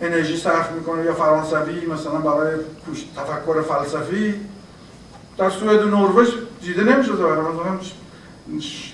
[0.04, 2.56] انرژی صرف می‌کنه یا فرانسوی مثلا برای
[3.16, 4.34] تفکر فلسفی.
[5.38, 6.30] در سوئد و نروژ
[6.62, 7.80] دیده نمیشه ظاهرا مثلا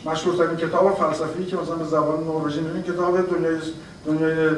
[0.06, 3.58] مشهورترین کتاب فلسفی که مثلا به زبان نروژی این کتاب دنیای
[4.06, 4.50] دنیای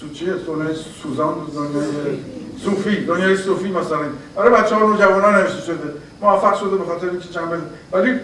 [0.00, 2.18] سوچی دنیای سوزان دنیای
[2.64, 3.98] صوفی دنیای صوفی مثلا.
[4.36, 5.94] برای بچه ها نوجوانان نوشته شده.
[6.22, 7.62] موفق شده به خاطر اینکه چند
[7.92, 8.20] ولی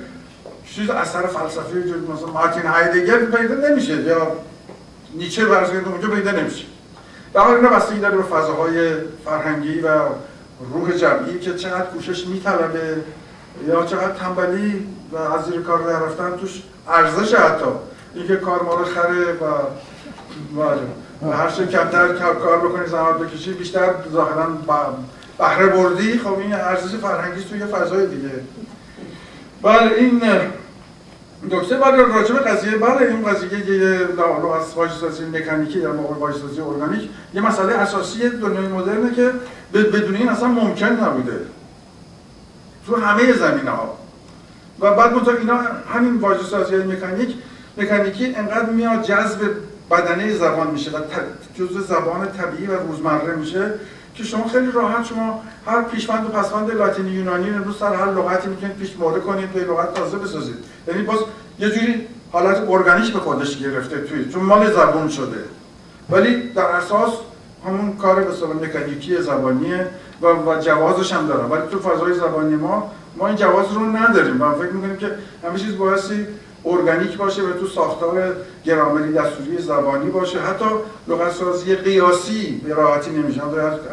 [0.74, 1.78] چیز اثر فلسفی
[2.14, 4.32] مثلا مارتین هایدگر پیدا نمیشه یا
[5.14, 6.64] نیچه برای اونجا پیدا نمیشه.
[7.34, 8.92] در حال اینا بستگی داره به فضاهای
[9.24, 9.88] فرهنگی و
[10.74, 12.96] روح جمعی که چقدر کوشش میطلبه
[13.66, 17.64] یا چقدر تنبلی و از زیر کار رفتن توش ارزش حتی.
[18.14, 19.44] اینکه کار ما رو خره و
[21.26, 24.46] و هر چه کمتر کار بکنی زحمت بکشی بیشتر ظاهرا
[25.38, 28.30] بهره بردی خب این ارزش فرهنگی توی یه فضای دیگه.
[29.62, 30.22] بله این
[31.50, 34.08] دکتر بعد راجع به قضیه بله این قضیه یه
[34.60, 39.32] از واژه‌سازی مکانیکی در موقع واژه‌سازی ارگانیک یه مسئله اساسی دنیای مدرنه که
[39.72, 41.40] بدون این اصلا ممکن نبوده.
[42.86, 43.98] تو همه زمینه ها
[44.80, 45.58] و بعد منطقه اینا
[45.94, 47.34] همین واژه‌سازی مکانیک
[47.78, 49.38] مکانیکی انقدر میاد جذب
[49.90, 51.00] بدنه زبان میشه و
[51.54, 53.74] جزء زبان طبیعی و روزمره میشه
[54.14, 58.48] که شما خیلی راحت شما هر پیشوند و پسوند لاتینی یونانی امروز سر هر لغتی
[58.48, 60.56] می‌تونید پیش مورد کنید به لغت تازه بسازید.
[60.88, 61.18] یعنی باز
[61.58, 65.44] یه جوری حالت ارگانیک به خودش گرفته توی چون مال زبان شده.
[66.10, 67.12] ولی در اساس
[67.66, 69.86] همون کار به صورت مکانیکی زبانیه
[70.22, 74.42] و, و جوازش هم داره ولی تو فضای زبانی ما ما این جواز رو نداریم.
[74.42, 75.10] و فکر می‌کنیم که
[75.44, 76.26] همه چیز بایستی
[76.66, 80.40] ارگانیک باشه و تو ساختار گرامری دستوری زبانی باشه.
[80.40, 80.64] حتی
[81.08, 83.40] لغت سازی قیاسی به راحتی نمیشه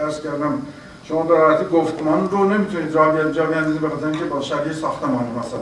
[0.04, 0.62] عرض کردم
[1.04, 5.60] شما به راحتی گفتمان رو نمی‌تونید جا بیاندازید به خاطر اینکه با شبیه ساختمان مثلا.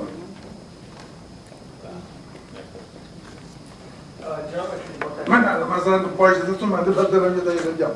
[5.28, 5.40] من
[5.78, 7.88] مثلا با اجازهتون من دارم یه دقیقه بگم.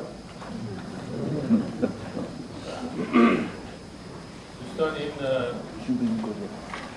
[4.60, 5.10] دوستان این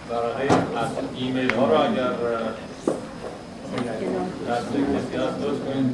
[0.10, 0.48] برای
[1.16, 2.12] ایمیل ها رو اگر
[4.50, 5.94] دست کسی هست دوست کنید.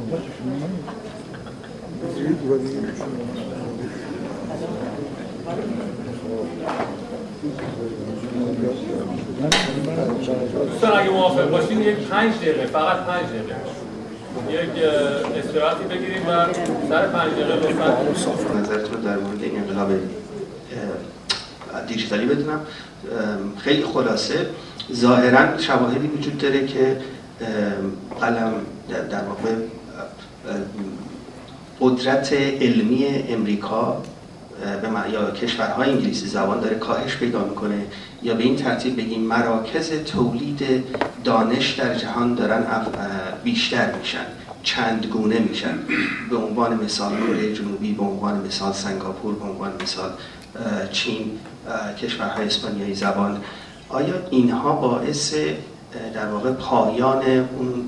[10.71, 13.55] دوستان اگه موافق باشین یک پنج دقیقه فقط پنج دقیقه.
[14.49, 14.83] یک
[15.35, 16.45] استراحتی بگیریم و
[16.89, 17.97] سر پنج دقیقه لطفا.
[18.59, 19.91] نظرتون در مورد انقلاب
[21.87, 22.59] دیجیتالی بدونم.
[23.57, 24.47] خیلی خلاصه.
[24.93, 26.97] ظاهرا شواهدی وجود داره که
[28.21, 28.53] قلم
[28.89, 29.55] در واقع
[31.81, 34.01] قدرت علمی امریکا
[34.81, 37.85] به یا کشورهای انگلیسی زبان داره کاهش پیدا می‌کنه.
[38.23, 40.83] یا به این ترتیب بگیم مراکز تولید
[41.23, 42.63] دانش در جهان دارن
[43.43, 44.25] بیشتر میشن
[44.63, 45.77] چند گونه میشن.
[46.29, 50.09] به عنوان مثال کره جنوبی به عنوان مثال سنگاپور به عنوان مثال
[50.91, 51.39] چین
[52.01, 53.41] کشورهای اسپانیایی زبان
[53.89, 55.33] آیا اینها باعث
[56.13, 57.83] در واقع پایان اون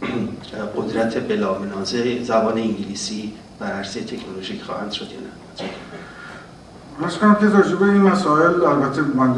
[0.76, 7.46] قدرت بلا منازع زبان انگلیسی بر عرصه تکنولوژیک خواهند شد یا نه؟ از کنم که
[7.46, 9.34] راجبه این مسائل البته من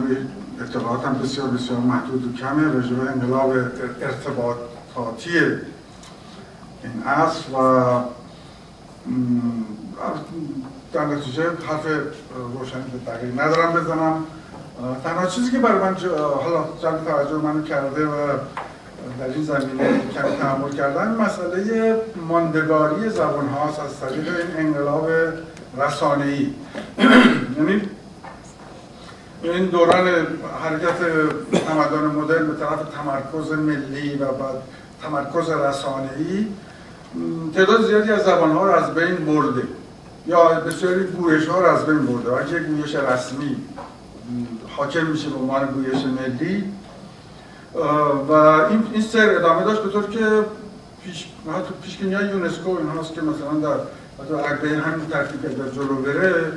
[0.61, 2.73] اطلاعاتم بسیار بسیار محدود و کمه.
[2.73, 3.51] راجبه انقلاب
[4.03, 5.39] ارتباطاتی
[6.83, 7.57] این اصل و
[10.93, 11.87] در نتیجه حرف
[12.59, 14.25] روشنی به دقیق ندارم بزنم.
[15.05, 15.97] تنها چیزی که برای من
[16.43, 18.17] حالا جلب توجه منو کرده و
[19.19, 21.95] در این زمینه کمی تحمل کردن مسئله
[22.29, 25.09] ماندگاری زبان هاست از طریق این انقلاب
[25.79, 26.51] رسانه ای
[27.59, 27.83] یعنی
[29.43, 30.09] این دوران
[30.65, 30.99] حرکت
[31.67, 34.63] تمدن مدرن به طرف تمرکز ملی و بعد
[35.03, 36.47] تمرکز رسانه ای
[37.55, 39.63] تعداد زیادی از زبان ها رو از بین برده.
[40.31, 43.57] یا بسیاری گویش ها از بین برده و یک گویش رسمی
[44.77, 46.73] حاکم میشه به عنوان گویش ملی
[48.29, 50.45] و این این سر ادامه داشت به طور که
[51.05, 53.81] پیش حتی پیشگینی های یونسکو این هاست که مثلا در
[54.21, 56.53] حتی به همین ترتیب در جلو بره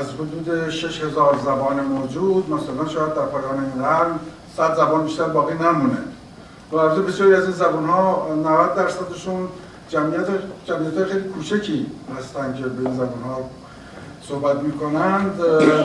[0.00, 4.18] از حدود 6000 زبان موجود مثلا شاید در پایان این قرن
[4.56, 5.98] 100 زبان بیشتر باقی نمونه.
[6.72, 9.48] و البته بسیاری از این زبان ها 90 درصدشون
[9.88, 10.26] جمعیت
[10.64, 11.86] جمعیت خیلی کوچکی
[12.18, 13.50] هستن که به این زبان ها
[14.28, 15.38] صحبت می‌کنند.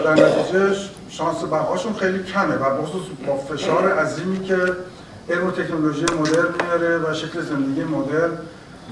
[0.03, 0.76] در نتیجه
[1.10, 4.57] شانس بقاشون خیلی کمه و بخصوص با فشار عظیمی که
[5.30, 8.32] علم و تکنولوژی مدرن میاره و شکل زندگی مدرن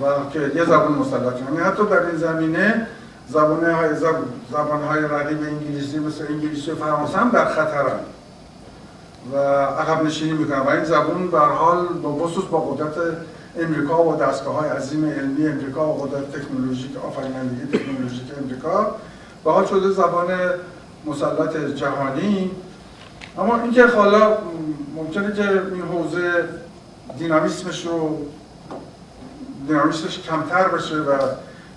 [0.01, 1.41] و که یه زبان مسلط.
[1.41, 2.87] یعنی حتی در این زمینه
[3.29, 3.95] زبان های
[4.51, 7.99] زبان های رقیب انگلیسی مثل انگلیسی و فرانسه هم در خطرن
[9.33, 10.59] و عقب نشینی می‌کنن.
[10.59, 12.93] و این زبان به حال با بخصوص با قدرت
[13.57, 18.95] امریکا و دستگاه های عظیم علمی امریکا و قدرت تکنولوژیک آفرینندگی تکنولوژیک امریکا
[19.43, 20.27] به حال شده زبان
[21.05, 22.51] مسلط جهانی.
[23.37, 24.37] اما اینکه حالا
[24.95, 26.43] ممکنه که این حوزه
[27.17, 28.25] دینامیسمش رو
[29.67, 31.11] دینامیسمش کمتر بشه و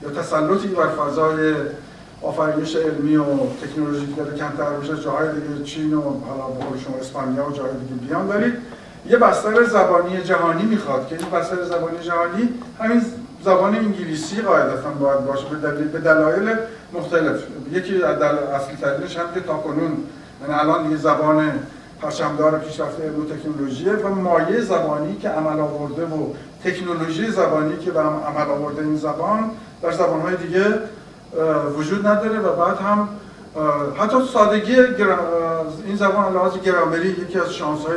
[0.03, 1.55] یا تسلطی بر فضای
[2.23, 3.25] آفرینش علمی و
[3.63, 7.95] تکنولوژیک داره کمتر بشه جاهای دیگه چین و حالا به شما اسپانیا و جاهای دیگه
[8.07, 8.29] بیان.
[8.29, 8.53] ولی
[9.07, 12.49] یه بستر زبانی جهانی می‌خواد که این بستر زبانی جهانی
[12.81, 13.03] همین
[13.45, 16.57] زبان انگلیسی قاعدتا باید باشه به دلیل به دلایل
[16.93, 17.41] مختلف.
[17.73, 19.97] یکی از اصلی ترینش هم که تاکنون
[20.41, 21.53] یعنی الان دیگه زبان
[22.03, 26.33] پرچمدار پیشرفته علم و و مایه زبانی که عمل آورده و
[26.65, 29.51] تکنولوژی زبانی که به عمل آورده این زبان
[29.83, 30.65] در زبانهای دیگه
[31.79, 33.09] وجود نداره و بعد هم
[33.99, 34.77] حتی سادگی
[35.87, 37.97] این زبان لحاظ گرامری یکی از شانس‌های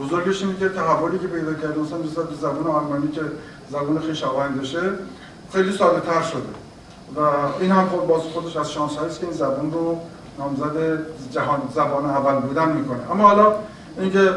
[0.00, 3.20] بزرگش اینه که تحولی که پیدا کرده مثلا مثلا زبان آلمانی که
[3.70, 4.80] زبان خیلی شواهندشه
[5.52, 6.42] خیلی ساده تر شده.
[7.16, 7.20] و
[7.60, 10.00] این هم خود باز خودش از شانس است که این زبان رو
[10.38, 10.98] نامزد
[11.30, 13.10] جهان زبان اول بودن می‌کنه.
[13.10, 13.54] اما حالا
[13.98, 14.30] اینکه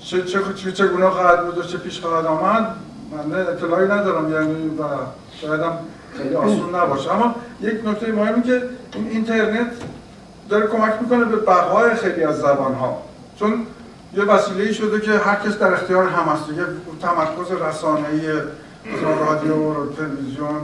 [0.00, 0.22] چه
[0.54, 2.76] چه چگونه خواهد بود و چه پیش خواهد آمد
[3.28, 4.82] من اطلاعی ندارم یعنی و
[5.40, 5.78] شاید هم
[6.16, 7.12] خیلی آسون نباشه.
[7.12, 8.62] اما یک نکته مهمی که
[8.94, 9.70] این اینترنت
[10.48, 13.02] داره کمک می‌کنه به بقای خیلی از زبان ها
[13.38, 13.66] چون
[14.16, 16.50] یه وسیله شده که هر کس در اختیار هم هست.
[16.50, 16.62] دیگه
[17.02, 18.28] تمرکز رسانه‌ای
[19.20, 20.60] رادیو و تلویزیون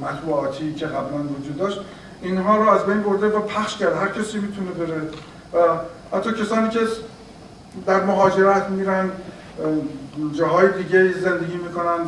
[0.00, 1.80] مطبوعاتی که قبلا وجود داشت.
[2.22, 3.96] اینها رو از بین برده و پخش کرد.
[3.96, 5.00] هر کسی می‌تونه بره.
[5.54, 5.78] و
[6.16, 6.80] حتی کسانی که
[7.86, 9.10] در مهاجرت میرن
[10.32, 11.98] جاهای دیگه زندگی می‌کنن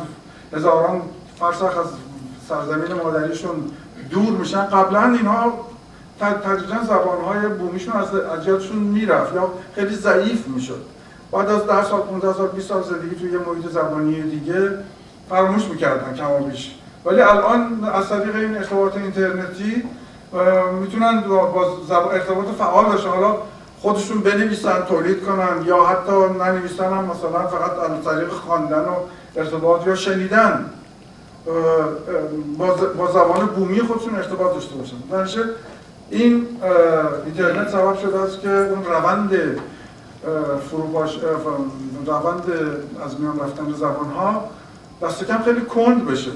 [0.53, 1.01] هزاران
[1.39, 1.87] فرسخ از
[2.49, 3.71] سرزمین مادریشون
[4.09, 4.65] دور میشن.
[4.65, 5.67] قبلا اینها
[6.29, 8.07] تدریجا زبانهای بومیشون از
[8.39, 10.81] اجیالشون می‌رفت یا خیلی ضعیف می‌شد.
[11.31, 14.69] بعد از 10 سال 15 سال 20 سال زندگی توی یه محیط زبانی دیگه
[15.29, 16.75] فراموش می‌کردن کم بیش.
[17.05, 19.83] ولی الان از طریق این ارتباط اینترنتی
[20.81, 21.67] می‌تونن با
[22.11, 23.37] ارتباط فعال داشتن حالا
[23.81, 28.95] خودشون بنویسن تولید کنن یا حتی ننویسن هم مثلا فقط از طریق خواندن و
[29.35, 30.65] ارتباط یا شنیدن.
[32.97, 34.95] با زبان بومی خودشون ارتباط داشته باشن.
[36.11, 36.47] این
[37.25, 39.59] اینترنت سبب شده است که اون روند
[40.69, 41.17] فروپاش
[42.05, 42.43] روند
[43.05, 44.49] از میان رفتن زبان ها
[45.01, 46.31] دست کم خیلی کند بشه.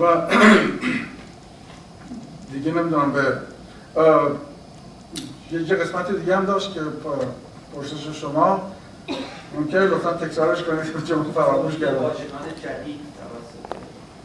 [0.00, 0.04] و
[2.52, 3.38] دیگه نمی‌دونم به
[5.50, 6.80] یه قسمت دیگه هم داشت که
[7.74, 8.72] پرسش شما.
[9.56, 12.10] ممکنه لطفا تکرارش کنید چون فراموش کردم.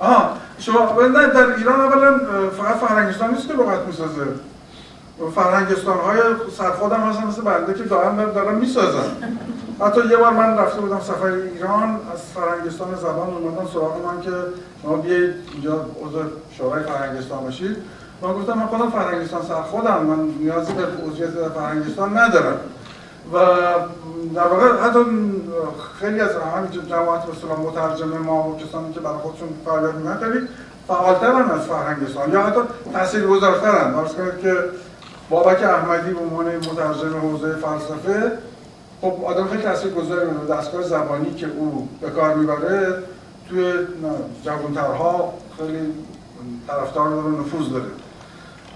[0.03, 2.19] آها شما نه در ایران اولا
[2.57, 4.25] فقط فرهنگستان نیست که لغت می‌سازه.
[5.35, 6.19] فرهنگستان های
[6.91, 9.09] هم هستن مثل بنده که دارن دارن می‌سازن.
[9.81, 14.31] حتی یه بار من رفته بودم سفر ایران از فرهنگستان زبان اومدن سراغ من که
[14.83, 16.19] شما بیایید اینجا عضو
[16.57, 17.77] شورای فرهنگستان باشید.
[18.21, 22.57] من گفتم من خودم فرهنگستان سرخودم من نیازی به عضویت فرهنگستان ندارم.
[23.33, 23.37] و
[24.35, 24.99] در واقع حتی
[25.99, 30.47] خیلی از همین جماعت مثلا مترجم ما و کسانی که برای خودشون فعالیت می‌کنن خیلی
[30.87, 32.59] فعالترن از فرهنگستان یا حتی
[32.93, 33.93] تاثیرگذارترن.
[33.93, 34.55] فرض کنید که
[35.29, 38.31] بابک احمدی به عنوان مترجم حوزه فلسفه
[39.01, 43.03] خب آدم خیلی تاثیرگذاره دستگاه زبانی که او به کار می‌بره
[43.49, 43.73] توی
[44.45, 45.93] جوانترها خیلی
[46.67, 47.85] طرفدار داره نفوذ داره.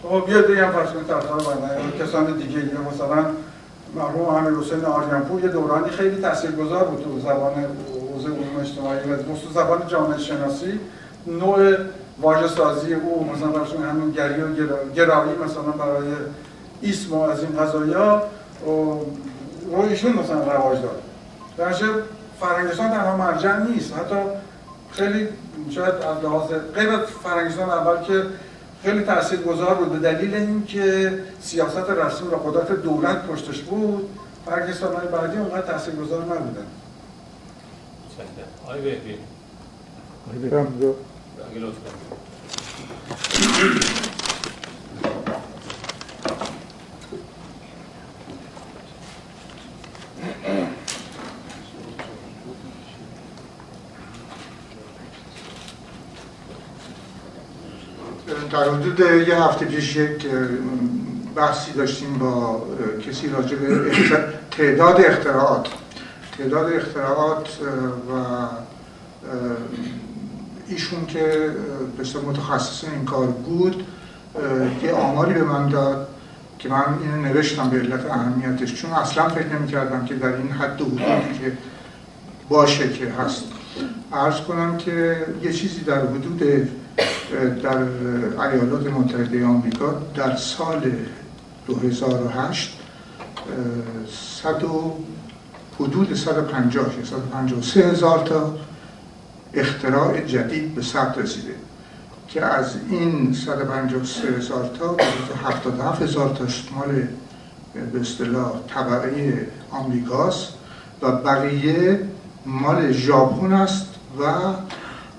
[0.04, 1.42] خب یه دیگه هم فرض کنید طرفدار
[2.00, 2.60] کسان دیگه
[2.94, 3.26] مثلا
[3.96, 7.54] مرحوم امیر حسین آریانپور یه دورانی خیلی تاثیرگذار بود تو زبان
[8.14, 10.80] حوزه علوم اجتماعی و خصوص زبان جامعه شناسی.
[11.28, 11.76] نوع
[12.22, 14.48] واژه سازی او مثلا برشون همین گری و
[14.96, 16.08] گرایی مثلا برای
[16.84, 18.24] اسم و از این قضایا
[18.66, 21.02] رو ایشون مثلا رواج داد.
[21.58, 21.74] در
[22.40, 23.94] فرنگستان تنها مرجع نیست.
[23.94, 24.16] حتی
[24.92, 25.28] خیلی
[25.70, 28.24] شاید از لحاظ غیر فرنگستان اول که
[28.84, 29.04] خیلی
[29.44, 29.92] گذار بود.
[29.92, 34.10] به دلیل اینکه سیاست رسمی و قدرت دولت پشتش بود
[34.46, 36.68] فرنگستان های بعدی اونقدر گذار نبودن.
[38.66, 39.18] آقای بهبی.
[58.58, 60.26] در حدود یه هفته پیش یک
[61.36, 62.64] بحثی داشتیم با
[63.08, 63.92] کسی راجع به
[64.52, 65.68] تعداد اختراعات.
[66.38, 67.48] تعداد اختراعات
[68.10, 68.14] و
[70.68, 71.52] ایشون که
[72.00, 73.84] بسیار متخصص این کار بود
[74.84, 76.08] یه آماری به من داد
[76.60, 78.74] که من اینو نوشتم به علت اهمیتش.
[78.74, 81.52] چون اصلا فکر نمی کردم که در این حد حدودی که
[82.50, 83.44] باشه که هست.
[84.14, 86.70] عرض کنم که یه چیزی در حدود
[87.64, 87.78] در
[88.42, 90.92] ایالات متحده آمریکا در سال
[91.68, 92.80] 2008
[94.42, 94.98] صد و
[95.80, 98.56] حدود 150 یا 153 هزار تا
[99.54, 101.56] اختراع جدید به ثبت رسیده
[102.28, 104.98] که از این 153 هزار تا
[105.46, 106.46] 77 هزار تا
[106.76, 107.08] مال
[107.94, 110.54] به اصطلاح طبقه آمریکاست
[111.02, 112.00] و بقیه
[112.46, 113.88] مال ژاپن است
[114.20, 114.24] و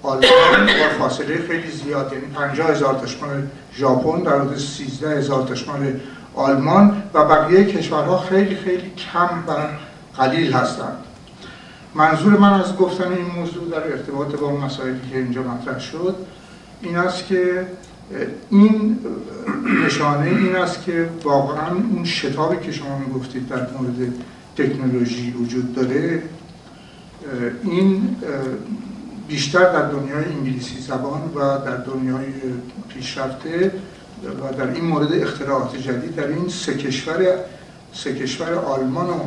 [0.03, 3.43] آلمان با فاصله خیلی زیاد یعنی 50 هزار تاش مال
[3.77, 6.01] ژاپن در حدود 13 هزار تاش مال
[6.35, 9.53] آلمان و بقیه کشورها خیلی خیلی کم و
[10.17, 10.97] قلیل هستند.
[11.95, 16.17] منظور من از گفتن این موضوع در ارتباط با مسائلی که اینجا مطرح شد
[16.83, 17.67] این است که
[18.51, 18.99] این
[19.87, 24.13] نشانه این است که واقعا اون شتابی که شما می‌گفتید در مورد
[24.57, 26.23] تکنولوژی وجود داره
[27.63, 28.17] این
[29.29, 32.27] بیشتر در دنیای انگلیسی زبان و در دنیای
[32.89, 33.73] پیشرفته
[34.25, 37.17] و در این مورد اختراعات جدید در این سه کشور
[37.93, 39.19] سه کشور آلمان و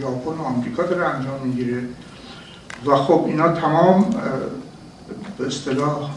[0.00, 1.82] ژاپن و آمریکا داره انجام می‌گیره.
[2.86, 4.10] و خب اینا تمام
[5.38, 6.10] به اصطلاح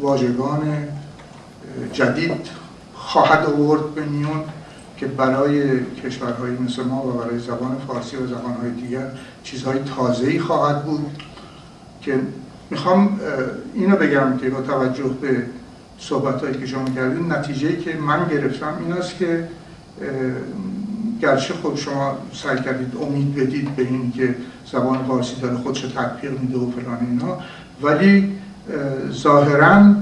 [0.00, 0.88] واژگان
[1.92, 2.46] جدید
[2.94, 4.44] خواهد آورد به میون
[4.96, 9.06] که برای کشورهای مثل ما و برای زبان فارسی و زبانهای دیگر
[9.44, 11.22] چیزهای تازه‌ای خواهد بود.
[12.02, 12.20] که
[12.70, 13.20] می‌خوام
[13.74, 15.46] اینو بگم که با توجه به
[15.98, 19.48] صحبت که شما کردید نتیجه که من گرفتم این است که
[21.20, 24.34] گرچه خود شما سعی کردید امید بدید به این که
[24.72, 27.38] زبان فارسی داره خودش تطبیق میده و فلان اینا
[27.82, 28.38] ولی
[29.10, 29.94] ظاهرا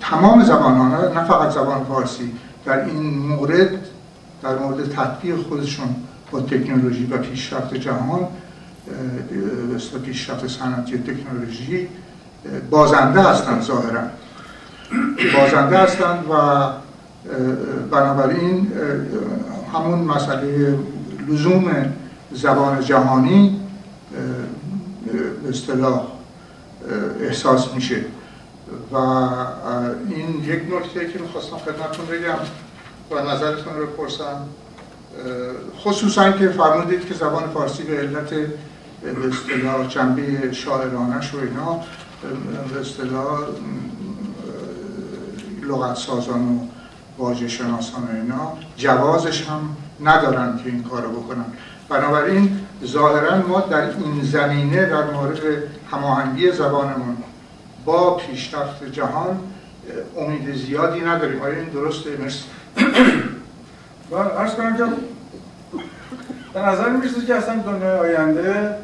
[0.00, 2.32] تمام زبان ها نه فقط زبان فارسی
[2.64, 3.70] در این مورد
[4.42, 5.86] در مورد تطبیق خودشون
[6.30, 8.28] با تکنولوژی و پیشرفت جهان
[10.04, 11.88] پیشرفت صنعتی تکنولوژی
[12.70, 14.00] بازنده هستند ظاهرا.
[15.34, 16.66] بازنده هستند و
[17.90, 18.72] بنابراین
[19.74, 20.78] همون مسئله
[21.28, 21.94] لزوم
[22.32, 23.60] زبان جهانی
[25.42, 26.02] به اصطلاح
[27.20, 28.04] احساس میشه.
[28.92, 32.38] و این یک نکته که می‌خواستم خدمتتون بگم
[33.10, 34.46] و نظرتون رو بپرسم
[35.78, 38.30] خصوصا که فرمودید که زبان فارسی به علت
[39.02, 41.80] به اصطلاح جنبه شاعرانش و اینا
[42.74, 43.38] به اصطلاح
[45.62, 46.58] لغت سازان و
[47.18, 51.44] واژه شناسان و اینا جوازش هم ندارن که این کارو بکنن.
[51.88, 55.38] بنابراین ظاهرا ما در این زمینه در مورد
[55.90, 57.16] هماهنگی زبانمون
[57.84, 59.38] با پیشرفت جهان
[60.18, 61.42] امید زیادی نداریم.
[61.42, 62.44] آیا این درسته؟ مثل
[64.10, 64.84] و عرض کنم که
[66.54, 68.76] به نظر می‌رسه که اصلا دنیای آینده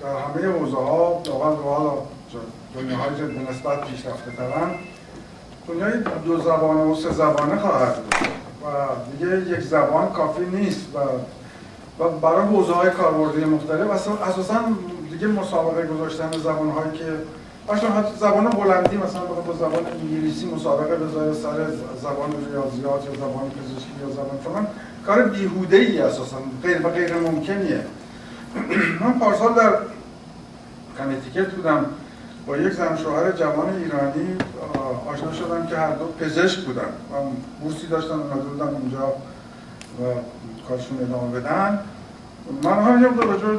[0.00, 1.22] در همه حوزه ها
[1.64, 1.92] حالا
[2.74, 4.70] دنیاهای به نسبت پیشرفته ترن
[5.68, 5.92] دنیای
[6.24, 8.14] دو زبانه و سه زبانه خواهد بود
[8.64, 8.66] و
[9.12, 10.98] دیگه یک زبان کافی نیست و
[12.04, 14.60] و برای حوزه های کاربردی مختلف اساسا
[15.10, 17.04] دیگه مسابقه گذاشتن زبان هایی که
[17.72, 21.66] مثلا حتی زبان بلندی مثلا با زبان انگلیسی مسابقه بذاره سر
[22.02, 24.66] زبان ریاضیات یا زبان پزشکی یا زبان فلان
[25.06, 27.80] کار بیهوده ای اساسا غیر و غیر ممکنیه.
[29.00, 29.72] من پارسال در
[30.98, 31.86] کنتیکت بودم.
[32.46, 34.36] با یک زن شوهر جوان ایرانی
[35.06, 36.82] آشنا شدم که هر دو پزشک بودن.
[36.82, 37.14] و
[37.62, 39.08] بورسی داشتن اومده بودن اونجا
[39.98, 40.02] و
[40.68, 41.78] کارشون ادامه بدن.
[42.62, 43.58] من هم یه راجع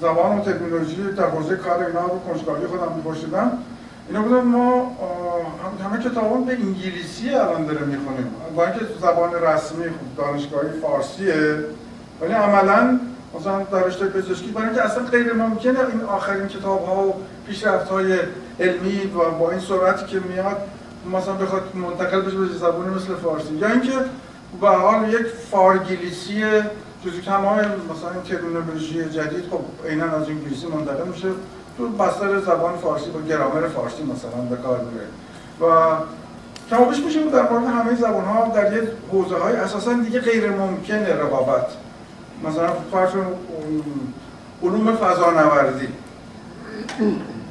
[0.00, 3.52] زبان و تکنولوژی در حوزه کار اینا رو کنجکاوی خودم میپرسیدم.
[4.08, 4.96] اینا بودن ما
[5.84, 9.84] همه کتابان به انگلیسی الان داره می‌خونیم با اینکه زبان رسمی
[10.16, 11.58] دانشگاهی فارسیه
[12.20, 13.00] ولی عملا
[13.40, 17.14] مثلا در رشته پزشکی برای اینکه اصلا غیر ممکنه این آخرین کتاب ها و
[17.46, 18.18] پیشرفت های
[18.60, 20.56] علمی و با این سرعتی که میاد
[21.12, 23.54] مثلا بخواد منتقل بشه به زبانی مثل فارسی.
[23.54, 23.92] یا اینکه
[24.60, 26.44] به حال یک فارگلیسی
[27.04, 31.28] جزی تمام مثلا این تکنولوژی جدید خب عینا از انگلیسی منتقل میشه
[31.78, 35.06] تو بستر زبان فارسی با گرامر فارسی مثلا به کار میره
[35.60, 35.96] و
[36.70, 38.82] کمابیش میشه در مورد همه زبان ها در یه
[39.12, 41.66] حوزه های اساسا دیگه غیر ممکنه رقابت
[42.44, 43.10] مثلا فرض
[44.62, 45.88] علوم فضانوردی.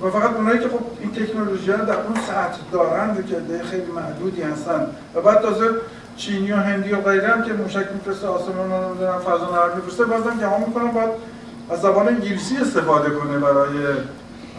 [0.01, 4.41] و فقط اونایی که خب این تکنولوژی ها در اون سطح دارند که خیلی محدودی
[4.41, 4.87] هستن.
[5.15, 5.69] و بعد تازه
[6.17, 10.05] چینی و هندی و غیره هم که موشک میفرسته آسمان رو نمی‌دونم فضا نورد میفرسته
[10.05, 11.09] بازم که می‌کنن باید
[11.69, 13.77] از زبان انگلیسی استفاده کنه برای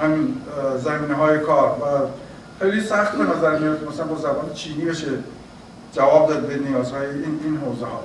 [0.03, 0.37] همین
[0.85, 1.69] زمینه های کار.
[1.69, 2.07] و
[2.61, 5.09] خیلی سخت به نظر میاد مثلا با زبان چینی بشه
[5.93, 8.01] جواب داد به نیازهای این این حوزه ها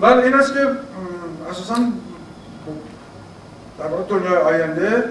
[0.00, 0.60] ولی این است که
[1.50, 1.74] اساسا
[3.78, 5.04] در دنیای آینده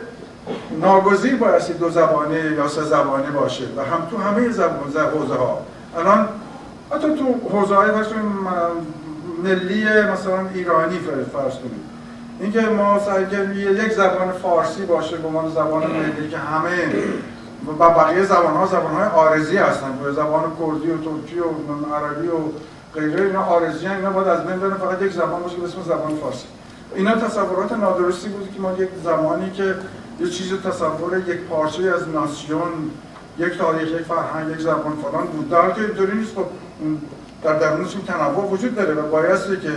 [0.82, 5.60] ناگزیر بایستی دو زبانه یا سه زبانه باشه و هم تو همه زبان حوزه ها
[5.98, 6.28] الان
[6.92, 7.90] حتی تو حوزه های
[9.44, 11.00] ملی مثلا ایرانی
[11.34, 11.84] فرض کنیم.
[12.40, 13.24] اینکه ما سعی
[13.56, 16.70] یک زبان فارسی باشه به عنوان زبان ملی که همه
[17.80, 19.92] و بقیه زبان ها زبان های آرزی هستن.
[20.16, 22.40] زبان کردی و ترکی و عربی و
[22.98, 26.48] غیره اینا آرزی اینا باید از بین فقط یک زبان باشه به اسم زبان فارسی.
[26.96, 29.76] اینا تصورات نادرستی بود که ما یک زمانی که
[30.20, 32.92] یه چیز تصور یک پارچه از ناسیون
[33.38, 35.50] یک تاریخ یک فرهنگ یک زبان فلان بود.
[35.50, 36.46] در که اینطوری نیست خب
[37.44, 39.74] در درونش این تنوع وجود داره و بایستی که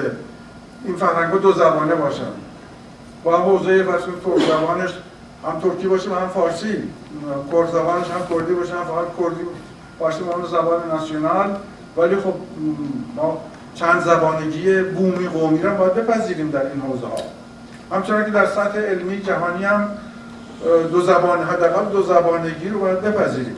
[0.85, 2.33] این فرهنگ دو زبانه باشن.
[3.25, 4.91] با حوزه فرض ترک زبانش
[5.47, 6.77] هم ترکی باشه و هم فارسی.
[7.53, 9.43] کرد زبانش هم کردی باشه هم فقط کردی
[9.99, 11.57] باشه به زبان ناسیونال.
[12.01, 12.35] ولی خب
[13.17, 13.41] ما
[13.75, 17.17] چند زبانگی بومی قومی را باید بپذیریم در این حوزه ها
[17.97, 19.89] همچنان که در سطح علمی جهانی هم
[20.93, 23.57] دو زبان حداقل دو زبانگی رو باید بپذیریم.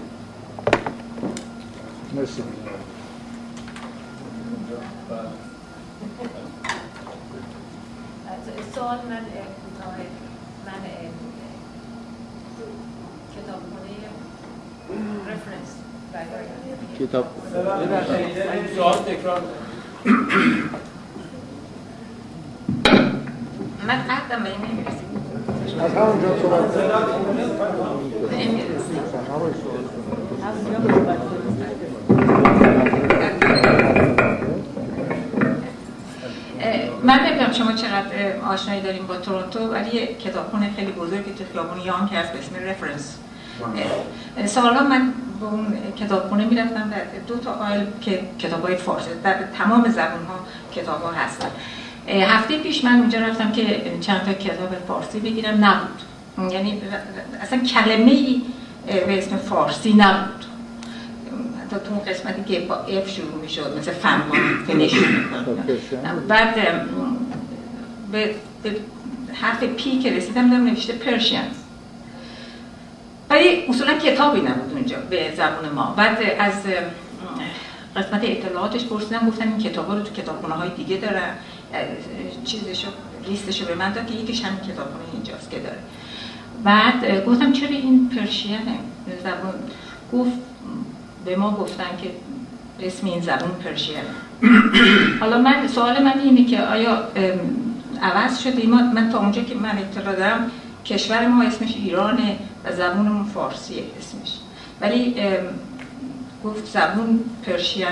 [2.14, 2.42] مرسی.
[8.74, 9.24] سوال من
[10.66, 10.82] من
[13.36, 13.90] کتابخونه
[15.28, 15.81] رفرنس
[16.98, 17.24] کتاب.
[18.76, 19.42] سوال تکرار
[23.86, 25.08] من قدم به این نمی‌رسیم.
[25.80, 26.76] از همونجا صحبت
[37.02, 41.80] من نمی‌دونم شما چقدر آشنایی داریم با تورنتو ولی یه کتابخونه خیلی بزرگی تو خیابون
[41.80, 43.16] یانگ هست به اسم رفرنس
[44.46, 45.12] سالا من
[45.42, 46.94] به اون کتابخونه می‌رفتم و
[47.26, 51.48] دو تا آیل که کتاب های فارسی در تمام زبان ها کتاب ها هستن
[52.08, 56.52] هفته پیش من اونجا رفتم که چند تا کتاب فارسی بگیرم نبود.
[56.52, 56.82] یعنی
[57.40, 58.42] اصلا کلمه ای
[58.86, 60.44] به اسم فارسی نبود.
[61.60, 65.04] حتی تو اون قسمتی که با اف شروع می شد مثل فنبان فنشون
[66.28, 66.54] بعد
[68.12, 68.34] به,
[69.32, 71.40] حرف پی که رسیدم دارم نوشته پرشین
[73.30, 75.94] ولی اصولا کتابی نبود اونجا به زبان ما.
[75.96, 76.52] بعد از
[77.96, 81.34] قسمت اطلاعاتش پرسیدم گفتن این کتاب رو تو کتابخونه های دیگه دارن
[82.44, 82.88] چیزشو
[83.28, 85.78] لیستشو به من داد که یکیش همین کتابخونه اینجاست که داره.
[86.64, 88.58] بعد گفتم چرا این پرشینه
[89.22, 89.54] زبان
[90.12, 90.38] گفت
[91.24, 92.10] به ما گفتن که
[92.86, 94.00] اسم این زبان پرشینه
[95.20, 97.08] حالا من سوال من اینه که آیا
[98.02, 100.50] عوض شده؟ من تا اونجا که من اطلاع دارم
[100.86, 104.34] کشور ما اسمش ایرانه و زبونمون فارسیه اسمش.
[104.80, 105.14] ولی
[106.44, 107.86] گفت زبون پرشین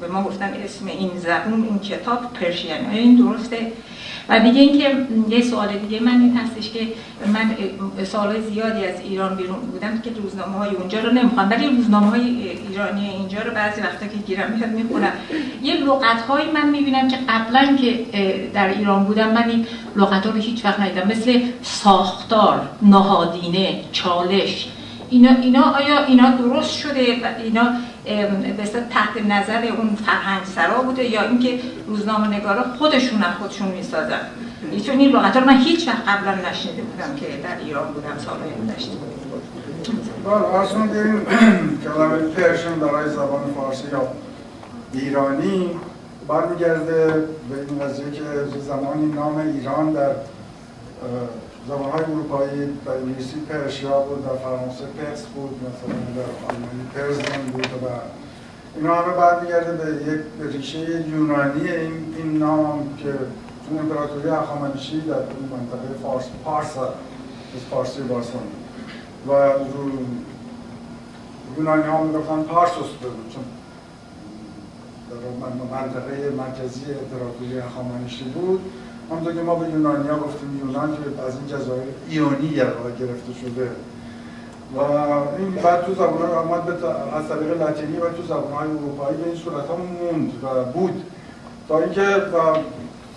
[0.00, 3.72] به ما گفتن اسم این زبون این کتاب پرشین این درسته
[4.28, 4.96] و دیگه اینکه
[5.28, 6.80] یه سوال دیگه من این هستش که
[7.32, 7.56] من
[8.04, 12.22] سوال زیادی از ایران بیرون بودم که روزنامه های اونجا رو نمی‌خوام ولی روزنامه های
[12.68, 15.12] ایرانی اینجا رو بعضی وقتا که گیرم میاد می‌خونم.
[15.62, 18.04] یه لغت هایی من می‌بینم که قبلا که
[18.54, 19.66] در ایران بودم من این
[19.96, 21.08] لغت ها رو هیچ وقت ندیدم.
[21.08, 24.68] مثل ساختار نهادینه چالش
[25.10, 27.62] اینا, اینا آیا اینا درست شده؟ و اینا
[28.04, 34.20] به تحت نظر اون فرهنگ سرا بوده یا اینکه روزنامه نگارا خودشون خودشون می‌سازن.
[34.86, 38.92] چون این لغت من هیچ وقت قبلا نشنیده بودم که در ایران بودم سالهای گذشته
[40.24, 41.20] بله اصلا این
[41.84, 44.08] کلمه پرشن برای زبان فارسی یا
[44.92, 45.70] ایرانی
[46.28, 47.06] برمیگرده
[47.48, 48.22] به این قضیه که
[48.60, 50.10] زمانی نام ایران در
[51.68, 57.42] زبان های اروپایی در انگلیسی پرشیا بود در فرانسه پرس بود مثلا در آلمانی پرزن
[57.52, 57.86] بود و
[58.76, 63.12] اینا همه برمیگرده به یک ریشه یونانی این, این نام که
[63.68, 68.42] چون امپراتوری اخامنشی در اون منطقه فارس پارس از فارسی باستان
[69.28, 69.32] و
[71.58, 73.44] یونانی ها می‌گفتن پارسوس بود چون
[75.10, 78.60] در منطقه مرکزی امپراتوری اخامنشی بود.
[79.12, 82.54] همونطور که ما به یونانیا گفتیم یونان که از این جزایر ایونی
[82.98, 83.70] گرفته شده.
[84.76, 84.80] و
[85.38, 86.72] این بعد تو زبان های آمد به
[87.16, 91.02] از طریق لاتینی و تو زبان های اروپایی به این صورت ها موند و بود.
[91.68, 92.06] تا اینکه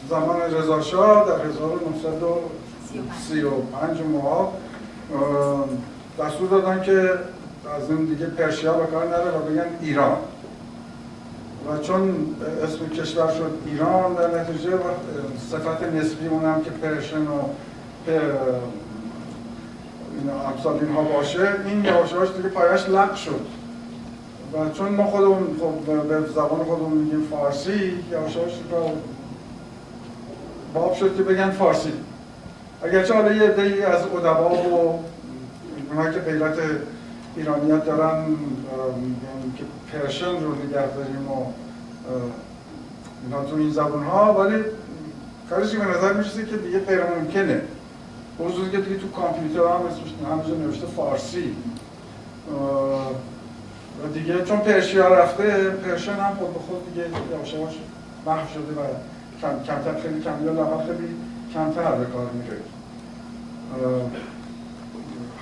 [0.10, 4.54] زمان رضا شاه در 1935 ماه
[6.20, 7.12] دستور دادن که
[7.78, 10.18] از این دیگه پرشیا به کار نره و بگن ایران.
[11.68, 14.70] و چون اسم کشور شد ایران در نتیجه
[15.52, 17.42] صفت نسبی اونم که پرشن و
[20.48, 23.46] امثال اینها باشه این یواش یواش دیگه پایش لق شد.
[24.54, 28.52] و چون ما خودمون خب به زبان خودمون میگیم فارسی یواش یواش
[30.74, 31.94] باب شد که بگن فارسی.
[32.84, 35.04] اگرچه حالا یه عده‌ای از ادبا و
[35.90, 36.58] اونهایی که غیرت
[37.36, 38.26] ایرانیت دارن
[39.58, 41.46] که پرشن رو نگه داریم و
[43.24, 44.64] اینا تو این زبون ها ولی
[45.50, 47.62] کارش به نظر میشه که دیگه غیر ممکنه.
[48.40, 51.56] خصوصی که دیگه تو کامپیوتر هم اسمش همینجا نوشته فارسی.
[54.04, 57.74] و دیگه چون پرشیا رفته پرشن هم خود به خود دیگه یواش یواش
[58.26, 58.86] محو شده و
[59.42, 61.16] کم کمتر خیلی کم یا خیلی
[61.54, 62.58] کمتر به کار میره.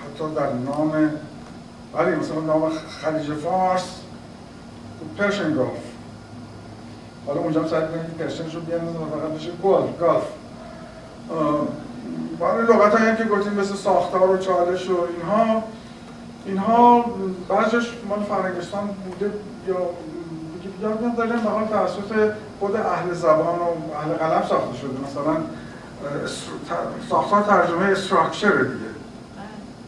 [0.03, 1.11] حتی در نام
[1.93, 2.69] ولی مثلا نام
[3.01, 3.99] خلیج فارس
[5.17, 5.83] پرشن گلف
[7.27, 10.23] حالا اونجا هم سعی که پرشنش رو بیان و فقط بشه گلف
[12.39, 15.63] برای لغت هایی که گفتیم مثل ساختار و چالش و اینها
[16.45, 17.05] اینها
[17.49, 19.31] بعضش مال فرنگستان بوده
[19.67, 19.75] یا
[20.81, 24.91] یاد نداریم به حال توسط خود اهل زبان و اهل قلم ساخته شده.
[25.11, 25.35] مثلا
[27.09, 28.93] ساختار ترجمه استراکچر دیگه.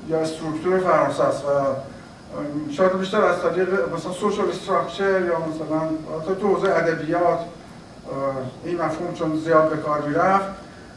[0.09, 1.47] یا استرکتور فرانسه است و
[2.71, 7.39] شاید بیشتر از طریق مثلا سوشال استراکچر یا مثلا تو حوزه ادبیات
[8.63, 10.45] این مفهوم چون زیاد به کار می‌رفت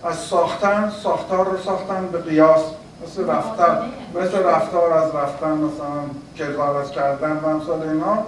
[0.05, 2.61] از ساختن ساختار رو ساختن به قیاس
[3.03, 6.03] مثل رفتن مثل رفتار از رفتن مثلا
[6.39, 8.19] کذارت کردن و امثال اینا.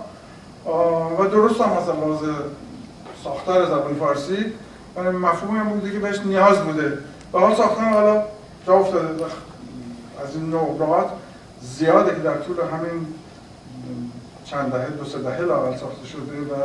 [1.18, 2.28] و درست هم مثلا لحاظ
[3.24, 4.52] ساختار زبان فارسی
[4.96, 6.98] و مفهوم هم بوده که بهش نیاز بوده.
[7.32, 8.22] و حال ساختن حالا
[8.66, 9.24] جا افتاده
[10.24, 10.78] از این نوع
[11.62, 13.06] زیاده که در طول همین
[14.44, 16.56] چند دهه دو سه دهه لاقل ساخته شده و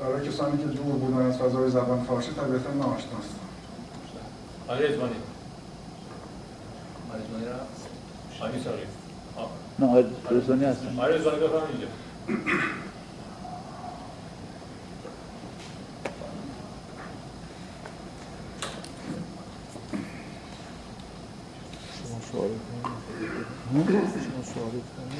[0.00, 3.38] برای کسانی که دور بودن از فضای زبان فارسی طبیعتا ناشناستن
[4.68, 5.14] آقای ازمانی
[7.08, 8.82] آقای ازمانی را؟ آقای ساقی.
[9.78, 10.04] نه آقای
[10.40, 11.86] ازمانی هستن آقای ازمانی بفرم اینجا.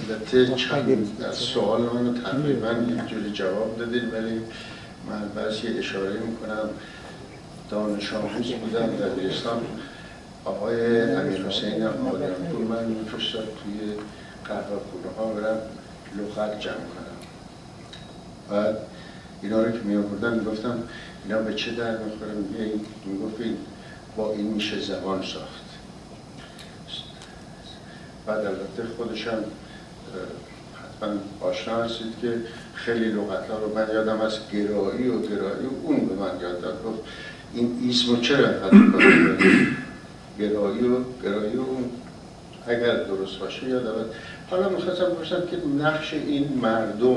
[0.09, 4.40] البته چند از سوال منو تقریبا اینجوری جواب دادید ولی
[5.09, 6.70] من یه اشاره می‌کنم.
[7.70, 9.60] دانش آموز بودم در دبیرستان
[10.44, 13.93] آقای امیر حسین آدمپور من میفرستاد توی
[14.44, 15.59] قهوه ها برم
[16.18, 17.16] لغت جمع کنم.
[18.51, 18.77] بعد
[19.43, 20.82] اینا رو که می آوردن می‌گفتم
[21.24, 22.36] اینا به چه در می‌خورم
[23.05, 23.43] می‌گفت
[24.16, 25.65] با این میشه زبان ساخت.
[28.26, 29.44] بعد البته خودشم
[30.74, 32.34] حتما آشنا هستید که
[32.74, 36.60] خیلی لغت ها رو من یادم از گرایی و گرایی و اون به من یاد
[36.60, 36.84] داد.
[36.84, 36.98] گفت
[37.54, 38.48] این ایسمو چرا
[40.38, 41.90] گرایی و گرایی و اون.
[42.66, 44.14] اگر درست باشه یاد
[44.50, 47.16] حالا می‌خواستم بپرسم که نقش این مردم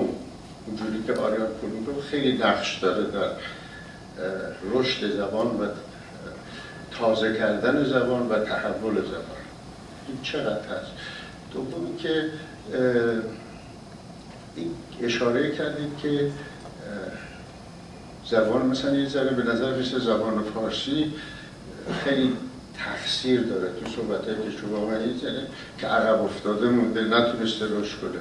[0.66, 3.30] اونجوری که آریان پور می‌گفت خیلی نقش داره در
[4.74, 5.66] رشد زبان و
[7.00, 9.40] تازه کردن زبان و تحول زبان.
[10.08, 10.92] این چقدر هست
[11.54, 12.26] دومی که
[15.02, 16.32] اشاره کردید که
[18.26, 21.14] زبان مثلا یه ذره به نظر مثل زبان فارسی
[22.04, 22.38] خیلی
[22.78, 25.48] تفسیر داره تو صحبت که شما یه ذره
[25.78, 28.20] که عقب افتاده مونده نتونسته رشد کنه.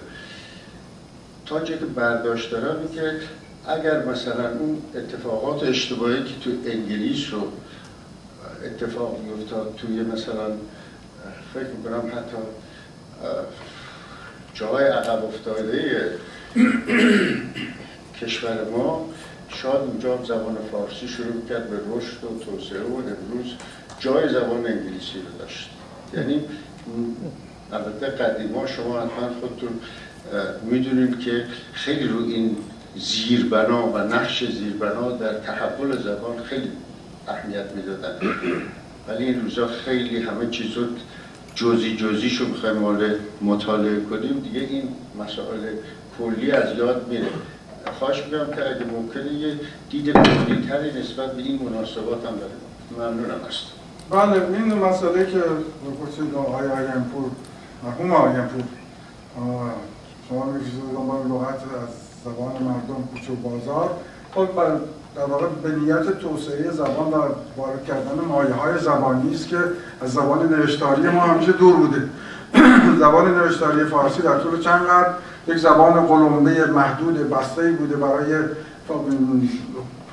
[1.46, 3.12] تا که برداشت دارم که
[3.68, 7.52] اگر مثلا اون اتفاقات اشتباهی که تو انگلیس رو
[8.64, 10.50] اتفاق میافتاد توی مثلا
[11.54, 12.36] فکر می‌کنم حتی
[14.54, 16.10] جای عقب افتاده
[18.20, 19.08] کشور ما
[19.48, 23.52] شاید اونجا زبان فارسی شروع کرد به رشد و توسعه و امروز
[24.00, 25.70] جای زبان انگلیسی رو داشت.
[26.14, 26.44] یعنی
[27.72, 29.80] البته قدیما شما حتما خودتون
[30.62, 32.56] می‌دونید که خیلی رو این
[32.96, 36.70] زیربنا و نقش زیربنا در تحول زبان خیلی
[37.28, 38.18] اهمیت می‌دادن.
[39.08, 40.84] ولی این روزا خیلی همه چیز رو
[41.58, 44.88] جزی جزیشو می‌خوایم مال مطالعه کنیم دیگه این
[45.20, 45.60] مسائل
[46.18, 47.26] کلی از یاد میره.
[47.98, 49.60] خواهش می‌کنم که اگه ممکنه یه
[49.90, 52.52] دید کلیتری نسبت به این مناسبات هم داره
[52.96, 53.64] ممنونم هست
[54.10, 55.42] بله این مسئله که
[56.02, 57.30] گفتید آقای آگنپور
[57.84, 58.62] مرحوم آگنپور
[60.28, 61.88] شما می‌کشید دنبال لغت از
[62.24, 63.90] زبان مردم کوچه بازار.
[64.34, 64.48] خب
[65.16, 67.22] در واقع به نیت توسعه زبان و
[67.56, 69.58] وارد کردن مایه های زبانی است که
[70.02, 72.08] از زبان نوشتاری ما همیشه دور بوده.
[73.00, 75.14] زبان نوشتاری فارسی در طول چند قرن
[75.46, 78.34] یک زبان قلمبه محدود بسته بوده برای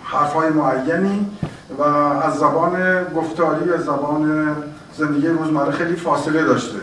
[0.04, 1.30] حرفهای معینی
[1.80, 4.56] و از زبان گفتاری از زبان
[4.98, 6.78] زندگی روزمره خیلی فاصله داشته.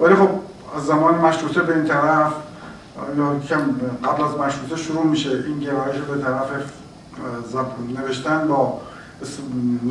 [0.00, 0.28] ولی خب
[0.76, 2.32] از زمان مشروطه به این طرف
[3.18, 3.56] یا کم
[4.04, 6.48] قبل از مشروطه شروع میشه این گرایش به طرف
[7.98, 8.80] نوشتن با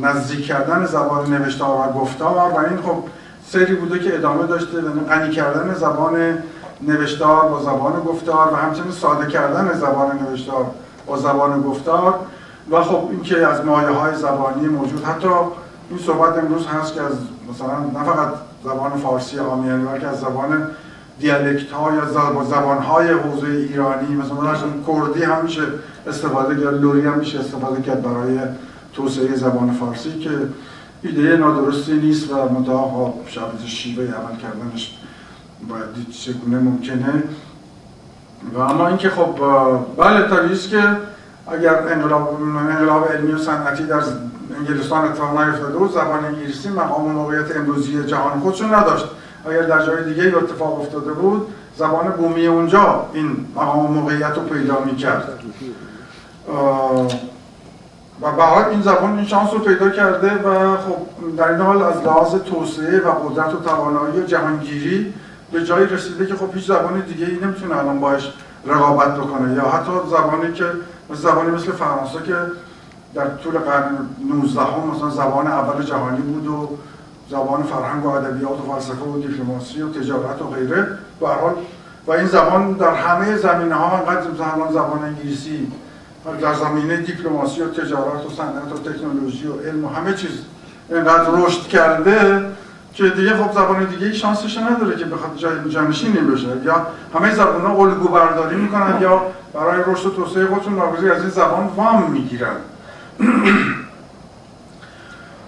[0.02, 3.04] نزدیک کردن زبان نوشتار و گفتار و این خب
[3.48, 6.38] سری بوده که ادامه داشته یعنی غنی کردن زبان
[6.82, 10.66] نوشتار با زبان گفتار و همچنین ساده کردن زبان نوشتار
[11.06, 12.14] با زبان گفتار
[12.70, 15.04] و خب اینکه از مایه های زبانی موجود.
[15.04, 15.28] حتی
[15.90, 17.12] این صحبت امروز هست که از
[17.50, 18.28] مثلا نه فقط
[18.64, 20.68] زبان فارسی آمیانی بلکه از زبان
[21.18, 22.04] دیالکت ها یا
[22.44, 24.54] زبان های حوزه ایرانی مثلا
[24.86, 25.62] کردی هم میشه
[26.06, 26.74] استفاده کرد.
[26.74, 28.38] لوری هم میشه استفاده کرد برای
[28.92, 30.30] توسعه زبان فارسی که
[31.02, 34.98] ایده نادرستی نیست و منتها شبیه شیوه عمل کردنش
[35.68, 37.22] باید دید چگونه ممکنه.
[38.54, 39.34] و اما اینکه خب
[39.96, 40.96] بله طبیعی که
[41.52, 44.02] اگر انقلاب انقلاب علمی و صنعتی در
[44.58, 49.04] انگلستان اتفاق نیفتاده بود زبان انگلیسی مقام و موقعیت امروزی جهان خودشون نداشت.
[49.46, 51.46] اگر در جای دیگه اتفاق افتاده بود
[51.78, 55.38] زبان بومی اونجا این مقام و موقعیت رو پیدا می‌کرد.
[58.20, 62.02] و بعد این زبان این شانس رو پیدا کرده و خب در این حال از
[62.02, 65.14] لحاظ توسعه و قدرت و توانایی و جهانگیری
[65.52, 68.32] به جایی رسیده که خب هیچ زبان دیگه ای نمی‌تونه الان باش
[68.66, 70.64] رقابت بکنه یا حتی زبانی که
[71.12, 72.36] زبانی مثل فرانسه که
[73.14, 73.98] در طول قرن
[74.30, 76.68] 19 هم مثلا زبان اول جهانی بود و
[77.30, 80.86] زبان فرهنگ و ادبیات و فلسفه و دیپلماسی و تجارت و غیره
[81.20, 81.26] به
[82.06, 84.22] و این زبان در همه زمینه ها انقدر
[84.72, 85.72] زبان انگلیسی
[86.32, 90.30] در زمینه دیپلماسی و تجارت و صنعت و تکنولوژی و علم و همه چیز.
[90.90, 92.46] اینقدر رشد کرده
[92.94, 96.46] که دیگه خب زبان دیگه شانسش نداره که بخواد جای جانشینی بشه.
[96.64, 99.22] یا همه زبان ها الگو برداری می‌کنن یا
[99.54, 102.56] برای رشد و توسعه خودشون ناگزیر از این زبان وام می‌گیرن.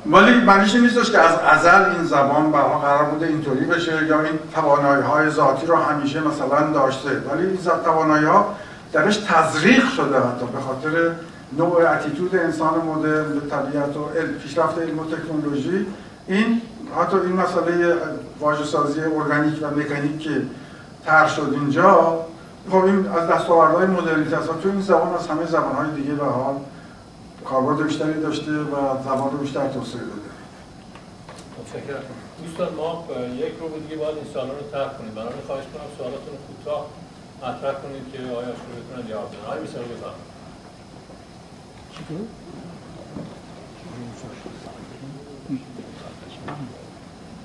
[0.06, 4.38] ولی معنیش نیستش که از ازل این زبان برها قرار بوده اینطوری بشه یا این
[4.54, 7.10] توانایی های ذاتی رو همیشه مثلا داشته.
[7.10, 8.54] ولی این توانایی ها
[8.96, 11.12] درش تزریق شده حتی به خاطر
[11.58, 14.04] نوع اتیتود انسان مدرن به طبیعت و
[14.42, 15.86] پیشرفت علم و تکنولوژی.
[16.28, 16.60] این
[17.00, 17.96] حتی این مسئله
[18.40, 20.42] واژه سازی ارگانیک و مکانیک که
[21.04, 22.20] طرح شد اینجا
[22.70, 24.48] خب این از دستاوردهای مدرنیته است.
[24.62, 26.54] تو این زبان از همه زبانهای دیگه به حال
[27.44, 30.26] کاربرد بیشتری داشته و زبان رو بیشتر توسعه داده.
[32.44, 33.04] دوستان ما
[33.34, 35.14] یک رو دیگه باید این رو طرح کنیم.
[35.14, 36.86] بنابراین خواهش کنم سوالاتون کوتاه
[37.42, 40.26] مطرح کنید که آیا شروع بتونن جواب بدن آقای میسر بفرمایید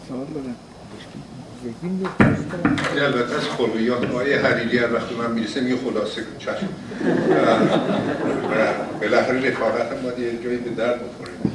[0.08, 0.56] سوال دارم
[2.98, 6.70] البته از خلقیات آقای حریری هر وقتی من می‌رسه میگه خلاصه کن چشم.
[9.02, 11.54] بالاخره رفاقت هم باید یه جایی به درد بخوریم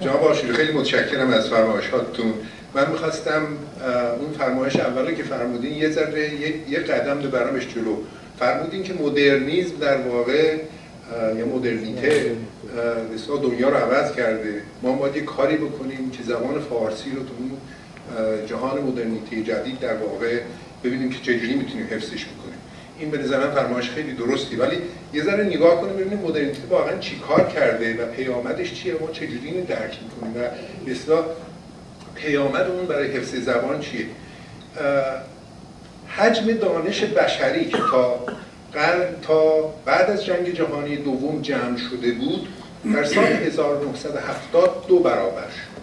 [0.00, 2.34] جناب آشوری خیلی متشکرم از فرمایشاتتون
[2.74, 3.42] من می‌خواستم
[4.20, 6.34] اون فرمایش اولی که فرمودین یه ذره
[6.68, 7.96] یه قدم دو برامش جلو.
[8.38, 10.56] فرمودین که مدرنیزم در واقع
[11.38, 12.36] یا مدرنیته
[13.14, 14.62] مثلا دنیا رو عوض کرده.
[14.82, 17.50] ما باید یه کاری بکنیم که زبان فارسی رو تو اون
[18.46, 20.40] جهان مدرنیته جدید در واقع
[20.84, 22.58] ببینیم که چجوری می‌تونیم حفظش بکنیم.
[22.98, 24.56] این به نظر فرمایش خیلی درستی.
[24.56, 24.76] ولی
[25.12, 29.40] یه ذره نگاه کنیم ببینیم مدرنیته واقعا چی کار کرده و پیامدش چیه ما چجوری
[29.44, 30.48] اینو درک می‌کنیم و
[30.90, 31.24] مثلا
[32.22, 34.06] پیامد اون برای حفظ زبان چیه؟
[36.08, 38.20] حجم دانش بشری که تا
[38.72, 42.48] قرن تا بعد از جنگ جهانی دوم جمع شده بود
[42.94, 45.80] در سال 1970 دو برابر شد.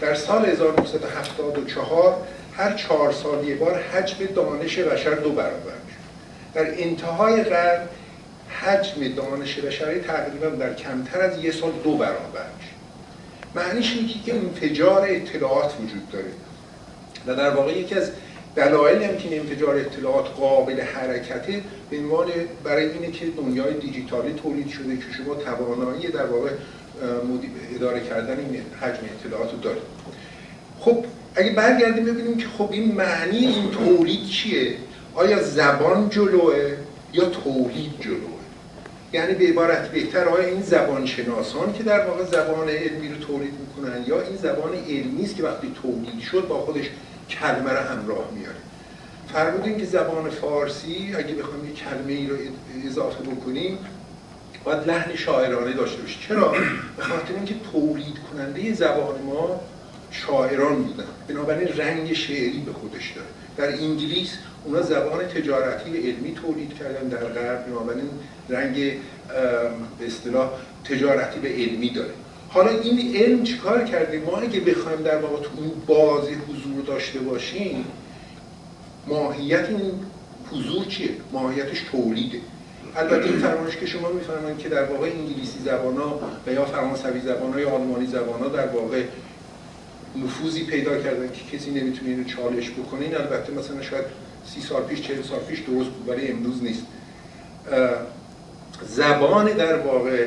[0.00, 2.16] در سال 1974
[2.56, 6.02] هر چهار سال یک بار حجم دانش بشر دو برابر شد.
[6.54, 7.80] در انتهای قرن
[8.48, 12.71] حجم دانش بشری تقریبا در کمتر از یک سال دو برابر شد.
[13.54, 16.30] معنیش اینه که انفجار اطلاعات وجود داره.
[17.26, 18.10] و در واقع یکی از
[18.56, 22.26] دلایل هم که انفجار اطلاعات قابل حرکته به عنوان
[22.64, 26.50] برای اینه که دنیای دیجیتالی تولید شده که شما توانایی در واقع
[27.74, 29.82] اداره کردن این حجم اطلاعات رو دارید.
[30.80, 31.04] خب
[31.34, 34.74] اگه برگردیم ببینیم که خب این معنی این تولید چیه؟
[35.14, 36.76] آیا زبان جلوه
[37.12, 38.31] یا تولید جلوه؟
[39.12, 43.54] یعنی به عبارت بهتر آیا این زبان شناسان که در واقع زبان علمی رو تولید
[43.60, 46.90] می‌کنن یا این زبان علمی است که وقتی تولید شد با خودش
[47.30, 48.56] کلمه رو همراه میاره؟
[49.32, 52.36] فرمودین که زبان فارسی اگه بخوایم یه کلمه ای رو
[52.86, 53.78] اضافه بکنیم
[54.64, 56.54] باید لحن شاعرانه داشته باشه چرا؟
[56.96, 59.60] به خاطر اینکه تولید کننده زبان ما
[60.10, 61.04] شاعران بودن.
[61.28, 63.28] بنابراین رنگ شعری به خودش داره.
[63.56, 68.10] در انگلیس اونا زبان تجارتی علمی تولید کردن در غرب بنابراین
[68.48, 68.74] رنگ
[69.98, 70.50] به اصطلاح
[70.84, 72.10] تجارتی به علمی داره.
[72.48, 77.18] حالا این علم چیکار کرده؟ ما اگه بخوایم در واقع تو اون بازی حضور داشته
[77.18, 77.84] باشیم
[79.06, 79.92] ماهیت این
[80.50, 82.38] حضور چیه؟ ماهیتش تولیده.
[82.96, 87.20] البته این فرمایش که شما میفرمایید که در واقع انگلیسی زبان ها و یا فرانسوی
[87.20, 89.02] زبان ها یا آلمانی زبان ها در واقع
[90.24, 94.04] نفوذی پیدا کردن که کسی نمی‌تونه اینو چالش بکنه این البته مثلا شاید
[94.46, 96.82] سی سال پیش چهل سال پیش درست بود ولی امروز نیست.
[98.88, 100.26] زبان در واقع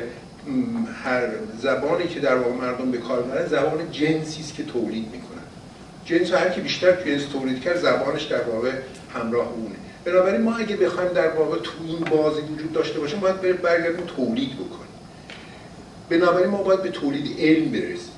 [1.04, 1.28] هر
[1.58, 5.42] زبانی که در واقع مردم به کار می‌برن زبان جنسی است که تولید می‌کنن.
[6.04, 8.70] جنس هر کی بیشتر جنس تولید کرد زبانش در واقع
[9.14, 9.76] همراه اونه.
[10.04, 14.54] بنابراین ما اگه بخوایم در واقع تو این بازی وجود داشته باشیم باید برگردیم تولید
[14.54, 14.86] بکنیم.
[16.08, 18.12] بنابراین ما باید به تولید علم برسیم.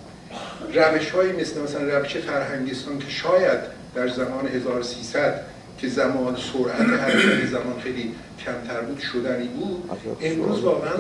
[0.75, 3.59] روش های مثل مثلا روش فرهنگستان که شاید
[3.95, 5.41] در زمان 1300
[5.79, 8.15] که زمان سرعت حرکت زمان خیلی
[8.45, 9.91] کمتر بود شدنی بود.
[10.21, 10.93] امروز واقعا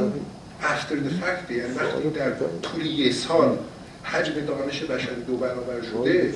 [0.62, 2.30] افتر فکت یعنی وقتی در
[2.62, 3.58] طول یه سال
[4.02, 6.34] حجم دانش بشری دو برابر شده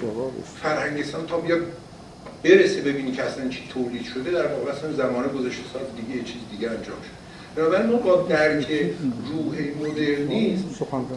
[0.62, 1.60] فرهنگستان تا بیاد
[2.44, 6.24] برسه ببینی که اصلا چی تولید شده در واقع اصلا زمان گذشته سال دیگه یه
[6.24, 7.22] چیز دیگه انجام شد
[7.56, 8.66] بنابراین ما با درک
[9.28, 10.64] روح مدرنیسم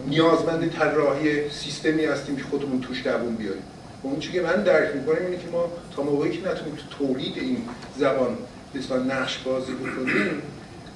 [0.08, 3.64] نیازمند طراحی سیستمی هستیم که خودمون توش دووم بیاریم.
[4.06, 7.38] و اون که من درک می‌کنم اینه که ما تا موقعی که نتونیم تو تولید
[7.38, 7.58] این
[7.98, 8.38] زبان
[8.76, 10.42] مثلا نقش بازی بکنیم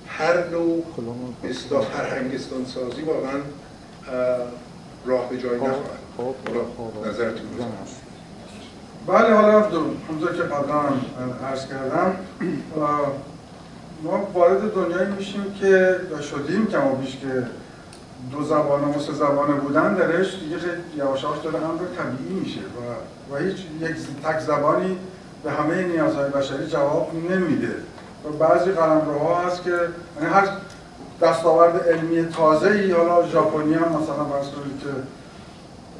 [0.07, 0.83] هر نوع
[1.43, 3.39] اصلاح فرهنگستان سازی واقعا
[5.05, 6.35] راه به جای نخواهد خب،
[6.77, 7.47] خب، نظرتون
[9.07, 10.83] بله حالا همونطور که قبلا
[11.47, 12.15] عرض کردم
[14.03, 17.47] ما وارد دنیایی میشیم که شدیم کما بیش که
[18.31, 23.33] دو زبان و سه زبانه بودن درش دیگه خیلی یواش داره امر طبیعی میشه و,
[23.33, 24.97] و هیچ یک تک زبانی
[25.43, 27.75] به همه نیازهای بشری جواب نمیده.
[28.25, 30.47] و بعضی قلمروها هست که یعنی هر
[31.21, 34.89] دستاورد علمی تازه ای حالا ژاپنی هم مثلا فرض کنید که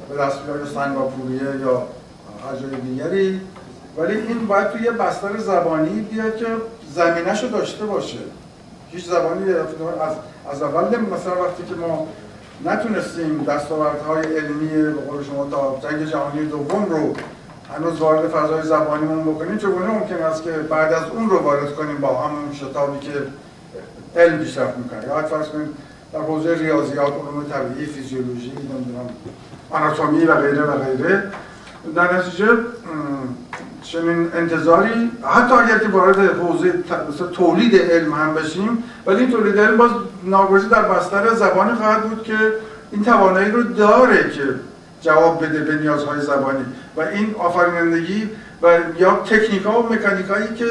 [0.08, 1.86] به دست بیاره سنگاپوریه یا
[2.46, 3.40] هر جای دیگری
[3.96, 6.46] ولی این باید توی یه بستر زبانی بیاد که
[6.94, 8.18] زمینش رو داشته باشه.
[8.90, 10.14] هیچ زبانی از,
[10.52, 12.08] از اول مثلا وقتی که ما
[12.64, 17.14] نتونستیم دستاوردهای علمی به قول شما تا جنگ جهانی دوم رو
[17.76, 21.98] هنوز وارد فضای زبانیمون بکنیم چگونه ممکن است که بعد از اون رو وارد کنیم
[21.98, 23.12] با همون شتابی که
[24.16, 25.68] علم پیشرفت می‌کنه؟ یا فرض کنیم
[26.12, 29.08] در حوزه ریاضیات علوم طبیعی فیزیولوژی نمی‌دونم
[29.70, 31.22] آناتومی و غیره و غیره.
[31.94, 32.46] در نتیجه
[33.92, 36.72] چنین انتظاری حتی اگر که وارد حوزه
[37.32, 39.90] تولید علم هم بشیم ولی این تولید علم باز
[40.24, 42.36] ناگزیر در بستر زبانی خواهد بود که
[42.92, 44.42] این توانایی رو داره که
[45.02, 46.64] جواب بده به نیازهای زبانی.
[46.96, 48.30] و این آفرینندگی
[48.62, 50.66] و یا تکنیک ها و مکانیک هایی که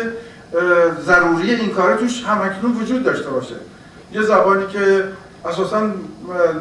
[1.05, 3.55] ضروری این کار توش همکنون وجود داشته باشه.
[4.13, 5.03] یه زبانی که
[5.45, 5.81] اساسا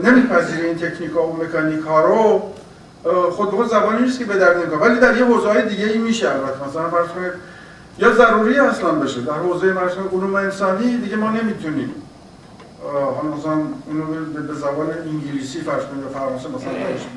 [0.04, 2.42] نمیپذیره این تکنیک ها و مکانیک ها رو
[3.30, 5.84] خود به خود زبانی نیست که به درد نمی‌کنه ولی در یه حوزه های دیگه
[5.84, 6.68] ای میشه البته.
[6.68, 7.32] مثلا فرض کنید
[7.98, 9.20] یا ضروری اصلا بشه.
[9.20, 11.94] در حوزه مثلا علوم انسانی دیگه ما نمی‌تونیم.
[12.92, 13.52] حالا مثلا
[13.88, 14.04] اینو
[14.48, 16.70] به زبان انگلیسی فرض کنید یا فرانسه مثلا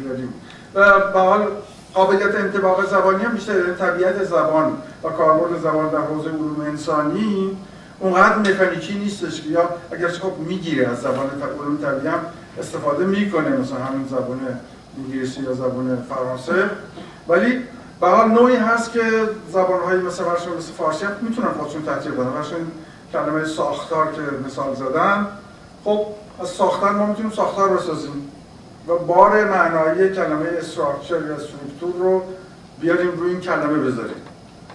[0.04, 0.34] بیاریم.
[0.76, 1.48] و به حال
[1.94, 7.58] قابلیت انطباق زبانی هم بیشتر یعنی طبیعت زبان و کاربرد زبان در حوزه علوم انسانی
[8.00, 11.30] اونقدر مکانیکی نیستش که یا اگر خب می‌گیره از زبان
[11.60, 12.20] علوم طبیعی هم
[12.60, 13.50] استفاده می‌کنه.
[13.50, 14.40] مثلا همین زبان
[14.98, 16.70] انگلیسی یا زبان فرانسه.
[17.28, 17.60] ولی
[18.02, 19.02] به حال نوعی هست که
[19.52, 20.24] زبانهایی مثل
[20.58, 22.32] مثل فارسی هم می‌تونن خودشون تحتیل کنن
[23.14, 25.28] کلمه ساختار که مثال زدن
[25.84, 26.06] خب
[26.42, 28.32] از ساختار ما می‌تونیم ساختار بسازیم
[28.88, 32.24] و بار معنایی کلمه استراکچر یا سترکتور رو
[32.80, 34.16] بیاریم روی این کلمه بذاریم.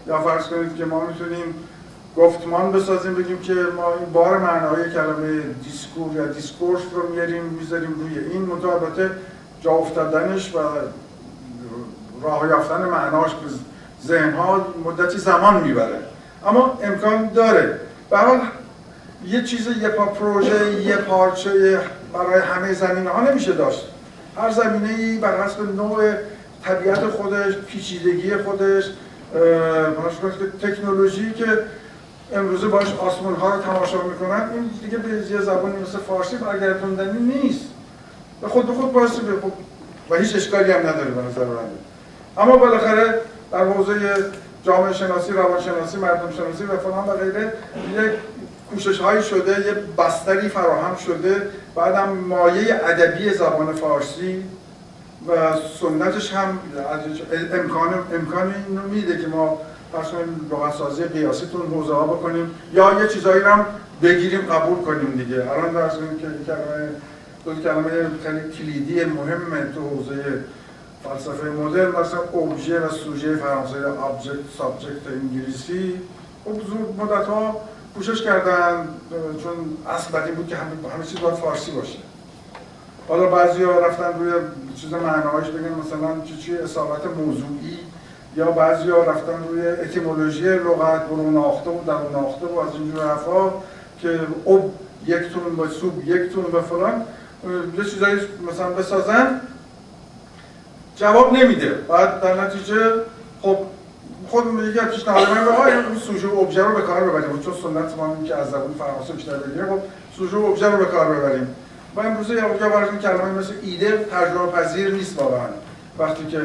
[0.07, 1.55] یا فرض کنید که ما می‌تونیم
[2.17, 7.95] گفتمان بسازیم بگیم که ما این بار معنایی کلمه discours یا discourse رو میاریم می‌ذاریم
[8.01, 8.43] روی این.
[8.43, 9.11] مطابقه
[9.67, 10.59] جا افتادنش و
[12.23, 13.51] راه یافتن معناش به
[14.07, 15.99] ذهن ها مدتی زمان می‌بره.
[16.47, 17.81] اما امکان داره.
[18.11, 18.19] به
[19.27, 21.81] یه چیز یه پا پروژه یکپارچه
[22.13, 23.89] برای همه زمینه ها نمیشه داشت.
[24.37, 26.15] هر زمینه ای بر حسب نوع
[26.65, 28.85] طبیعت خودش پیچیدگی خودش
[30.63, 31.47] تکنولوژی که
[32.33, 37.19] امروزه باش آسمون ها رو تماشا می‌کنن این دیگه به یه زبانی مثل فارسی برگردوندنی
[37.19, 37.76] نیست.
[38.43, 39.33] و خود به خود باعث به
[40.11, 41.45] و هیچ اشکالی هم نداره به نظر
[42.39, 43.21] اما بالاخره
[43.53, 43.95] در حوزه
[44.65, 47.53] جامعه شناسی، روانشناسی، مردم شناسی و فلان و غیره
[47.95, 48.13] یک
[48.71, 51.43] کوشش هایی شده یه بستری فراهم شده.
[51.75, 54.45] بعدم مایه ادبی زبان فارسی
[55.29, 55.33] و
[55.81, 56.59] سنتش هم
[57.53, 59.59] امکان امکان اینو میده که ما
[59.93, 63.67] فرض کنیم لغتسازی قیاسی تو حوزه ها بکنیم یا یه چیزایی رو هم
[64.03, 65.51] بگیریم قبول کنیم دیگه.
[65.51, 66.89] الان فرض که کلمه
[67.47, 67.91] دو کلمه
[68.25, 70.45] خیلی کلیدی مهم تو حوزه
[71.05, 76.01] فلسفه مدرن مثلا objet و sujet فرانسه یا object subject انگلیسی.
[76.45, 77.61] خب زود مدت ها
[77.95, 78.89] کوشش کردن
[79.43, 79.53] چون
[79.95, 81.99] اصل بعد این بود که همه, همه چیز باید فارسی باشه.
[83.09, 84.33] حالا بعضی ها رفتن روی
[84.77, 87.79] چیز معناهاش بگن مثلا چی چی اصابت موضوعی
[88.37, 93.07] یا بعضی ها رفتن روی اتیمولوژی لغت برون ناخته و درون ناخته و از اینجور
[93.07, 93.53] حرفا
[94.03, 94.71] که اب
[95.07, 97.05] یک تون با سوب یک تون و فلان.
[97.79, 98.21] یه چیزایی
[98.53, 99.41] مثلا بسازن
[100.97, 101.71] جواب نمیده.
[101.71, 102.93] بعد در نتیجه
[103.43, 103.59] خب
[104.29, 107.41] خود میگه پیشنهاد من آقا این سوژه و رو به کار ببریم.
[107.41, 109.79] چون سنت ما که از زبان فرانسه بیشتر بگیره خب
[110.17, 111.55] سوژه و رو به کار ببریم.
[111.97, 115.49] و امروز یا برای کلمه مثل ایده تجربه پذیر نیست واقعا.
[115.99, 116.41] وقتی که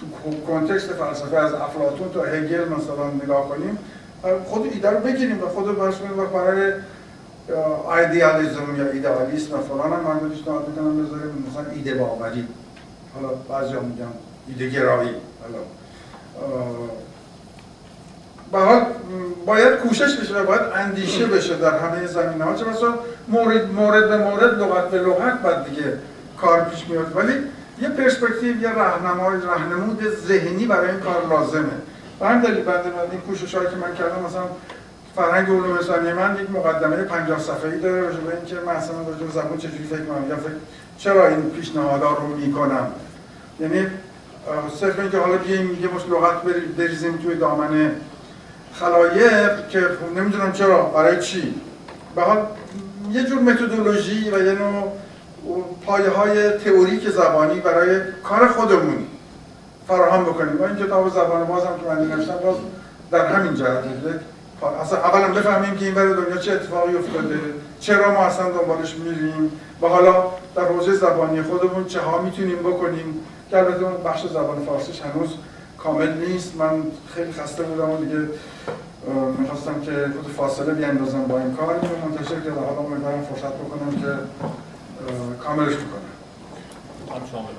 [0.00, 3.78] تو کنتکست فلسفه از افلاطون تا هگل مثلا نگاه کنیم
[4.44, 6.72] خود ایده رو بگیریم و خود برش و برای
[7.96, 12.48] ایدئالیسم یا ایدئالیسم و فلان هم من پیشنهاد می‌کنم بذاریم مثلا ایده باوری.
[13.14, 14.06] حالا بعضی هم میگم
[14.48, 15.10] ایده گرایی.
[15.42, 15.58] حالا
[18.52, 18.86] به
[19.46, 22.54] باید کوشش بشه باید اندیشه بشه در همه زمینه ها.
[22.54, 22.94] چه مثلا
[23.28, 25.98] مورد مورد به مورد لغت به لغت بعد دیگه
[26.40, 27.16] کار پیش میاد.
[27.16, 27.32] ولی
[27.80, 31.72] یه پرسپکتیو یه راهنمای راهنمود ذهنی برای این کار لازمه.
[32.20, 34.42] و هم دلیل بنده این کوشش هایی که من کردم مثلا
[35.16, 39.26] فرهنگ علوم انسانی من یک مقدمه 50 صفحه‌ای داره راجع به اینکه من اصلا راجع
[39.26, 40.52] به زبان چجوری فکر می‌کنم یا فکر
[40.98, 42.86] چرا این پیشنهادها رو می‌کنم؟
[43.60, 43.86] یعنی
[44.80, 46.42] صرف اینکه حالا بیایم میگه مش لغت
[46.78, 47.90] بریزیم توی دامن
[48.72, 51.54] خلایق که خب نمی‌دونم چرا برای چی؟
[52.16, 52.46] به حال
[53.12, 54.92] یه جور متدولوژی و یه نوع
[55.86, 59.06] پایه های تئوریک زبانی برای کار خودمون
[59.88, 60.60] فراهم بکنیم.
[60.60, 62.56] و این کتاب زبان باز هم که من نوشتم باز
[63.10, 63.84] در همین جهت
[64.62, 67.40] اصلا اولا بفهمیم که این برای دنیا چه اتفاقی افتاده
[67.80, 69.52] چرا ما اصلا دنبالش میریم
[69.82, 70.24] و حالا
[70.54, 73.20] در حوزه زبانی خودمون چه ها می‌تونیم بکنیم؟
[73.50, 75.34] که البته اون بخش زبان فارسیش هنوز
[75.78, 76.56] کامل نیست.
[76.56, 76.82] من
[77.14, 78.28] خیلی خسته بودم و دیگه
[79.38, 81.74] می‌خواستم که خود فاصله بیاندازم با این کار.
[81.82, 84.18] اینو منتشر که حالا امیدوارم فرصت بکنم که
[85.44, 86.00] کاملش بکنم.
[87.08, 87.52] خانم شامل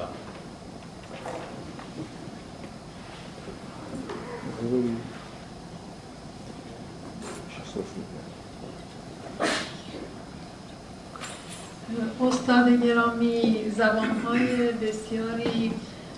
[12.21, 15.71] استاد گرامی زبانهای بسیاری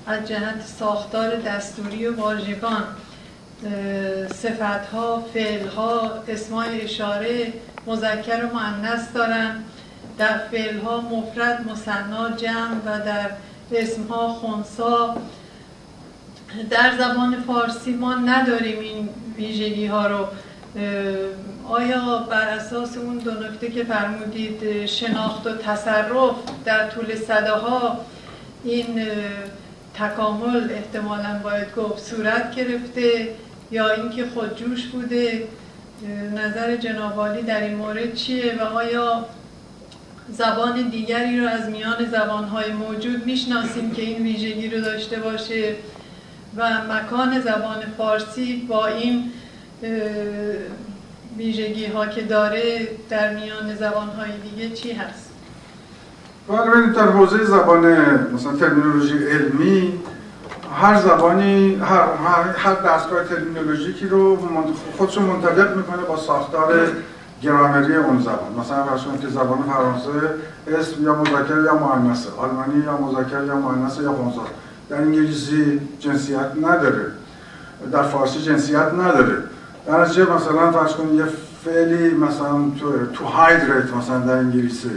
[0.07, 2.83] از جهت ساختار دستوری و واژگان
[4.33, 7.53] صفتها، فعلها، اسمای اشاره
[7.87, 9.65] مذکر و مؤنث دارند
[10.17, 13.29] در فعلها مفرد، مصنا، جمع و در
[13.71, 15.17] اسمها خونسا.
[16.69, 20.25] در زبان فارسی ما نداریم این ویژگی ها رو.
[21.69, 26.35] آیا بر اساس اون دو نکته که فرمودید شناخت و تصرف
[26.65, 28.05] در طول صداها
[28.63, 29.07] این
[29.93, 33.29] تکامل احتمالا باید گفت صورت گرفته
[33.71, 35.47] یا اینکه خودجوش بوده؟
[36.35, 39.25] نظر جنابالی در این مورد چیه و آیا
[40.31, 45.75] زبان دیگری رو از میان زبانهای موجود می‌شناسیم که این ویژگی رو داشته باشه
[46.57, 49.31] و مکان زبان فارسی با این
[51.37, 55.29] ویژگی ها که داره در میان زبان های دیگه چی هست؟
[56.47, 57.85] ببینید در حوزه زبان
[58.33, 59.99] مثلا ترمینولوژی علمی
[60.75, 62.03] هر زبانی هر,
[62.57, 64.37] هر, دستگاه ترمینولوژیکی رو
[64.97, 66.87] خودش منطبق می‌کنه با ساختار
[67.41, 68.53] گرامری اون زبان.
[68.59, 70.09] مثلا فرض که زبان فرانسه
[70.67, 74.39] اسم یا مذکر یا مؤنثه آلمانی یا مذکر یا مؤنث یا خنثی
[74.89, 77.05] در انگلیسی جنسیت نداره.
[77.91, 79.43] در فارسی جنسیت نداره.
[79.87, 81.25] در نتیجه مثلا فرض کنید یه
[81.65, 84.89] فعلی مثلا تو, تو هایدریت مثلا در انگلیسی.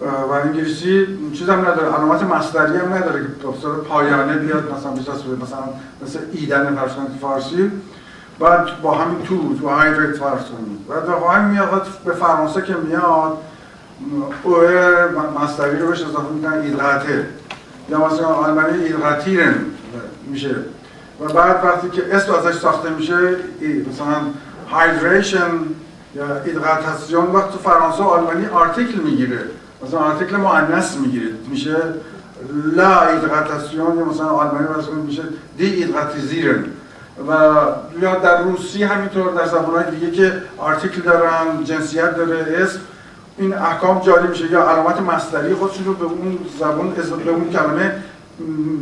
[0.00, 4.92] و انگلیسی چیز هم نداره علامت مصدری هم نداره که بسیار پایانه بیاد مثلا
[5.42, 5.64] مثلا
[6.02, 7.70] مثل ایدن کنید فارسی.
[8.38, 10.78] بعد با همین تو تو هایدریت فرض کنید.
[10.88, 13.38] و در همین میاد به فرانسه که میاد
[14.42, 17.26] اوه مصدری رو بهش اضافه می‌کنن ایدغته
[17.90, 19.54] یا مثلا آلمانی ایدغتیرن
[20.26, 20.54] میشه.
[21.20, 23.36] و بعد وقتی که اسم ازش ساخته میشه
[23.92, 24.16] مثلا
[24.70, 25.50] هایدریشن
[26.14, 29.38] یا ایدغاتاسیون وقت تو فرانسه و آلمانی آرتیکل می‌گیره.
[29.86, 31.30] مثلا آرتیکل مؤنث می‌گیره.
[31.50, 31.76] میشه
[32.76, 35.22] لا ایدغاتاسیون یا مثلا آلمانی مثلا میشه
[35.56, 36.64] دی ایدغاتیزیرن
[37.28, 37.32] و
[38.00, 42.78] یا در روسی همینطور در زبانهای دیگه که آرتیکل دارن جنسیت داره اسم
[43.38, 44.50] این احکام جاری میشه.
[44.50, 46.90] یا علامت مصدری خودشون رو به اون زبان
[47.24, 47.94] به اون کلمه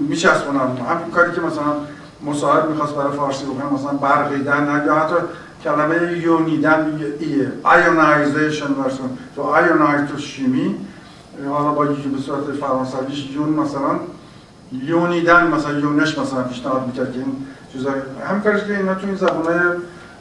[0.09, 0.61] میچسبونن.
[0.61, 1.73] همین کاری که مثلا
[2.25, 5.15] مصاحب می‌خواست برای فارسی بکنه مثلا برقیدن یا حتی
[5.65, 9.19] کلمه یونیدن ایه ایونایزیشن ورسون.
[9.37, 10.77] تو ایونایز تو شیمی.
[11.51, 13.99] حالا با یکی به صورت فرانسویش یون مثلا.
[14.73, 17.91] یونیدن مثلا یونش مثلا پیشنهاد می‌کرد که این چیزا.
[18.29, 19.59] همین کارش که اینا تو این زبانهای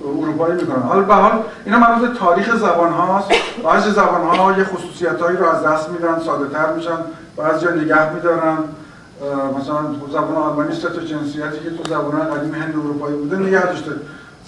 [0.06, 0.82] اروپایی می‌کنن.
[0.82, 3.30] حالا به حال اینا مربوط تاریخ زبان هاست
[3.64, 6.98] بعضی زبان ها یه خصوصیت رو از دست میدن ساده تر میشن.
[7.38, 8.57] بعضی نگه میدارن.
[9.60, 9.81] مثلا
[10.11, 13.91] زبان آلمانی سه تا جنسیتی که تو زبان قدیم هند اروپایی بوده نگه داشته.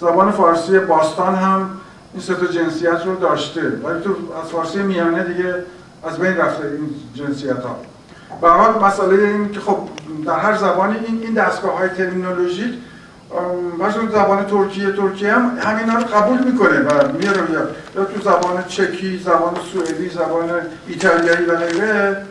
[0.00, 1.70] زبان فارسی باستان هم
[2.12, 3.60] این سه تا جنسیت رو داشته.
[3.60, 4.10] ولی تو
[4.42, 5.54] از فارسی میانه دیگه
[6.04, 7.76] از بین رفته این جنسیت ها
[8.40, 9.78] به حال مسئله این که خب
[10.26, 12.74] در هر زبانی این این دستگاه های ترمینولوژیک
[13.78, 17.40] مثلا زبان ترکیه ترکیه هم همینا رو قبول می‌کنه و میاره
[17.96, 20.50] یا تو زبان چکی زبان سوئدی زبان
[20.86, 22.26] ایتالیایی و غیره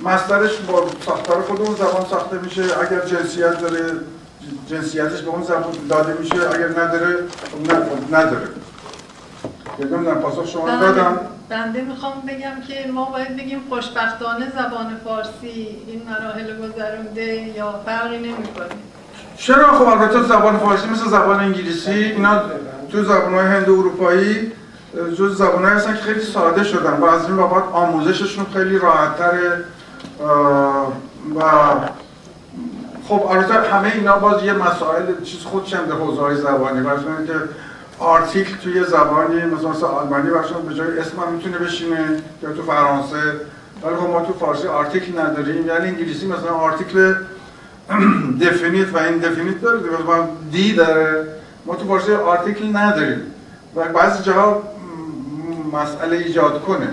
[0.00, 2.62] مصدرش با ساختار خود اون زبان ساخته میشه.
[2.62, 3.92] اگر جنسیت داره
[4.70, 6.34] جنسیتش به اون زبان داده میشه.
[6.34, 7.16] اگر نداره
[7.52, 8.48] خب نداره.
[9.78, 10.80] نمی‌دونم پاسخ شما بله.
[10.80, 11.20] دادم.
[11.48, 18.18] بنده می‌خوام بگم که ما باید بگیم خوشبختانه زبان فارسی این مراحل گذرونده یا فرقی
[18.18, 18.66] نمی‌کنه.
[19.36, 22.42] چرا؟ خب البته زبان فارسی مثل زبان انگلیسی اینا
[22.92, 24.52] تو زبان های هند اروپایی
[25.18, 29.64] جز زبان هستن که خیلی ساده شدن و از این بابت آموزششون خیلی راحت تره
[30.20, 31.42] و
[33.08, 36.80] خب البته همه اینا باز یه مسائل چیز خودشم به حوزه های زبانی.
[36.80, 37.32] برای که
[37.98, 42.62] article توی زبانی مثلا مثل آلمانی برشون به جای اسم هم می‌تونه بشینه یا تو
[42.62, 43.22] فرانسه.
[43.82, 45.66] ولی خب ما تو فارسی article نداریم.
[45.66, 47.14] یعنی انگلیسی مثلا article
[48.42, 51.26] دفینیت و این دفینیت داره مثلا دی داره.
[51.66, 53.20] ما تو فارسی آرتیکل نداریم.
[53.76, 54.62] و بعضی جاها
[55.72, 56.88] مسئله ایجاد کنه.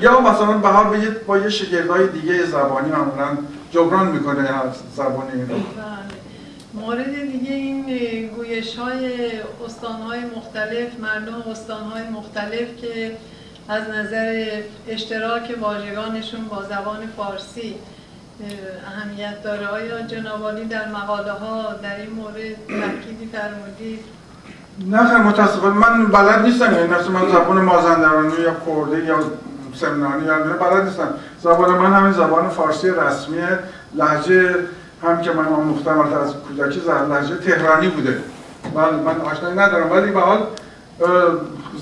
[0.00, 3.38] یا مثلا به حال با یه شگردهای دیگه زبانی معمولا
[3.70, 4.62] جبران می‌کنه هر
[4.96, 6.20] زبانی اینو بله.
[6.74, 9.30] مورد دیگه این گویش های
[9.66, 13.16] استان های مختلف مردم استان های مختلف که
[13.68, 14.46] از نظر
[14.88, 17.74] اشتراک واژگانشون با زبان فارسی
[18.86, 19.66] اهمیت داره.
[19.66, 22.34] آیا جنابالی در مقاله ها در این مورد
[22.68, 24.00] تحکیدی فرمودید؟
[24.86, 29.16] نه خیلی متاسفانه من بلد نیستم یعنی مثلا من زبان مازندرانی یا کرده یا
[29.74, 31.08] سمنانی یا بلد نیستم.
[31.42, 33.58] زبان من همین زبان فارسی رسمیه.
[33.94, 34.54] لحجه
[35.02, 38.18] هم که من آموختم از کودکی لحجه تهرانی بوده.
[38.74, 40.46] من من آشنایی ندارم ولی به حال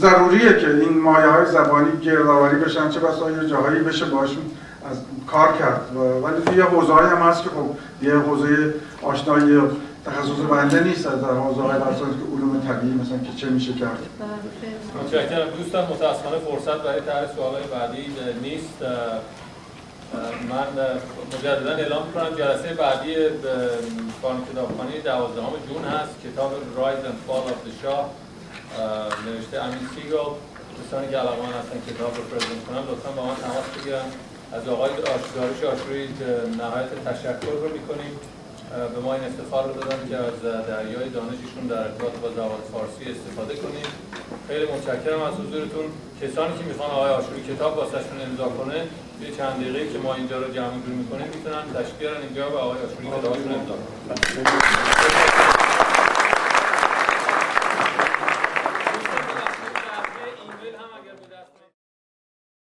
[0.00, 4.42] ضروریه که این مایه های زبانی گردآوری بشن چه بسا یه جاهایی بشه باشون
[4.90, 4.96] از
[5.26, 5.80] کار کرد.
[6.22, 9.60] ولی یه حوزه هم هست که خب یه حوزه آشنایی
[10.08, 13.98] تخصص بنده نیست از در حوزه های که علوم طبیعی مثلا که چه میشه کرد.
[15.04, 15.50] متشکرم.
[15.50, 18.04] دوستان متاسفانه فرصت برای طرح سوالای بعدی
[18.42, 18.78] نیست.
[20.50, 20.68] من
[21.32, 23.14] مجددا اعلام کنم جلسه بعدی
[24.22, 26.14] بان کتابخانه 12 جون هست.
[26.24, 28.10] کتاب Rise and Fall of Shah
[29.26, 30.30] نوشته امین سیکل
[30.76, 34.08] دوستانی که علاقه هستن کتاب رو پرزنت کنم لطفا با من تماس بگیرن.
[34.52, 34.90] از آقای
[35.36, 36.08] داروش آشوری
[36.58, 38.12] نهایت تشکر رو می‌کنیم.
[38.94, 43.04] به ما این افتخار رو دادن که از دریای دانششون در ارتباط با زبان فارسی
[43.14, 43.88] استفاده کنیم.
[44.48, 45.86] خیلی متشکرم از حضورتون.
[46.22, 48.78] کسانی که می‌خوان آقای آشوری کتاب واسهشون امضا کنه
[49.22, 52.78] یه چند دقیقه که ما اینجا رو جمع جور می‌کنیم می‌تونن تشکیل اینجا و آقای
[52.86, 55.37] آشوری کتابشون امضا کنن.